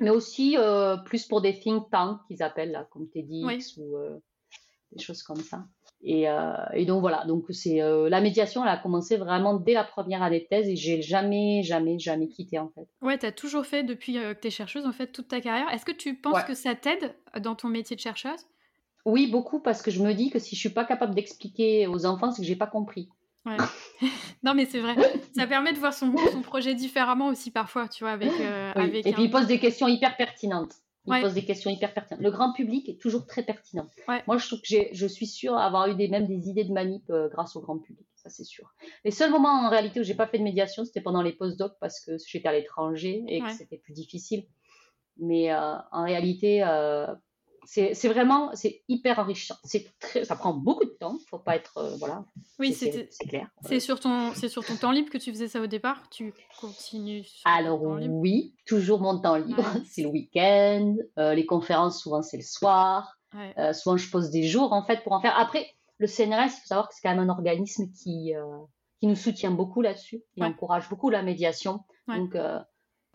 mais 0.00 0.10
aussi 0.10 0.56
plus 1.04 1.26
pour 1.26 1.42
des 1.42 1.60
think 1.60 1.90
tanks 1.90 2.18
qu'ils 2.26 2.42
appellent, 2.42 2.72
là, 2.72 2.88
comme 2.90 3.08
TEDx 3.10 3.76
ou 3.76 3.98
des 4.92 5.02
choses 5.02 5.22
comme 5.22 5.40
ça. 5.40 5.64
Et, 6.04 6.28
euh, 6.28 6.52
et 6.74 6.84
donc 6.84 7.00
voilà, 7.00 7.24
donc 7.26 7.44
c'est 7.50 7.80
euh, 7.80 8.08
la 8.08 8.20
médiation, 8.20 8.62
elle 8.64 8.70
a 8.70 8.76
commencé 8.76 9.16
vraiment 9.16 9.54
dès 9.54 9.72
la 9.72 9.84
première 9.84 10.22
année 10.22 10.40
de 10.40 10.46
thèse 10.46 10.68
et 10.68 10.74
j'ai 10.74 11.00
jamais, 11.00 11.62
jamais, 11.62 11.98
jamais 11.98 12.26
quitté 12.26 12.58
en 12.58 12.68
fait. 12.70 12.88
Ouais, 13.00 13.16
tu 13.18 13.26
as 13.26 13.32
toujours 13.32 13.66
fait 13.66 13.84
depuis 13.84 14.18
euh, 14.18 14.34
que 14.34 14.40
tu 14.40 14.48
es 14.48 14.50
chercheuse 14.50 14.84
en 14.84 14.92
fait 14.92 15.12
toute 15.12 15.28
ta 15.28 15.40
carrière. 15.40 15.68
Est-ce 15.70 15.84
que 15.84 15.92
tu 15.92 16.16
penses 16.16 16.42
que 16.42 16.54
ça 16.54 16.74
t'aide 16.74 17.14
dans 17.40 17.54
ton 17.54 17.68
métier 17.68 17.94
de 17.94 18.00
chercheuse? 18.00 18.40
Oui, 19.04 19.28
beaucoup 19.28 19.60
parce 19.60 19.80
que 19.80 19.92
je 19.92 20.02
me 20.02 20.12
dis 20.12 20.30
que 20.30 20.40
si 20.40 20.56
je 20.56 20.60
suis 20.60 20.70
pas 20.70 20.84
capable 20.84 21.14
d'expliquer 21.14 21.86
aux 21.86 22.04
enfants, 22.04 22.32
c'est 22.32 22.42
que 22.42 22.48
j'ai 22.48 22.56
pas 22.56 22.66
compris. 22.66 23.08
Ouais. 23.46 23.56
non 24.42 24.54
mais 24.54 24.66
c'est 24.66 24.80
vrai, 24.80 24.96
ça 25.36 25.46
permet 25.46 25.72
de 25.72 25.78
voir 25.78 25.92
son, 25.92 26.16
son, 26.32 26.42
projet 26.42 26.74
différemment 26.74 27.28
aussi 27.28 27.50
parfois, 27.50 27.88
tu 27.88 28.04
vois, 28.04 28.12
avec. 28.12 28.30
avec 28.74 29.06
et 29.06 29.12
puis 29.12 29.24
il 29.24 29.30
pose 29.30 29.46
des 29.46 29.58
questions 29.58 29.86
hyper 29.86 30.16
pertinentes. 30.16 30.74
Il 31.06 31.20
pose 31.20 31.34
des 31.34 31.44
questions 31.44 31.70
hyper 31.70 31.92
pertinentes. 31.92 32.22
Le 32.22 32.30
grand 32.30 32.52
public 32.52 32.88
est 32.88 33.00
toujours 33.00 33.26
très 33.26 33.42
pertinent. 33.42 33.88
Moi, 34.26 34.38
je 34.38 34.46
trouve 34.46 34.60
que 34.60 34.76
je 34.92 35.06
suis 35.06 35.26
sûre 35.26 35.56
avoir 35.56 35.88
eu 35.88 35.96
des, 35.96 36.08
même 36.08 36.26
des 36.26 36.48
idées 36.48 36.64
de 36.64 36.72
manip 36.72 37.10
euh, 37.10 37.28
grâce 37.28 37.56
au 37.56 37.60
grand 37.60 37.78
public. 37.78 38.06
Ça, 38.14 38.30
c'est 38.30 38.44
sûr. 38.44 38.72
Les 39.04 39.10
seuls 39.10 39.30
moments 39.30 39.66
en 39.66 39.68
réalité 39.68 39.98
où 39.98 40.04
j'ai 40.04 40.14
pas 40.14 40.28
fait 40.28 40.38
de 40.38 40.44
médiation, 40.44 40.84
c'était 40.84 41.00
pendant 41.00 41.22
les 41.22 41.32
post-docs 41.32 41.76
parce 41.80 41.98
que 42.04 42.12
j'étais 42.24 42.48
à 42.48 42.52
l'étranger 42.52 43.24
et 43.26 43.40
que 43.40 43.50
c'était 43.50 43.78
plus 43.78 43.94
difficile. 43.94 44.46
Mais 45.18 45.52
euh, 45.52 45.74
en 45.90 46.04
réalité, 46.04 46.62
euh, 46.62 47.06
c'est 47.64 48.08
vraiment, 48.08 48.50
c'est 48.54 48.82
hyper 48.88 49.18
enrichissant. 49.18 49.56
C'est 49.64 49.86
ça 50.24 50.36
prend 50.36 50.52
beaucoup 50.52 50.84
de 50.84 50.90
temps. 50.90 51.18
Faut 51.28 51.38
pas 51.38 51.56
être, 51.56 51.78
euh, 51.78 51.96
voilà. 51.98 52.24
Oui, 52.58 52.72
c'est 52.72 53.08
clair. 53.28 53.48
C'est 53.62 53.80
sur 53.80 54.00
ton, 54.00 54.34
c'est 54.34 54.48
sur 54.48 54.64
ton 54.64 54.76
temps 54.76 54.90
libre 54.90 55.10
que 55.10 55.18
tu 55.18 55.32
faisais 55.32 55.48
ça 55.48 55.60
au 55.60 55.66
départ? 55.66 56.08
Tu 56.10 56.34
continues. 56.60 57.26
Alors 57.44 57.82
oui, 57.82 58.54
toujours 58.66 59.00
mon 59.00 59.18
temps 59.20 59.36
libre. 59.36 59.64
C'est 59.86 60.02
le 60.02 60.08
week-end. 60.08 60.96
Euh, 61.18 61.34
les 61.34 61.46
conférences 61.46 62.02
souvent 62.02 62.22
c'est 62.22 62.36
le 62.36 62.42
soir. 62.42 63.18
Euh, 63.58 63.72
souvent 63.72 63.96
je 63.96 64.10
pose 64.10 64.30
des 64.30 64.44
jours 64.44 64.72
en 64.72 64.84
fait 64.84 65.02
pour 65.02 65.12
en 65.12 65.20
faire. 65.20 65.38
Après 65.38 65.66
le 65.98 66.06
CNRS, 66.06 66.46
il 66.46 66.60
faut 66.60 66.66
savoir 66.66 66.88
que 66.88 66.94
c'est 66.94 67.02
quand 67.02 67.14
même 67.14 67.30
un 67.30 67.32
organisme 67.32 67.90
qui 67.92 68.32
qui 69.00 69.06
nous 69.06 69.16
soutient 69.16 69.50
beaucoup 69.50 69.82
là-dessus. 69.82 70.22
Il 70.36 70.44
encourage 70.44 70.88
beaucoup 70.88 71.10
la 71.10 71.22
médiation. 71.22 71.80
Donc 72.08 72.36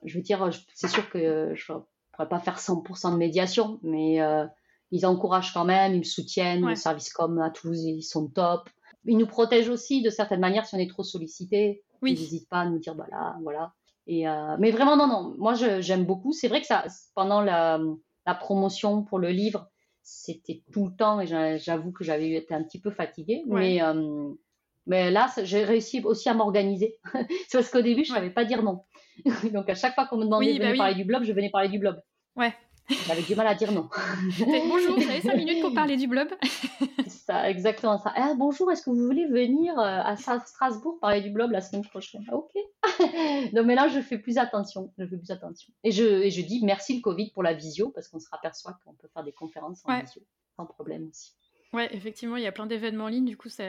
je 0.03 0.15
veux 0.15 0.23
dire, 0.23 0.49
c'est 0.73 0.87
sûr 0.87 1.09
que 1.09 1.53
je 1.55 1.73
pourrais 2.17 2.29
pas 2.29 2.39
faire 2.39 2.59
100% 2.59 3.13
de 3.13 3.17
médiation, 3.17 3.79
mais 3.83 4.21
euh, 4.21 4.45
ils 4.91 5.05
encouragent 5.05 5.53
quand 5.53 5.65
même, 5.65 5.93
ils 5.93 5.99
me 5.99 6.03
soutiennent. 6.03 6.67
Le 6.67 6.75
service 6.75 7.11
com 7.13 7.39
à 7.39 7.49
Toulouse, 7.49 7.83
ils 7.83 8.03
sont 8.03 8.27
top. 8.27 8.69
il 9.05 9.17
nous 9.17 9.27
protège 9.27 9.69
aussi 9.69 10.01
de 10.01 10.09
certaines 10.09 10.39
manières 10.39 10.65
si 10.65 10.75
on 10.75 10.79
est 10.79 10.89
trop 10.89 11.03
sollicité. 11.03 11.83
Oui. 12.01 12.13
Il 12.13 12.19
n'hésite 12.19 12.49
pas 12.49 12.61
à 12.61 12.65
nous 12.65 12.79
dire, 12.79 12.95
voilà, 12.95 13.37
voilà. 13.41 13.73
Et, 14.07 14.27
euh, 14.27 14.55
mais 14.59 14.71
vraiment, 14.71 14.95
non, 14.95 15.07
non, 15.07 15.35
moi 15.37 15.53
j'aime 15.53 16.05
beaucoup. 16.05 16.31
C'est 16.31 16.47
vrai 16.47 16.61
que 16.61 16.67
ça, 16.67 16.85
pendant 17.13 17.41
la, 17.41 17.79
la, 18.25 18.35
promotion 18.35 19.03
pour 19.03 19.19
le 19.19 19.29
livre, 19.29 19.67
c'était 20.01 20.63
tout 20.71 20.85
le 20.85 20.95
temps 20.95 21.19
et 21.19 21.27
j'avoue 21.57 21.91
que 21.91 22.03
j'avais 22.03 22.31
été 22.31 22.53
un 22.53 22.63
petit 22.63 22.79
peu 22.79 22.91
fatiguée. 22.91 23.43
Mais, 23.47 23.81
euh, 23.81 24.31
mais 24.85 25.11
là, 25.11 25.27
j'ai 25.43 25.65
réussi 25.65 26.01
aussi 26.03 26.29
à 26.29 26.33
m'organiser. 26.33 26.97
C'est 27.49 27.57
parce 27.57 27.69
qu'au 27.69 27.81
début, 27.81 28.05
je 28.05 28.11
ne 28.11 28.15
savais 28.15 28.29
pas 28.29 28.45
dire 28.45 28.63
non. 28.63 28.83
Donc 29.53 29.69
à 29.69 29.75
chaque 29.75 29.95
fois 29.95 30.05
qu'on 30.05 30.17
me 30.17 30.25
demandait 30.25 30.53
de 30.53 30.59
bah 30.59 30.75
parler 30.75 30.95
du 30.95 31.05
blog, 31.05 31.23
je 31.23 31.33
venais 31.33 31.49
parler 31.49 31.69
du 31.69 31.79
blog. 31.79 31.97
Ouais. 32.35 32.53
J'avais 33.05 33.21
du 33.21 33.35
mal 33.35 33.47
à 33.47 33.55
dire 33.55 33.71
non. 33.73 33.89
bonjour, 34.39 34.97
vous 34.97 35.09
avez 35.09 35.19
5 35.19 35.35
minutes 35.35 35.61
pour 35.61 35.73
parler 35.73 35.97
du 35.97 36.07
blog 36.07 36.29
C'est 36.99 37.09
ça, 37.09 37.49
exactement 37.49 37.97
ça. 37.97 38.13
Ah, 38.15 38.33
bonjour, 38.37 38.71
est-ce 38.71 38.83
que 38.83 38.89
vous 38.89 39.05
voulez 39.05 39.27
venir 39.27 39.77
euh, 39.77 40.01
à 40.03 40.15
Strasbourg 40.15 40.97
parler 41.01 41.19
du 41.21 41.29
blog 41.29 41.51
la 41.51 41.59
semaine 41.59 41.83
prochaine? 41.83 42.23
Ah, 42.29 42.35
Ok. 42.35 42.51
non, 43.53 43.65
mais 43.65 43.75
là, 43.75 43.89
je 43.89 43.99
fais 43.99 44.17
plus 44.17 44.37
attention. 44.37 44.93
Je 44.97 45.05
fais 45.05 45.17
plus 45.17 45.31
attention. 45.31 45.73
Et 45.83 45.91
je, 45.91 46.05
et 46.05 46.31
je 46.31 46.41
dis 46.41 46.63
merci 46.63 46.95
le 46.95 47.01
Covid 47.01 47.31
pour 47.31 47.43
la 47.43 47.53
visio, 47.53 47.89
parce 47.89 48.07
qu'on 48.07 48.19
se 48.19 48.27
aperçoit 48.31 48.77
qu'on 48.85 48.93
peut 48.93 49.09
faire 49.13 49.23
des 49.23 49.33
conférences 49.33 49.81
en 49.83 49.99
visio, 49.99 50.21
sans 50.55 50.65
problème 50.65 51.09
aussi. 51.09 51.33
Ouais, 51.73 51.89
effectivement, 51.93 52.37
il 52.37 52.43
y 52.43 52.47
a 52.47 52.51
plein 52.51 52.65
d'événements 52.65 53.05
en 53.05 53.09
ligne, 53.09 53.25
du 53.25 53.37
coup, 53.37 53.49
ça... 53.49 53.63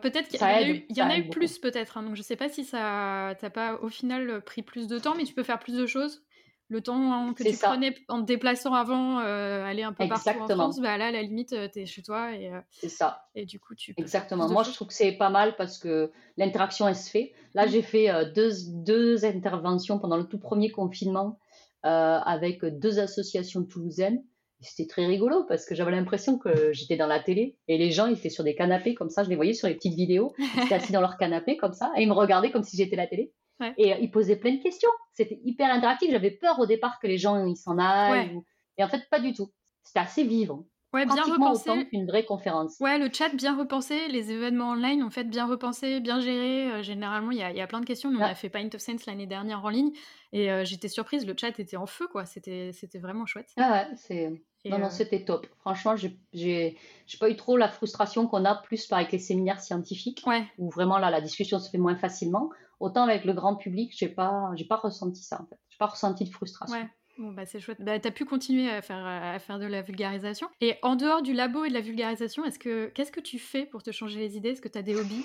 peut-être 0.00 0.28
qu'il 0.28 0.40
y, 0.40 0.44
en 0.44 0.46
a 0.46 0.62
eu, 0.62 0.86
y 0.88 1.02
en 1.02 1.10
a 1.10 1.18
eu 1.18 1.28
plus, 1.28 1.58
peut-être. 1.58 1.98
Hein, 1.98 2.04
donc, 2.04 2.14
je 2.14 2.22
sais 2.22 2.36
pas 2.36 2.48
si 2.48 2.64
ça 2.64 3.34
t'a 3.40 3.50
pas, 3.50 3.78
au 3.82 3.88
final, 3.88 4.40
pris 4.42 4.62
plus 4.62 4.86
de 4.86 4.98
temps, 4.98 5.14
mais 5.16 5.24
tu 5.24 5.34
peux 5.34 5.42
faire 5.42 5.58
plus 5.58 5.76
de 5.76 5.86
choses 5.86 6.22
le 6.68 6.80
temps 6.80 7.34
que 7.34 7.42
tu 7.42 7.56
prenais 7.56 7.94
en 8.08 8.20
te 8.20 8.26
déplaçant 8.26 8.72
avant, 8.72 9.20
euh, 9.20 9.64
aller 9.64 9.82
un 9.82 9.92
peu 9.92 10.08
partout 10.08 10.28
en 10.40 10.48
France, 10.48 10.80
bah 10.80 10.96
là, 10.96 11.06
à 11.06 11.10
la 11.10 11.22
limite, 11.22 11.52
euh, 11.52 11.68
tu 11.72 11.80
es 11.80 11.86
chez 11.86 12.02
toi. 12.02 12.34
Et, 12.34 12.52
euh, 12.52 12.60
c'est 12.70 12.88
ça. 12.88 13.26
Et 13.34 13.44
du 13.44 13.60
coup, 13.60 13.74
tu. 13.74 13.94
Exactement. 13.96 14.48
Moi, 14.48 14.62
je 14.62 14.72
trouve 14.72 14.88
que 14.88 14.94
c'est 14.94 15.12
pas 15.12 15.30
mal 15.30 15.56
parce 15.56 15.78
que 15.78 16.10
l'interaction, 16.36 16.88
elle 16.88 16.96
se 16.96 17.10
fait. 17.10 17.32
Là, 17.54 17.66
mmh. 17.66 17.70
j'ai 17.70 17.82
fait 17.82 18.32
deux, 18.34 18.50
deux, 18.68 19.24
interventions 19.24 19.98
pendant 19.98 20.16
le 20.16 20.24
tout 20.24 20.38
premier 20.38 20.70
confinement 20.70 21.38
avec 21.82 22.64
deux 22.64 22.98
associations 22.98 23.62
toulousaines. 23.64 24.24
C'était 24.64 24.88
très 24.88 25.06
rigolo 25.06 25.44
parce 25.44 25.66
que 25.66 25.74
j'avais 25.74 25.92
l'impression 25.92 26.38
que 26.38 26.72
j'étais 26.72 26.96
dans 26.96 27.06
la 27.06 27.20
télé 27.20 27.56
et 27.68 27.78
les 27.78 27.90
gens 27.90 28.06
ils 28.06 28.18
étaient 28.18 28.30
sur 28.30 28.44
des 28.44 28.54
canapés 28.54 28.94
comme 28.94 29.10
ça. 29.10 29.22
Je 29.22 29.28
les 29.28 29.36
voyais 29.36 29.52
sur 29.52 29.68
les 29.68 29.74
petites 29.74 29.94
vidéos. 29.94 30.34
Ils 30.38 30.64
étaient 30.64 30.74
assis 30.74 30.92
dans 30.92 31.00
leur 31.00 31.16
canapé 31.16 31.56
comme 31.56 31.72
ça 31.72 31.92
et 31.96 32.02
ils 32.02 32.08
me 32.08 32.14
regardaient 32.14 32.50
comme 32.50 32.64
si 32.64 32.76
j'étais 32.76 32.96
la 32.96 33.06
télé. 33.06 33.32
Et 33.78 33.92
euh, 33.92 33.96
il 34.00 34.10
posait 34.10 34.36
plein 34.36 34.54
de 34.54 34.62
questions. 34.62 34.90
C'était 35.12 35.38
hyper 35.44 35.72
interactif. 35.72 36.10
J'avais 36.10 36.32
peur 36.32 36.58
au 36.58 36.66
départ 36.66 36.98
que 37.00 37.06
les 37.06 37.18
gens 37.18 37.46
ils 37.46 37.56
s'en 37.56 37.78
aillent. 37.78 38.40
Et 38.78 38.84
en 38.84 38.88
fait, 38.88 39.08
pas 39.10 39.20
du 39.20 39.32
tout. 39.32 39.52
C'était 39.82 40.00
assez 40.00 40.24
vivant. 40.24 40.66
Ouais, 40.94 41.06
bien 41.06 41.24
repensé. 41.24 41.86
qu'une 41.88 42.06
vraie 42.06 42.24
conférence. 42.24 42.76
Ouais, 42.78 42.98
le 42.98 43.10
chat 43.12 43.28
bien 43.34 43.56
repensé, 43.56 44.08
les 44.08 44.30
événements 44.30 44.70
online 44.70 45.02
en 45.02 45.10
fait 45.10 45.24
bien 45.24 45.46
repensés, 45.46 46.00
bien 46.00 46.20
gérés. 46.20 46.70
Euh, 46.70 46.82
généralement, 46.82 47.32
il 47.32 47.38
y, 47.38 47.40
y, 47.40 47.60
a 47.60 47.66
plein 47.66 47.80
de 47.80 47.84
questions. 47.84 48.10
On 48.10 48.20
a 48.20 48.34
fait 48.34 48.48
Pint 48.48 48.68
of 48.72 48.80
Sense 48.80 49.06
l'année 49.06 49.26
dernière 49.26 49.64
en 49.64 49.70
ligne 49.70 49.90
et 50.32 50.50
euh, 50.50 50.64
j'étais 50.64 50.88
surprise. 50.88 51.26
Le 51.26 51.34
chat 51.36 51.58
était 51.58 51.76
en 51.76 51.86
feu, 51.86 52.06
quoi. 52.06 52.24
C'était 52.24 52.72
vraiment 53.00 53.26
chouette. 53.26 53.50
Ah 53.56 53.72
ouais, 53.72 53.96
c'est. 53.96 54.30
Non, 54.66 54.78
non, 54.78 54.88
c'était 54.88 55.24
top. 55.24 55.46
Franchement, 55.58 55.94
j'ai 55.96 56.78
pas 57.20 57.28
eu 57.28 57.36
trop 57.36 57.56
la 57.56 57.68
frustration 57.68 58.26
qu'on 58.26 58.44
a 58.44 58.54
plus 58.54 58.90
avec 58.92 59.12
les 59.12 59.18
séminaires 59.18 59.60
scientifiques, 59.60 60.22
ouais. 60.26 60.46
où 60.58 60.70
vraiment 60.70 60.98
là, 60.98 61.10
la 61.10 61.20
discussion 61.20 61.58
se 61.58 61.68
fait 61.68 61.78
moins 61.78 61.96
facilement. 61.96 62.50
Autant 62.80 63.02
avec 63.02 63.24
le 63.24 63.32
grand 63.34 63.56
public, 63.56 63.92
j'ai 63.96 64.08
pas, 64.08 64.50
j'ai 64.56 64.64
pas 64.64 64.76
ressenti 64.76 65.22
ça 65.22 65.40
en 65.42 65.46
fait. 65.46 65.58
J'ai 65.68 65.76
pas 65.78 65.86
ressenti 65.86 66.24
de 66.24 66.30
frustration. 66.30 66.76
Ouais. 66.76 66.88
Bon, 67.18 67.32
bah, 67.32 67.46
c'est 67.46 67.60
chouette. 67.60 67.80
Bah, 67.80 67.98
tu 67.98 68.08
as 68.08 68.10
pu 68.10 68.24
continuer 68.24 68.68
à 68.68 68.82
faire, 68.82 69.04
à 69.04 69.38
faire 69.38 69.58
de 69.58 69.66
la 69.66 69.82
vulgarisation. 69.82 70.48
Et 70.60 70.76
en 70.82 70.96
dehors 70.96 71.22
du 71.22 71.32
labo 71.32 71.64
et 71.64 71.68
de 71.68 71.74
la 71.74 71.80
vulgarisation, 71.80 72.44
est-ce 72.44 72.58
que, 72.58 72.86
qu'est-ce 72.88 73.12
que 73.12 73.20
tu 73.20 73.38
fais 73.38 73.66
pour 73.66 73.82
te 73.82 73.92
changer 73.92 74.18
les 74.18 74.36
idées? 74.36 74.50
Est-ce 74.50 74.62
que 74.62 74.68
tu 74.68 74.78
as 74.78 74.82
des 74.82 74.96
hobbies? 74.96 75.24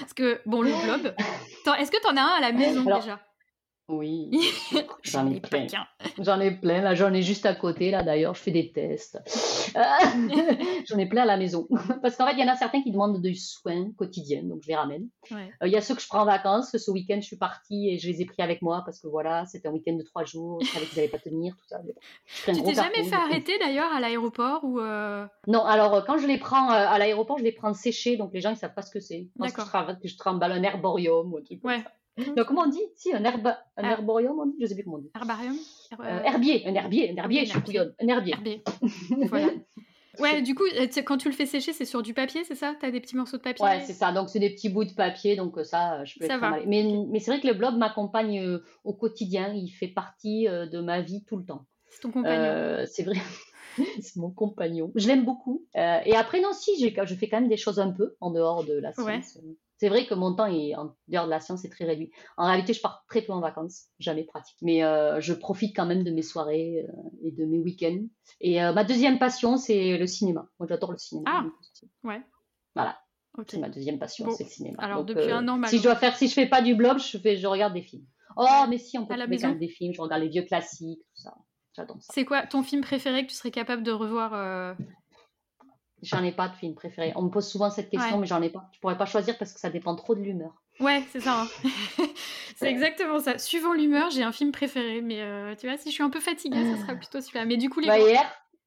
Parce 0.00 0.14
que, 0.14 0.40
bon, 0.46 0.62
le 0.62 0.70
globe, 0.84 1.14
est-ce 1.78 1.90
que 1.90 2.00
tu 2.00 2.06
en 2.06 2.16
as 2.16 2.22
un 2.22 2.36
à 2.38 2.40
la 2.40 2.52
maison 2.52 2.84
déjà? 2.84 3.20
Oui, 3.88 4.30
j'en 5.04 5.30
ai 5.30 5.40
plein. 5.40 5.66
J'en 6.18 6.40
ai 6.40 6.50
plein. 6.50 6.80
Là, 6.80 6.96
j'en 6.96 7.14
ai 7.14 7.22
juste 7.22 7.46
à 7.46 7.54
côté. 7.54 7.92
Là, 7.92 8.02
d'ailleurs, 8.02 8.34
je 8.34 8.40
fais 8.40 8.50
des 8.50 8.72
tests. 8.72 9.20
j'en 10.88 10.98
ai 10.98 11.06
plein 11.06 11.22
à 11.22 11.26
la 11.26 11.36
maison. 11.36 11.68
Parce 12.02 12.16
qu'en 12.16 12.26
fait, 12.26 12.32
il 12.32 12.40
y 12.40 12.42
en 12.42 12.52
a 12.52 12.56
certains 12.56 12.82
qui 12.82 12.90
demandent 12.90 13.22
du 13.22 13.36
soin 13.36 13.92
quotidien, 13.96 14.42
donc 14.42 14.62
je 14.62 14.68
les 14.68 14.74
ramène. 14.74 15.08
Euh, 15.30 15.66
il 15.66 15.70
y 15.70 15.76
a 15.76 15.80
ceux 15.80 15.94
que 15.94 16.02
je 16.02 16.08
prends 16.08 16.22
en 16.22 16.24
vacances. 16.24 16.76
Ce 16.76 16.90
week-end, 16.90 17.18
je 17.20 17.26
suis 17.26 17.36
partie 17.36 17.90
et 17.90 17.98
je 17.98 18.08
les 18.08 18.22
ai 18.22 18.24
pris 18.24 18.42
avec 18.42 18.60
moi 18.60 18.82
parce 18.84 19.00
que 19.00 19.06
voilà, 19.06 19.46
c'était 19.46 19.68
un 19.68 19.72
week-end 19.72 19.94
de 19.94 20.02
trois 20.02 20.24
jours. 20.24 20.60
Je 20.62 20.66
savais 20.66 20.86
qu'ils 20.86 20.98
n'allaient 20.98 21.08
pas 21.08 21.18
tenir, 21.18 21.54
tout 21.56 21.66
ça. 21.68 21.80
tu 22.52 22.62
t'es 22.62 22.74
jamais 22.74 23.04
fait 23.04 23.14
arrêter 23.14 23.56
d'ailleurs 23.60 23.92
à 23.92 24.00
l'aéroport 24.00 24.64
ou 24.64 24.80
euh? 24.80 25.24
Non, 25.46 25.64
alors 25.64 25.94
euh, 25.94 26.00
quand 26.04 26.18
je 26.18 26.26
les 26.26 26.38
prends 26.38 26.68
à 26.70 26.98
l'aéroport, 26.98 27.38
je 27.38 27.44
les 27.44 27.52
prends 27.52 27.72
séchés, 27.72 28.16
donc 28.16 28.32
les 28.34 28.40
gens 28.40 28.50
ils 28.50 28.56
savent 28.56 28.74
pas 28.74 28.82
ce 28.82 28.90
que 28.90 29.00
c'est. 29.00 29.28
D'accord. 29.36 29.70
Que 29.70 29.78
je, 30.02 30.08
je 30.08 30.16
tremble 30.16 30.42
un 30.42 30.62
herborium 30.64 31.32
ou 31.32 31.38
un 31.38 31.42
truc 31.42 31.64
ouais. 31.64 31.82
ça. 31.82 31.92
Donc, 32.36 32.46
comment 32.46 32.62
on 32.62 32.68
dit? 32.68 32.82
Si, 32.94 33.12
un, 33.12 33.22
herbe, 33.24 33.48
un 33.48 33.56
ah. 33.76 33.92
herborium, 33.92 34.38
on 34.38 34.46
dit 34.46 34.56
Je 34.60 34.66
sais 34.66 34.74
plus 34.74 34.84
comment 34.84 34.96
on 34.96 35.00
dit. 35.00 35.10
Herbarium? 35.14 35.56
Euh, 36.00 36.22
Herbier, 36.22 36.66
un 36.66 36.74
herbier, 36.74 37.10
un 37.10 37.16
herbier, 37.16 37.44
je 37.44 37.50
suis 37.50 37.78
un 37.78 38.08
herbier. 38.08 38.32
herbier. 38.32 38.62
voilà. 39.28 39.48
Ouais, 40.18 40.40
du 40.40 40.54
coup, 40.54 40.64
euh, 40.64 40.86
quand 41.04 41.18
tu 41.18 41.28
le 41.28 41.34
fais 41.34 41.44
sécher, 41.44 41.74
c'est 41.74 41.84
sur 41.84 42.02
du 42.02 42.14
papier, 42.14 42.42
c'est 42.44 42.54
ça? 42.54 42.74
Tu 42.80 42.86
as 42.86 42.90
des 42.90 43.00
petits 43.00 43.16
morceaux 43.16 43.36
de 43.36 43.42
papier? 43.42 43.62
Ouais, 43.62 43.80
c'est 43.80 43.92
ça. 43.92 44.12
Donc, 44.12 44.30
c'est 44.30 44.38
des 44.38 44.48
petits 44.48 44.70
bouts 44.70 44.86
de 44.86 44.94
papier, 44.94 45.36
donc 45.36 45.58
euh, 45.58 45.64
ça, 45.64 46.04
je 46.04 46.18
peux 46.18 46.26
ça 46.26 46.38
va. 46.38 46.58
Mais, 46.66 46.86
mais 47.10 47.20
c'est 47.20 47.30
vrai 47.30 47.40
que 47.40 47.46
le 47.46 47.52
blog 47.52 47.76
m'accompagne 47.76 48.60
au 48.84 48.94
quotidien. 48.94 49.52
Il 49.52 49.68
fait 49.68 49.88
partie 49.88 50.46
de 50.46 50.80
ma 50.80 51.02
vie 51.02 51.22
tout 51.24 51.36
le 51.36 51.44
temps. 51.44 51.66
C'est 51.90 52.00
ton 52.00 52.12
compagnon 52.12 52.84
C'est 52.86 53.02
vrai. 53.02 53.16
c'est 54.00 54.16
mon 54.16 54.30
compagnon. 54.30 54.90
Je 54.94 55.06
l'aime 55.06 55.26
beaucoup. 55.26 55.66
et 55.74 56.16
après, 56.16 56.40
non, 56.40 56.52
si, 56.54 56.80
je 56.80 57.14
fais 57.14 57.28
quand 57.28 57.40
même 57.40 57.50
des 57.50 57.58
choses 57.58 57.78
un 57.78 57.90
peu 57.90 58.16
en 58.20 58.30
dehors 58.30 58.64
de 58.64 58.72
la 58.72 58.92
science. 58.94 59.38
C'est 59.78 59.88
vrai 59.88 60.06
que 60.06 60.14
mon 60.14 60.34
temps 60.34 60.46
est, 60.46 60.74
en 60.74 60.96
dehors 61.08 61.26
de 61.26 61.30
la 61.30 61.40
science 61.40 61.64
est 61.64 61.68
très 61.68 61.84
réduit. 61.84 62.10
En 62.36 62.46
réalité, 62.46 62.72
je 62.72 62.80
pars 62.80 63.04
très 63.08 63.20
peu 63.22 63.32
en 63.32 63.40
vacances, 63.40 63.88
jamais 63.98 64.24
pratique. 64.24 64.56
Mais 64.62 64.82
euh, 64.82 65.20
je 65.20 65.34
profite 65.34 65.76
quand 65.76 65.84
même 65.84 66.02
de 66.02 66.10
mes 66.10 66.22
soirées 66.22 66.86
euh, 66.88 67.10
et 67.22 67.30
de 67.30 67.44
mes 67.44 67.58
week-ends. 67.58 68.06
Et 68.40 68.62
euh, 68.62 68.72
ma 68.72 68.84
deuxième 68.84 69.18
passion, 69.18 69.58
c'est 69.58 69.98
le 69.98 70.06
cinéma. 70.06 70.48
Moi, 70.58 70.66
j'adore 70.68 70.92
le 70.92 70.98
cinéma. 70.98 71.30
Ah, 71.30 71.44
ouais. 72.04 72.22
Voilà. 72.74 72.98
C'est 73.48 73.58
ma 73.58 73.68
deuxième 73.68 73.98
passion, 73.98 74.30
c'est 74.30 74.44
le 74.44 74.50
cinéma. 74.50 74.82
Alors, 74.82 75.04
depuis 75.04 75.30
un 75.30 75.46
an, 75.46 75.62
si 75.66 75.76
je 75.76 75.82
dois 75.82 75.96
faire, 75.96 76.16
si 76.16 76.26
je 76.26 76.32
fais 76.32 76.46
pas 76.46 76.62
du 76.62 76.74
blog, 76.74 76.98
je 76.98 77.18
fais, 77.18 77.36
je 77.36 77.46
regarde 77.46 77.74
des 77.74 77.82
films. 77.82 78.06
Oh, 78.38 78.64
mais 78.68 78.78
si, 78.78 78.96
on 78.96 79.04
peut 79.04 79.12
regarder 79.12 79.58
des 79.58 79.68
films. 79.68 79.92
Je 79.92 80.00
regarde 80.00 80.22
les 80.22 80.28
vieux 80.30 80.42
classiques, 80.42 81.00
tout 81.00 81.22
ça. 81.22 81.34
J'adore 81.74 82.00
ça. 82.00 82.14
C'est 82.14 82.24
quoi 82.24 82.46
ton 82.46 82.62
film 82.62 82.80
préféré 82.80 83.26
que 83.26 83.30
tu 83.30 83.36
serais 83.36 83.50
capable 83.50 83.82
de 83.82 83.92
revoir 83.92 84.74
J'en 86.02 86.22
ai 86.22 86.32
pas 86.32 86.48
de 86.48 86.54
film 86.54 86.74
préféré. 86.74 87.12
On 87.16 87.22
me 87.22 87.30
pose 87.30 87.48
souvent 87.48 87.70
cette 87.70 87.90
question, 87.90 88.18
mais 88.18 88.26
j'en 88.26 88.42
ai 88.42 88.50
pas. 88.50 88.68
Je 88.72 88.80
pourrais 88.80 88.98
pas 88.98 89.06
choisir 89.06 89.36
parce 89.38 89.52
que 89.52 89.60
ça 89.60 89.70
dépend 89.70 89.96
trop 89.96 90.14
de 90.14 90.20
l'humeur. 90.20 90.62
Ouais, 90.78 91.02
c'est 91.10 91.20
ça. 91.20 91.42
Hein. 91.42 91.48
c'est 92.56 92.68
exactement 92.68 93.18
ça. 93.18 93.38
Suivant 93.38 93.72
l'humeur, 93.72 94.10
j'ai 94.10 94.22
un 94.22 94.32
film 94.32 94.52
préféré. 94.52 95.00
Mais 95.00 95.22
euh, 95.22 95.54
tu 95.56 95.66
vois, 95.66 95.78
si 95.78 95.88
je 95.88 95.94
suis 95.94 96.02
un 96.02 96.10
peu 96.10 96.20
fatiguée, 96.20 96.74
ça 96.74 96.82
sera 96.82 96.94
plutôt 96.94 97.20
celui-là. 97.20 97.46
Mais 97.46 97.56
du 97.56 97.70
coup, 97.70 97.80
les. 97.80 97.86
Bah, 97.86 97.98
hier. 97.98 98.24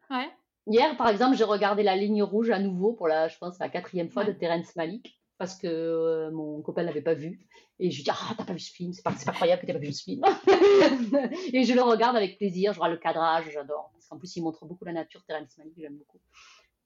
Ouais. 0.09 0.29
Hier, 0.65 0.97
par 0.97 1.09
exemple, 1.09 1.37
j'ai 1.37 1.43
regardé 1.43 1.83
La 1.83 1.95
Ligne 1.95 2.23
Rouge 2.23 2.49
à 2.49 2.59
nouveau 2.59 2.93
pour 2.93 3.07
la, 3.07 3.27
je 3.27 3.37
pense, 3.37 3.59
la 3.59 3.69
quatrième 3.69 4.09
fois 4.09 4.23
de 4.23 4.31
Terence 4.31 4.75
Malik 4.75 5.19
parce 5.39 5.55
que 5.55 5.67
euh, 5.67 6.31
mon 6.31 6.61
copain 6.61 6.83
l'avait 6.83 7.01
pas 7.01 7.15
vu. 7.15 7.39
Et 7.79 7.89
je 7.89 7.95
lui 7.95 8.03
dis, 8.03 8.11
ah, 8.11 8.35
t'as 8.37 8.43
pas 8.43 8.51
vu 8.51 8.59
ce 8.59 8.73
film, 8.73 8.91
c'est 8.91 9.01
pas, 9.01 9.13
pas 9.25 9.31
croyable 9.31 9.61
que 9.61 9.65
t'aies 9.65 9.73
pas 9.73 9.79
vu 9.79 9.93
ce 9.93 10.03
film. 10.03 10.21
et 11.53 11.63
je 11.63 11.73
le 11.73 11.81
regarde 11.81 12.17
avec 12.17 12.37
plaisir, 12.37 12.73
je 12.73 12.77
vois 12.77 12.89
le 12.89 12.97
cadrage, 12.97 13.49
j'adore. 13.49 13.89
Parce 13.93 14.07
qu'en 14.09 14.17
plus, 14.17 14.35
il 14.35 14.43
montre 14.43 14.65
beaucoup 14.65 14.83
la 14.83 14.91
nature, 14.91 15.23
Terence 15.23 15.57
Malik, 15.57 15.73
j'aime 15.77 15.95
beaucoup. 15.95 16.19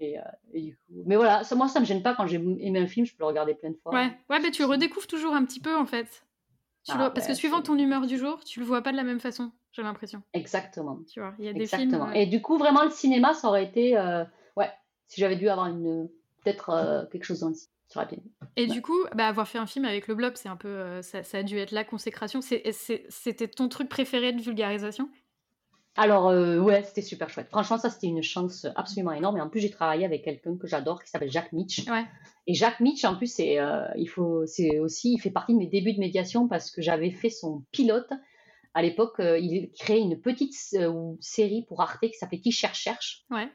Euh, 0.01 0.17
et, 0.53 0.62
du 0.62 0.75
coup... 0.75 1.03
Mais 1.06 1.15
voilà, 1.15 1.43
ça, 1.43 1.56
moi, 1.56 1.67
ça 1.67 1.79
me 1.79 1.86
gêne 1.86 2.03
pas 2.03 2.13
quand 2.15 2.27
j'ai 2.27 2.36
aimé 2.36 2.79
un 2.79 2.88
film, 2.88 3.06
je 3.06 3.13
peux 3.13 3.23
le 3.23 3.27
regarder 3.27 3.53
plein 3.53 3.69
de 3.69 3.77
fois. 3.77 3.93
Ouais, 3.93 4.12
ouais 4.29 4.39
mais 4.39 4.51
tu 4.51 4.62
le 4.62 4.67
redécouvres 4.67 5.08
toujours 5.08 5.34
un 5.34 5.45
petit 5.45 5.60
peu 5.60 5.75
en 5.75 5.86
fait. 5.86 6.23
Ah, 6.89 7.12
Parce 7.12 7.27
que 7.27 7.34
suivant 7.34 7.62
ton 7.62 7.77
humeur 7.77 8.06
du 8.06 8.17
jour, 8.17 8.43
tu 8.43 8.60
le 8.60 8.65
vois 8.65 8.82
pas 8.82 8.91
de 8.91 8.97
la 8.97 9.03
même 9.03 9.21
façon, 9.21 9.51
j'ai 9.71 9.84
l'impression. 9.84 10.21
Exactement. 10.34 10.99
Tu 11.10 11.21
vois, 11.21 11.34
il 11.39 11.45
y 11.45 11.47
a 11.47 11.53
des 11.53 11.62
Exactement. 11.62 12.08
films. 12.08 12.17
Euh, 12.17 12.21
et 12.21 12.25
du 12.25 12.41
coup, 12.41 12.58
vraiment, 12.58 12.84
le 12.84 12.89
cinéma, 12.89 13.34
ça 13.34 13.47
aurait 13.47 13.63
été. 13.63 13.97
Euh, 13.97 14.25
ouais, 14.58 14.69
si 15.08 15.21
j'avais 15.21 15.38
dû 15.38 15.47
avoir 15.47 15.67
une 15.67 16.10
peut-être 16.43 17.08
quelque 17.10 17.23
chose 17.23 17.39
dans 17.39 17.49
le 17.49 17.53
cinéma. 17.53 17.69
Et 18.56 18.65
du 18.65 18.82
coup, 18.82 18.97
bah, 19.13 19.27
avoir 19.27 19.47
fait 19.47 19.60
un 19.60 19.67
film 19.67 19.86
avec 19.86 20.08
le 20.08 20.15
blob, 20.15 20.34
c'est 20.36 20.49
un 20.49 20.56
peu, 20.56 21.01
ça, 21.03 21.21
ça, 21.21 21.38
a 21.38 21.43
dû 21.43 21.60
être 21.60 21.71
la 21.71 21.84
consécration. 21.84 22.41
C'était 22.41 23.47
ton 23.47 23.69
truc 23.69 23.88
préféré 23.88 24.34
de 24.34 24.41
vulgarisation? 24.41 25.10
Alors, 25.95 26.29
euh, 26.29 26.58
ouais, 26.60 26.84
c'était 26.84 27.03
super 27.03 27.29
chouette. 27.29 27.49
Franchement, 27.49 27.77
ça, 27.77 27.89
c'était 27.89 28.08
une 28.08 28.23
chance 28.23 28.65
absolument 28.75 29.12
énorme. 29.12 29.38
Et 29.38 29.41
en 29.41 29.49
plus, 29.49 29.60
j'ai 29.60 29.69
travaillé 29.69 30.06
avec 30.06 30.23
quelqu'un 30.23 30.58
que 30.58 30.65
j'adore 30.65 31.03
qui 31.03 31.10
s'appelle 31.10 31.32
Jacques 31.32 31.54
Mitch. 31.54 31.87
Ouais. 31.87 32.06
Et 32.48 32.56
Jacques 32.56 32.79
Mitch, 32.79 33.04
en 33.06 33.15
plus, 33.15 33.31
c'est, 33.31 33.60
euh, 33.60 33.85
il 33.96 34.08
faut, 34.08 34.46
c'est 34.48 34.79
aussi, 34.79 35.13
il 35.13 35.19
fait 35.19 35.29
partie 35.29 35.54
de 35.54 35.60
mes 35.60 35.67
débuts 35.67 35.94
de 35.94 36.00
médiation 36.00 36.48
parce 36.48 36.71
que 36.71 36.81
j'avais 36.81 37.12
fait 37.12 37.29
son 37.29 37.63
pilote. 37.71 38.10
À 38.73 38.81
l'époque, 38.81 39.19
euh, 39.19 39.37
il 39.37 39.71
créait 39.71 40.00
une 40.00 40.19
petite 40.19 40.56
série 41.19 41.63
pour 41.67 41.81
Arte 41.81 42.02
qui 42.02 42.17
s'appelait 42.17 42.41
Qui 42.41 42.52
cherche 42.52 42.79
cherche. 42.79 43.25
Ouais. 43.29 43.48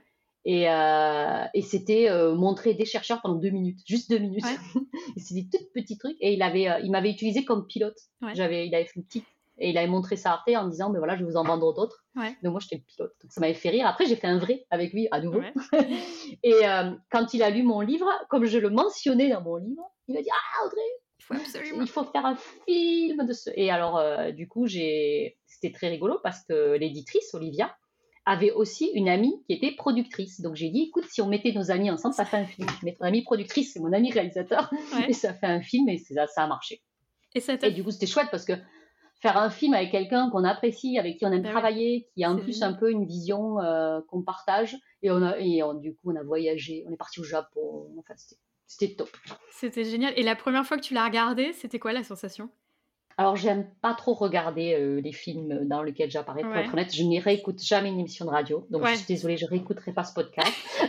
Et, 0.44 0.62
et 0.62 1.62
c'était 1.62 2.08
montrer 2.34 2.72
des 2.72 2.86
chercheurs 2.86 3.20
pendant 3.20 3.34
deux 3.34 3.50
minutes, 3.50 3.80
juste 3.84 4.08
deux 4.08 4.18
minutes. 4.18 4.44
Ouais. 4.44 4.82
des 5.30 5.48
tout 5.50 5.58
petits 5.74 5.98
trucs. 5.98 6.16
Et 6.20 6.32
il 6.32 6.42
avait, 6.42 6.68
il 6.84 6.90
m'avait 6.90 7.10
utilisé 7.10 7.44
comme 7.44 7.66
pilote. 7.66 7.98
J'avais, 8.32 8.66
il 8.66 8.74
avait 8.74 8.84
fait 8.84 8.96
une 8.96 9.04
petite 9.04 9.26
et 9.58 9.70
il 9.70 9.78
avait 9.78 9.88
montré 9.88 10.16
ça 10.16 10.30
à 10.30 10.34
Arte 10.34 10.50
en 10.56 10.68
disant, 10.68 10.90
ben 10.90 10.98
voilà, 10.98 11.16
je 11.16 11.20
vais 11.20 11.30
vous 11.30 11.36
en 11.36 11.44
vendre 11.44 11.74
d'autres. 11.74 12.04
Donc 12.42 12.52
moi, 12.52 12.60
j'étais 12.60 12.76
le 12.76 12.82
pilote. 12.82 13.12
Donc 13.22 13.32
ça 13.32 13.40
m'avait 13.40 13.54
fait 13.54 13.70
rire. 13.70 13.86
Après, 13.86 14.06
j'ai 14.06 14.16
fait 14.16 14.26
un 14.26 14.38
vrai 14.38 14.66
avec 14.70 14.92
lui 14.92 15.08
à 15.10 15.20
nouveau. 15.20 15.40
et 16.42 16.66
euh, 16.66 16.90
quand 17.10 17.34
il 17.34 17.42
a 17.42 17.50
lu 17.50 17.62
mon 17.62 17.80
livre, 17.80 18.08
comme 18.28 18.44
je 18.44 18.58
le 18.58 18.70
mentionnais 18.70 19.30
dans 19.30 19.40
mon 19.40 19.56
livre, 19.56 19.82
il 20.06 20.14
m'a 20.14 20.22
dit, 20.22 20.30
ah 20.32 20.66
Audrey, 20.66 20.80
il 21.80 21.88
faut 21.88 22.04
faire 22.04 22.24
un 22.24 22.36
film 22.66 23.26
de 23.26 23.32
ce. 23.32 23.50
Et 23.54 23.70
alors, 23.70 23.98
euh, 23.98 24.30
du 24.30 24.48
coup, 24.48 24.66
j'ai, 24.66 25.38
c'était 25.46 25.72
très 25.72 25.88
rigolo 25.88 26.18
parce 26.22 26.44
que 26.44 26.76
l'éditrice 26.76 27.34
Olivia 27.34 27.74
avait 28.24 28.50
aussi 28.52 28.90
une 28.94 29.08
amie 29.08 29.42
qui 29.46 29.54
était 29.54 29.72
productrice. 29.72 30.40
Donc 30.40 30.54
j'ai 30.54 30.68
dit, 30.68 30.88
écoute, 30.88 31.04
si 31.08 31.22
on 31.22 31.28
mettait 31.28 31.52
nos 31.52 31.70
amis 31.70 31.90
ensemble, 31.90 32.14
ça 32.14 32.24
fait 32.24 32.36
un 32.36 32.46
film. 32.46 32.68
Mais 32.82 32.94
ton 32.94 33.04
amie 33.06 33.22
productrice, 33.22 33.72
c'est 33.72 33.80
mon 33.80 33.92
ami 33.92 34.12
réalisateur, 34.12 34.70
et 35.08 35.14
ça 35.14 35.32
fait 35.32 35.46
un 35.46 35.62
film 35.62 35.88
et 35.88 35.98
ça, 35.98 36.26
ça 36.26 36.44
a 36.44 36.46
marché. 36.46 36.82
Et, 37.34 37.40
ça 37.40 37.54
et 37.54 37.70
du 37.70 37.82
coup, 37.82 37.90
c'était 37.90 38.06
chouette 38.06 38.28
parce 38.30 38.44
que 38.44 38.52
faire 39.20 39.36
un 39.36 39.50
film 39.50 39.74
avec 39.74 39.90
quelqu'un 39.90 40.30
qu'on 40.30 40.44
apprécie, 40.44 40.98
avec 40.98 41.18
qui 41.18 41.26
on 41.26 41.32
aime 41.32 41.42
ben 41.42 41.50
travailler, 41.50 42.08
qui 42.14 42.24
a 42.24 42.30
en 42.30 42.36
plus 42.36 42.62
un 42.62 42.72
peu 42.72 42.90
une 42.90 43.04
vision 43.04 43.60
euh, 43.60 44.00
qu'on 44.08 44.22
partage, 44.22 44.76
et, 45.02 45.10
on 45.10 45.22
a, 45.22 45.38
et 45.38 45.60
du 45.80 45.94
coup, 45.94 46.12
on 46.12 46.16
a 46.16 46.22
voyagé, 46.22 46.84
on 46.88 46.92
est 46.92 46.96
parti 46.96 47.20
au 47.20 47.24
Japon, 47.24 47.88
enfin, 47.98 48.14
c'était 48.66 48.94
top. 48.94 49.10
C'était 49.50 49.84
génial. 49.84 50.12
Et 50.16 50.22
la 50.22 50.36
première 50.36 50.64
fois 50.64 50.76
que 50.76 50.82
tu 50.82 50.94
l'as 50.94 51.04
regardé, 51.04 51.52
c'était 51.52 51.78
quoi 51.78 51.92
la 51.92 52.04
sensation? 52.04 52.50
Alors, 53.18 53.34
j'aime 53.34 53.68
pas 53.82 53.94
trop 53.94 54.14
regarder 54.14 54.74
euh, 54.74 55.00
les 55.00 55.10
films 55.10 55.64
dans 55.64 55.82
lesquels 55.82 56.08
j'apparais. 56.08 56.42
Pour 56.42 56.54
être 56.54 56.72
honnête, 56.72 56.94
je 56.94 57.02
n'y 57.02 57.18
réécoute 57.18 57.60
jamais 57.60 57.88
une 57.88 57.98
émission 57.98 58.24
de 58.24 58.30
radio. 58.30 58.64
Donc, 58.70 58.86
je 58.86 58.94
suis 58.94 59.06
désolée, 59.06 59.36
je 59.36 59.44
réécouterai 59.44 59.92
pas 59.92 60.04
ce 60.04 60.14
podcast. 60.14 60.52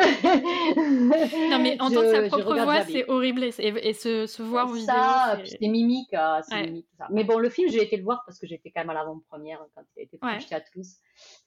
non, 0.77 1.59
mais 1.59 1.75
entendre 1.81 2.11
sa 2.11 2.27
propre 2.27 2.53
voix, 2.53 2.83
c'est 2.83 3.09
horrible. 3.09 3.45
Et, 3.45 3.93
se, 3.93 4.41
voir 4.43 4.67
en 4.67 4.73
vidéo. 4.73 4.85
Ça, 4.85 5.39
c'est 5.43 5.59
mimiques. 5.59 6.13
Mimique, 6.53 6.85
ça. 6.99 7.07
Mais 7.09 7.23
bon, 7.23 7.39
le 7.39 7.49
film, 7.49 7.67
j'ai 7.71 7.81
été 7.81 7.97
le 7.97 8.03
voir 8.03 8.21
parce 8.27 8.37
que 8.37 8.45
j'étais 8.45 8.69
quand 8.69 8.81
même 8.81 8.91
à 8.91 8.93
l'avant-première 8.93 9.65
quand 9.73 9.81
il 9.95 10.01
a 10.01 10.03
été 10.03 10.19
projeté 10.19 10.53
à 10.53 10.61
Toulouse. 10.61 10.97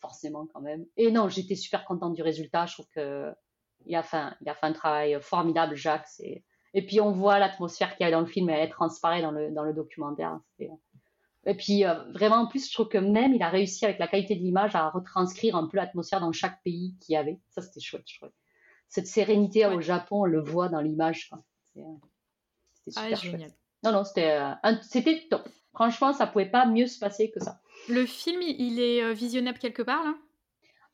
Forcément, 0.01 0.49
quand 0.53 0.63
même. 0.63 0.85
Et 0.97 1.13
non, 1.13 1.29
j'étais 1.29 1.55
super 1.55 1.85
contente 1.85 2.15
du 2.15 2.23
résultat. 2.23 2.67
Je 2.67 2.73
trouve 2.73 2.89
qu'il 2.93 3.95
a, 3.95 4.03
fait 4.03 4.17
un, 4.17 4.37
il 4.41 4.49
a 4.49 4.55
fait 4.57 4.67
un 4.67 4.73
travail 4.73 5.17
formidable, 5.21 5.77
Jacques. 5.77 6.09
C'est 6.09 6.43
et 6.75 6.85
puis 6.85 7.01
on 7.01 7.13
voit 7.13 7.39
l'atmosphère 7.39 7.97
qu'il 7.97 8.05
y 8.05 8.09
a 8.09 8.11
dans 8.11 8.21
le 8.21 8.27
film, 8.27 8.49
elle 8.49 8.69
transparaît 8.71 9.23
dans 9.23 9.31
le, 9.31 9.51
dans 9.51 9.65
le 9.65 9.73
documentaire. 9.75 10.39
Et 11.45 11.55
puis 11.55 11.85
euh, 11.85 11.95
vraiment, 12.13 12.37
en 12.37 12.47
plus, 12.47 12.69
je 12.69 12.73
trouve 12.73 12.89
que 12.89 12.99
même 12.99 13.35
il 13.35 13.43
a 13.43 13.49
réussi 13.49 13.85
avec 13.85 13.99
la 13.99 14.07
qualité 14.07 14.37
de 14.37 14.41
l'image 14.41 14.75
à 14.75 14.89
retranscrire 14.89 15.57
un 15.57 15.67
peu 15.67 15.77
l'atmosphère 15.77 16.21
dans 16.21 16.33
chaque 16.33 16.63
pays 16.63 16.97
qu'il 17.01 17.15
y 17.15 17.17
avait. 17.17 17.41
Ça, 17.51 17.63
c'était 17.63 17.81
chouette, 17.81 18.05
je 18.07 18.19
trouve. 18.19 18.31
Cette 18.89 19.07
sérénité 19.07 19.67
au 19.67 19.81
Japon, 19.81 20.23
on 20.23 20.25
le 20.27 20.41
voit 20.41 20.69
dans 20.69 20.81
l'image. 20.81 21.31
C'était 22.75 22.91
super 22.91 23.03
ah, 23.03 23.17
chouette. 23.17 23.33
Génial. 23.33 23.53
Non, 23.83 23.93
non, 23.93 24.05
c'était 24.05 24.39
euh, 24.39 25.15
top. 25.31 25.49
Franchement, 25.75 26.13
ça 26.13 26.27
pouvait 26.27 26.51
pas 26.51 26.67
mieux 26.67 26.87
se 26.87 26.99
passer 26.99 27.31
que 27.31 27.41
ça. 27.41 27.61
Le 27.89 28.07
film, 28.07 28.43
il 28.43 28.79
est 28.79 29.03
euh, 29.03 29.13
visionnable 29.13 29.59
quelque 29.59 29.83
part 29.83 30.05
là? 30.05 30.15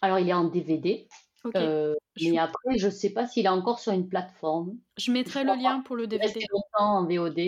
Alors, 0.00 0.20
il 0.20 0.28
est 0.28 0.34
en 0.34 0.44
DVD. 0.44 1.08
Euh, 1.46 1.94
mais 2.20 2.38
après, 2.38 2.78
je 2.78 2.86
ne 2.86 2.90
sais 2.90 3.10
pas 3.10 3.26
s'il 3.26 3.46
est 3.46 3.50
encore 3.50 3.78
sur 3.78 3.92
une 3.92 4.08
plateforme. 4.08 4.76
Je 4.96 5.12
mettrai 5.12 5.44
le 5.44 5.54
lien 5.54 5.80
pour 5.80 5.96
le 5.96 6.06
DVD. 6.06 6.24
Il 6.26 6.30
est 6.30 6.34
resté 6.34 6.46
longtemps 6.52 6.98
en 6.98 7.04
VOD. 7.04 7.38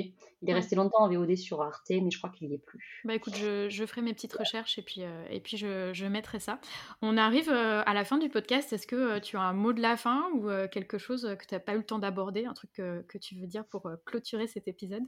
Il 0.42 0.48
est 0.48 0.54
resté 0.54 0.76
longtemps 0.76 1.02
en 1.02 1.08
VOD 1.08 1.36
sur 1.36 1.60
Arte, 1.60 1.90
mais 1.90 2.10
je 2.10 2.18
crois 2.18 2.30
qu'il 2.30 2.48
n'y 2.48 2.54
est 2.54 2.64
plus. 2.64 3.02
Bah 3.04 3.14
écoute, 3.14 3.34
je, 3.36 3.68
je, 3.68 3.84
ferai 3.84 4.00
mes 4.00 4.14
petites 4.14 4.32
recherches 4.32 4.78
et 4.78 4.82
puis, 4.82 5.02
euh, 5.02 5.24
et 5.28 5.40
puis 5.40 5.56
je, 5.56 5.90
je, 5.92 6.06
mettrai 6.06 6.38
ça. 6.38 6.60
On 7.02 7.18
arrive 7.18 7.50
euh, 7.50 7.82
à 7.84 7.92
la 7.92 8.04
fin 8.04 8.16
du 8.16 8.28
podcast. 8.30 8.72
Est-ce 8.72 8.86
que 8.86 9.18
tu 9.18 9.36
as 9.36 9.42
un 9.42 9.52
mot 9.52 9.72
de 9.72 9.82
la 9.82 9.96
fin 9.96 10.30
ou 10.34 10.48
quelque 10.70 10.98
chose 10.98 11.36
que 11.38 11.46
tu 11.46 11.54
n'as 11.54 11.60
pas 11.60 11.74
eu 11.74 11.78
le 11.78 11.84
temps 11.84 11.98
d'aborder, 11.98 12.46
un 12.46 12.54
truc 12.54 12.72
que, 12.72 13.02
que, 13.02 13.18
tu 13.18 13.34
veux 13.34 13.46
dire 13.46 13.64
pour 13.66 13.90
clôturer 14.06 14.46
cet 14.46 14.68
épisode? 14.68 15.02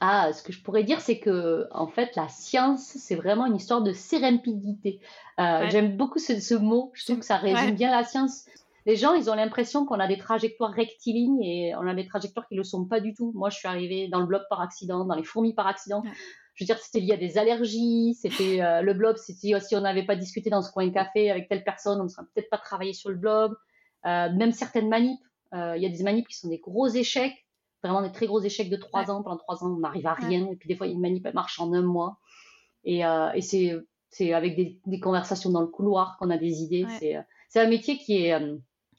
Ah, 0.00 0.32
ce 0.32 0.42
que 0.42 0.50
je 0.50 0.62
pourrais 0.62 0.82
dire, 0.82 1.00
c'est 1.00 1.18
que 1.18 1.66
en 1.72 1.86
fait, 1.86 2.16
la 2.16 2.28
science, 2.28 2.82
c'est 2.82 3.14
vraiment 3.14 3.44
une 3.44 3.56
histoire 3.56 3.82
de 3.82 3.92
sérempidité. 3.92 4.98
Euh, 5.38 5.68
j'aime 5.68 5.96
beaucoup 5.98 6.18
ce, 6.18 6.54
mot. 6.54 6.90
Je 6.94 7.04
trouve 7.04 7.18
que 7.18 7.26
ça 7.26 7.36
résume 7.36 7.74
bien 7.74 7.90
la 7.90 8.02
science. 8.02 8.46
Les 8.86 8.96
gens, 8.96 9.12
ils 9.12 9.28
ont 9.28 9.34
l'impression 9.34 9.84
qu'on 9.84 10.00
a 10.00 10.08
des 10.08 10.16
trajectoires 10.16 10.72
rectilignes 10.72 11.42
et 11.42 11.74
on 11.76 11.86
a 11.86 11.94
des 11.94 12.06
trajectoires 12.06 12.48
qui 12.48 12.54
ne 12.54 12.60
le 12.60 12.64
sont 12.64 12.86
pas 12.86 13.00
du 13.00 13.12
tout. 13.12 13.32
Moi, 13.34 13.50
je 13.50 13.58
suis 13.58 13.68
arrivée 13.68 14.08
dans 14.08 14.20
le 14.20 14.26
blob 14.26 14.42
par 14.48 14.62
accident, 14.62 15.04
dans 15.04 15.14
les 15.14 15.22
fourmis 15.22 15.52
par 15.52 15.66
accident. 15.66 16.02
Je 16.54 16.64
veux 16.64 16.66
dire, 16.66 16.78
c'était 16.78 17.00
lié 17.00 17.12
à 17.12 17.16
des 17.18 17.36
allergies. 17.36 18.14
C'était 18.14 18.62
euh, 18.62 18.80
le 18.80 18.94
blob. 18.94 19.18
C'était 19.18 19.60
si 19.60 19.76
on 19.76 19.82
n'avait 19.82 20.06
pas 20.06 20.16
discuté 20.16 20.48
dans 20.48 20.62
ce 20.62 20.72
coin 20.72 20.90
café 20.90 21.30
avec 21.30 21.46
telle 21.46 21.62
personne, 21.62 22.00
on 22.00 22.04
ne 22.04 22.08
serait 22.08 22.26
peut-être 22.34 22.48
pas 22.48 22.58
travaillé 22.58 22.94
sur 22.94 23.10
le 23.10 23.16
blob. 23.16 23.54
Euh, 24.06 24.32
même 24.32 24.52
certaines 24.52 24.88
manips. 24.88 25.20
Il 25.52 25.82
y 25.82 25.86
a 25.86 25.88
des 25.90 26.02
manips 26.04 26.28
qui 26.28 26.38
sont 26.38 26.48
des 26.48 26.58
gros 26.58 26.86
échecs 26.86 27.44
vraiment 27.82 28.02
des 28.02 28.12
très 28.12 28.26
gros 28.26 28.40
échecs 28.40 28.70
de 28.70 28.76
trois 28.76 29.10
ans. 29.10 29.22
Pendant 29.22 29.38
trois 29.38 29.64
ans, 29.64 29.74
on 29.76 29.78
n'arrive 29.78 30.06
à 30.06 30.14
rien. 30.14 30.48
Et 30.50 30.56
puis 30.56 30.68
des 30.68 30.76
fois, 30.76 30.86
une 30.86 31.00
manip 31.00 31.26
marche 31.34 31.60
en 31.60 31.72
un 31.72 31.82
mois. 31.82 32.18
Et, 32.84 33.04
euh, 33.04 33.30
et 33.32 33.40
c'est, 33.42 33.74
c'est 34.10 34.32
avec 34.32 34.56
des, 34.56 34.80
des, 34.86 35.00
conversations 35.00 35.50
dans 35.50 35.60
le 35.60 35.68
couloir 35.68 36.16
qu'on 36.18 36.30
a 36.30 36.36
des 36.36 36.62
idées. 36.62 36.84
C'est, 36.98 37.16
euh, 37.16 37.22
c'est 37.48 37.60
un 37.60 37.68
métier 37.68 37.96
qui 37.96 38.24
est, 38.24 38.32
euh, 38.32 38.56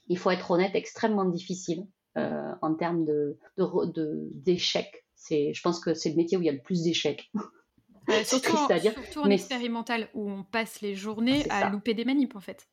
il 0.07 0.17
faut 0.17 0.31
être 0.31 0.49
honnête, 0.51 0.71
extrêmement 0.73 1.25
difficile 1.25 1.85
euh, 2.17 2.53
en 2.61 2.73
termes 2.75 3.05
de, 3.05 3.37
de, 3.57 4.29
d'échecs. 4.33 5.05
C'est, 5.15 5.53
je 5.53 5.61
pense 5.61 5.79
que 5.79 5.93
c'est 5.93 6.09
le 6.09 6.15
métier 6.15 6.37
où 6.37 6.41
il 6.41 6.45
y 6.45 6.49
a 6.49 6.53
le 6.53 6.61
plus 6.61 6.83
d'échecs. 6.83 7.29
surtout, 8.23 8.55
en, 8.55 8.67
surtout 8.79 9.21
en 9.21 9.29
expérimental 9.29 10.09
où 10.13 10.29
on 10.29 10.43
passe 10.43 10.81
les 10.81 10.95
journées 10.95 11.47
à 11.49 11.69
louper 11.69 11.93
des 11.93 12.05
manips 12.05 12.35
en 12.35 12.39
fait. 12.41 12.67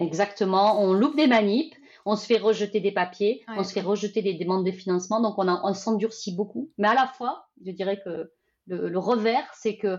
Exactement, 0.00 0.82
on 0.82 0.92
loupe 0.92 1.16
des 1.16 1.26
manips 1.26 1.74
on 2.04 2.16
se 2.16 2.26
fait 2.26 2.38
rejeter 2.38 2.80
des 2.80 2.92
papiers, 2.92 3.44
on 3.48 3.64
se 3.64 3.72
fait 3.72 3.80
rejeter 3.80 4.22
des 4.22 4.34
demandes 4.34 4.66
de 4.66 4.72
financement, 4.72 5.20
donc 5.20 5.38
on, 5.38 5.48
on 5.48 5.74
s'endurcit 5.74 6.34
beaucoup. 6.34 6.70
Mais 6.76 6.88
à 6.88 6.94
la 6.94 7.06
fois, 7.06 7.48
je 7.64 7.70
dirais 7.70 8.00
que 8.04 8.30
le, 8.66 8.98
revers, 8.98 9.48
c'est 9.54 9.76
que 9.76 9.98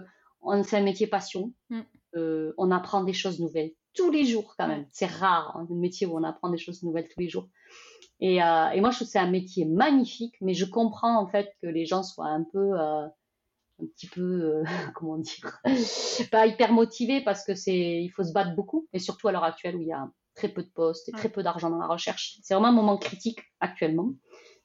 c'est 0.64 0.78
un 0.78 0.84
métier 0.84 1.08
passion. 1.08 1.53
Mm. 1.70 1.82
Euh, 2.16 2.53
on 2.58 2.72
apprend 2.72 3.03
des 3.03 3.14
choses 3.14 3.39
nouvelles 3.39 3.72
tous 3.93 4.12
les 4.12 4.26
jours 4.26 4.56
quand 4.58 4.68
même. 4.68 4.86
C'est 4.91 5.06
rare 5.06 5.58
hein, 5.58 5.68
un 5.70 5.76
métier 5.76 6.06
où 6.06 6.18
on 6.18 6.24
apprend 6.24 6.49
des 6.49 6.58
choses 6.58 6.84
nouvelles 6.84 7.08
tous 7.08 7.20
les 7.20 7.30
jours. 7.30 7.49
Et, 8.20 8.41
euh, 8.41 8.70
et 8.70 8.80
moi, 8.80 8.91
je 8.91 8.97
trouve 8.97 9.08
que 9.08 9.12
c'est 9.12 9.20
un 9.20 9.30
métier 9.30 9.66
magnifique, 9.66 10.36
mais 10.41 10.53
je 10.53 10.66
comprends 10.66 11.20
en 11.20 11.28
fait 11.28 11.49
que 11.62 11.68
les 11.68 11.86
gens 11.86 12.03
soient 12.03 12.28
un 12.28 12.43
peu, 12.43 12.80
euh, 12.80 13.06
un 13.82 13.86
petit 13.93 14.08
peu, 14.08 14.64
comment 14.95 15.18
dire, 15.18 15.60
pas 16.32 16.45
hyper 16.45 16.72
motivés 16.72 17.22
parce 17.22 17.43
que 17.43 17.56
c'est, 17.56 18.01
il 18.03 18.10
faut 18.10 18.24
se 18.24 18.32
battre 18.32 18.56
beaucoup, 18.56 18.88
et 18.93 18.99
surtout 18.99 19.28
à 19.28 19.32
l'heure 19.32 19.43
actuelle 19.43 19.76
où 19.76 19.82
il 19.82 19.88
y 19.88 19.93
a 19.93 20.10
très 20.36 20.50
peu 20.50 20.64
de 20.64 20.70
postes 20.70 21.10
et 21.10 21.12
très 21.12 21.30
peu 21.30 21.44
d'argent 21.44 21.70
dans 21.70 21.78
la 21.78 21.88
recherche. 21.88 22.38
C'est 22.44 22.54
vraiment 22.54 22.70
un 22.70 22.74
moment 22.74 22.98
critique 22.98 23.40
actuellement. 23.60 24.12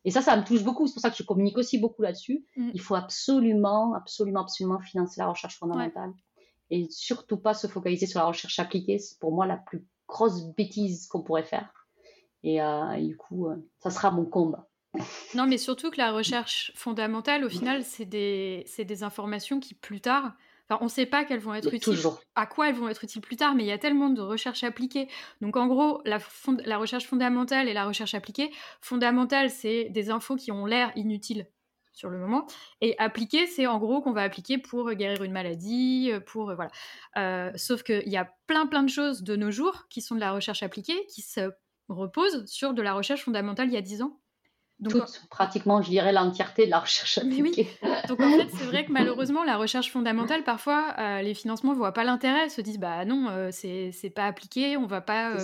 Et 0.04 0.10
ça, 0.10 0.22
ça 0.22 0.36
me 0.36 0.44
touche 0.44 0.62
beaucoup. 0.62 0.86
C'est 0.86 0.94
pour 0.94 1.02
ça 1.02 1.10
que 1.10 1.16
je 1.16 1.22
communique 1.22 1.58
aussi 1.58 1.78
beaucoup 1.78 2.02
là-dessus. 2.02 2.44
Mm. 2.56 2.70
Il 2.74 2.80
faut 2.80 2.94
absolument, 2.94 3.94
absolument, 3.94 4.40
absolument 4.40 4.80
financer 4.80 5.20
la 5.20 5.28
recherche 5.28 5.58
fondamentale. 5.58 6.12
Et 6.70 6.86
surtout 6.90 7.36
pas 7.36 7.54
se 7.54 7.66
focaliser 7.66 8.06
sur 8.06 8.20
la 8.20 8.26
recherche 8.26 8.58
appliquée. 8.58 8.98
C'est 8.98 9.18
pour 9.18 9.32
moi 9.32 9.46
la 9.46 9.56
plus 9.56 9.84
grosse 10.06 10.44
bêtise 10.54 11.06
qu'on 11.06 11.22
pourrait 11.22 11.44
faire. 11.44 11.72
Et, 12.42 12.62
euh, 12.62 12.96
du 12.96 13.16
coup, 13.16 13.48
euh, 13.48 13.56
ça 13.78 13.90
sera 13.90 14.10
mon 14.10 14.24
combat. 14.24 14.68
Non, 15.34 15.46
mais 15.46 15.58
surtout 15.58 15.90
que 15.90 15.98
la 15.98 16.10
recherche 16.10 16.72
fondamentale, 16.74 17.44
au 17.44 17.48
final, 17.48 17.84
c'est 17.84 18.06
des, 18.06 18.64
des 18.78 19.02
informations 19.04 19.60
qui, 19.60 19.74
plus 19.74 20.00
tard, 20.00 20.32
on 20.80 20.84
ne 20.84 20.90
sait 20.90 21.06
pas 21.06 21.24
qu'elles 21.24 21.40
vont 21.40 21.54
être 21.54 21.72
utiles, 21.72 21.98
à 22.34 22.46
quoi 22.46 22.68
elles 22.68 22.74
vont 22.74 22.88
être 22.88 23.04
utiles 23.04 23.20
plus 23.20 23.36
tard, 23.36 23.54
mais 23.54 23.64
il 23.64 23.66
y 23.66 23.72
a 23.72 23.78
tellement 23.78 24.10
de 24.10 24.20
recherches 24.20 24.64
appliquées. 24.64 25.08
Donc 25.40 25.56
en 25.56 25.66
gros, 25.66 26.00
la, 26.04 26.18
la 26.64 26.78
recherche 26.78 27.06
fondamentale 27.06 27.68
et 27.68 27.72
la 27.72 27.86
recherche 27.86 28.14
appliquée, 28.14 28.50
fondamentale, 28.80 29.50
c'est 29.50 29.88
des 29.90 30.10
infos 30.10 30.36
qui 30.36 30.52
ont 30.52 30.66
l'air 30.66 30.92
inutiles 30.96 31.46
sur 31.92 32.08
le 32.08 32.18
moment, 32.18 32.46
et 32.80 32.94
appliquée, 32.98 33.46
c'est 33.46 33.66
en 33.66 33.78
gros 33.78 34.00
qu'on 34.00 34.12
va 34.12 34.22
appliquer 34.22 34.58
pour 34.58 34.90
guérir 34.92 35.22
une 35.22 35.32
maladie, 35.32 36.12
pour 36.24 36.54
voilà. 36.54 36.70
Euh, 37.18 37.50
sauf 37.56 37.82
qu'il 37.82 38.08
y 38.08 38.16
a 38.16 38.32
plein 38.46 38.66
plein 38.66 38.82
de 38.82 38.88
choses 38.88 39.22
de 39.22 39.36
nos 39.36 39.50
jours 39.50 39.86
qui 39.90 40.00
sont 40.00 40.14
de 40.14 40.20
la 40.20 40.32
recherche 40.32 40.62
appliquée, 40.62 41.04
qui 41.06 41.20
se 41.20 41.50
reposent 41.88 42.46
sur 42.46 42.74
de 42.74 42.82
la 42.82 42.94
recherche 42.94 43.24
fondamentale 43.24 43.68
il 43.68 43.74
y 43.74 43.76
a 43.76 43.82
10 43.82 44.02
ans. 44.02 44.20
Donc, 44.80 44.94
pratiquement, 45.28 45.82
je 45.82 45.90
dirais, 45.90 46.12
l'entièreté 46.12 46.64
de 46.64 46.70
la 46.70 46.80
recherche 46.80 47.18
appliquée. 47.18 47.68
Donc 48.08 48.20
en 48.20 48.30
fait, 48.30 48.48
c'est 48.48 48.64
vrai 48.64 48.86
que 48.86 48.92
malheureusement, 48.92 49.44
la 49.44 49.58
recherche 49.58 49.90
fondamentale, 49.90 50.42
parfois, 50.42 50.94
euh, 50.98 51.20
les 51.20 51.34
financements 51.34 51.72
ne 51.72 51.76
voient 51.76 51.92
pas 51.92 52.04
l'intérêt, 52.04 52.48
se 52.48 52.62
disent, 52.62 52.78
bah 52.78 53.04
non, 53.04 53.28
euh, 53.28 53.50
c'est 53.52 54.12
pas 54.14 54.26
appliqué, 54.26 54.78
on 54.78 54.86
va 54.86 55.02
pas, 55.02 55.36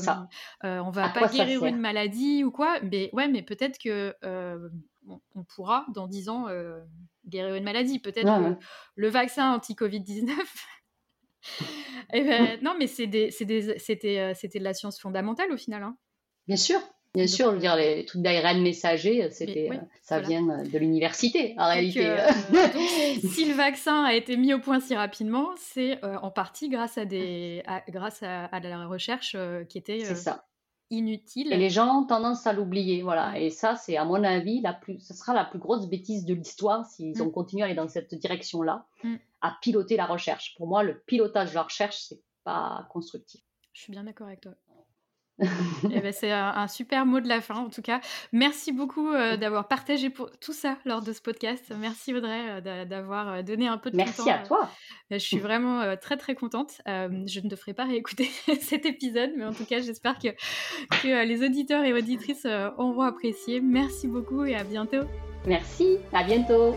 euh, 0.65 0.79
on 0.79 0.91
va 0.91 1.11
pas 1.11 1.29
guérir 1.29 1.65
une 1.67 1.79
maladie 1.79 2.45
ou 2.45 2.51
quoi. 2.51 2.79
Mais 2.83 3.11
ouais, 3.13 3.29
mais 3.29 3.43
peut-être 3.43 3.79
que 3.79 4.15
on, 5.35 5.45
pourra, 5.45 5.87
dans 5.95 6.09
10 6.09 6.29
ans, 6.31 6.47
guérir 7.27 7.55
une 7.55 7.65
maladie. 7.65 7.99
Peut-être 7.99 8.27
que 8.27 8.57
le 8.95 9.09
vaccin 9.09 9.53
anti-Covid-19... 9.53 10.31
Eh 12.13 12.23
ben, 12.25 12.59
non, 12.61 12.75
mais 12.77 12.89
c'était 12.89 13.31
de 13.31 14.65
la 14.65 14.75
science 14.75 14.99
fondamentale 14.99 15.53
au 15.53 15.57
final. 15.57 15.85
Hein. 15.85 15.97
Bien 16.49 16.57
sûr, 16.57 16.81
Bien 17.17 17.27
sûr, 17.27 17.47
je 17.47 17.55
veux 17.55 17.61
dire, 17.61 17.77
les 17.77 18.05
trucs 18.05 18.21
d'ARN 18.21 18.61
messager, 18.61 19.31
c'était, 19.31 19.71
euh, 19.73 19.79
ça 20.03 20.21
vient 20.21 20.47
euh, 20.51 20.63
de 20.65 20.79
l'université, 20.79 21.55
en 21.57 21.67
réalité. 21.67 22.07
Euh, 22.07 22.19
si 23.33 23.47
le 23.47 23.55
vaccin 23.55 24.05
a 24.05 24.13
été 24.13 24.37
mis 24.37 24.53
au 24.53 24.59
point 24.59 24.81
si 24.81 24.95
rapidement, 24.95 25.49
c'est 25.57 25.99
en 26.05 26.31
partie 26.31 26.69
grâce 26.69 26.99
à, 26.99 27.07
des, 27.07 27.63
grâce 27.89 28.23
à, 28.23 28.61
la 28.61 28.87
recherche 28.87 29.35
qui 29.71 29.79
était 29.79 30.03
inutile. 30.91 31.55
Et 31.55 31.57
les 31.57 31.71
gens 31.71 32.03
ont 32.03 32.05
tendance 32.05 32.47
à 32.47 32.53
l'oublier, 32.53 33.01
voilà. 33.01 33.41
Et 33.41 33.49
ça, 33.49 33.77
c'est 33.77 33.97
à 33.97 34.05
mon 34.05 34.23
avis, 34.23 34.61
la 34.61 34.75
plus, 34.75 35.01
ce 35.01 35.15
sera 35.15 35.33
la 35.33 35.47
plus 35.47 35.59
grosse 35.59 35.89
bêtise 35.89 36.27
de 36.27 36.35
l'histoire 36.35 36.85
s'ils 36.85 37.23
ont 37.23 37.29
mm. 37.29 37.33
continué 37.33 37.63
à 37.63 37.67
aller 37.67 37.75
dans 37.75 37.89
cette 37.89 38.15
direction-là, 38.15 38.87
mm. 39.05 39.15
à 39.41 39.57
piloter 39.63 39.97
la 39.97 40.05
recherche. 40.05 40.55
Pour 40.59 40.67
moi, 40.67 40.83
le 40.83 41.01
pilotage 41.07 41.49
de 41.49 41.55
la 41.55 41.63
recherche, 41.63 41.97
c'est 41.97 42.21
pas 42.45 42.87
constructif. 42.91 43.41
Je 43.73 43.81
suis 43.81 43.93
bien 43.93 44.05
d'accord 44.05 44.27
avec 44.27 44.43
toi. 44.43 44.53
Eh 45.39 46.01
ben, 46.01 46.13
c'est 46.13 46.33
un, 46.33 46.67
super 46.69 47.05
mot 47.05 47.21
de 47.21 47.29
la 47.29 47.41
fin, 47.41 47.57
en 47.57 47.69
tout 47.69 47.83
cas. 47.83 48.01
Merci 48.33 48.73
beaucoup 48.73 49.11
euh, 49.11 49.37
d'avoir 49.37 49.69
partagé 49.69 50.11
pour 50.11 50.31
tout 50.39 50.53
ça 50.53 50.79
lors 50.85 51.03
de 51.03 51.13
ce 51.13 51.21
podcast. 51.21 51.73
Merci 51.79 52.15
Audrey 52.15 52.61
euh, 52.67 52.85
d'avoir 52.85 53.29
euh, 53.29 53.43
donné 53.43 53.69
un 53.69 53.79
peu 53.79 53.91
de 53.91 53.97
Merci 53.97 54.25
temps. 54.25 54.31
à 54.31 54.39
toi. 54.39 54.71
je 55.11 55.19
suis 55.19 55.39
vraiment 55.39 55.97
très 55.97 56.17
très 56.17 56.35
contente. 56.35 56.81
je 56.87 57.41
ne 57.41 57.49
te 57.49 57.57
ferai 57.57 57.75
pas 57.75 57.85
réécouter 57.85 58.31
cet 58.61 58.87
épisode, 58.87 59.33
mais 59.37 59.45
en 59.45 59.53
tout 59.53 59.65
cas, 59.65 59.81
j'espère 59.81 60.19
que, 60.19 60.29
que 61.03 61.27
les 61.27 61.45
auditeurs 61.45 61.85
et 61.85 61.93
auditrices 61.93 62.47
auront 62.79 63.03
apprécié. 63.03 63.61
Merci 63.61 64.09
beaucoup 64.09 64.45
et 64.45 64.55
à 64.55 64.65
bientôt. 64.65 65.05
Merci, 65.47 65.99
à 66.13 66.25
bientôt. 66.25 66.75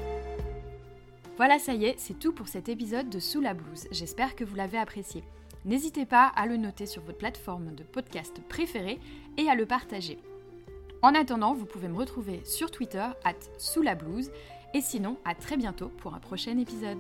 Voilà, 1.38 1.58
ça 1.58 1.74
y 1.74 1.86
est, 1.86 1.96
c'est 1.98 2.20
tout 2.20 2.34
pour 2.34 2.50
cet 2.50 2.68
épisode 2.68 3.10
de 3.10 3.20
Sous 3.20 3.40
la 3.40 3.54
blouse. 3.54 3.88
J'espère 3.92 4.36
que 4.36 4.44
vous 4.44 4.56
l'avez 4.56 4.78
apprécié. 4.78 5.24
N'hésitez 5.70 6.08
pas 6.08 6.26
à 6.36 6.48
le 6.48 6.58
noter 6.58 6.88
sur 6.88 7.04
votre 7.04 7.20
plateforme 7.20 7.76
de 7.76 7.84
podcast 7.84 8.42
préférée 8.50 9.00
et 9.38 9.52
à 9.52 9.54
le 9.54 9.68
partager. 9.68 10.18
En 11.04 11.14
attendant, 11.14 11.54
vous 11.54 11.68
pouvez 11.68 11.88
me 11.88 11.96
retrouver 11.96 12.42
sur 12.44 12.72
Twitter, 12.72 13.06
at 13.24 13.36
sous 13.60 13.84
la 13.84 13.94
blouse, 13.94 14.32
et 14.74 14.82
sinon, 14.82 15.18
à 15.26 15.36
très 15.36 15.58
bientôt 15.58 15.90
pour 15.90 16.16
un 16.16 16.20
prochain 16.20 16.58
épisode. 16.58 16.98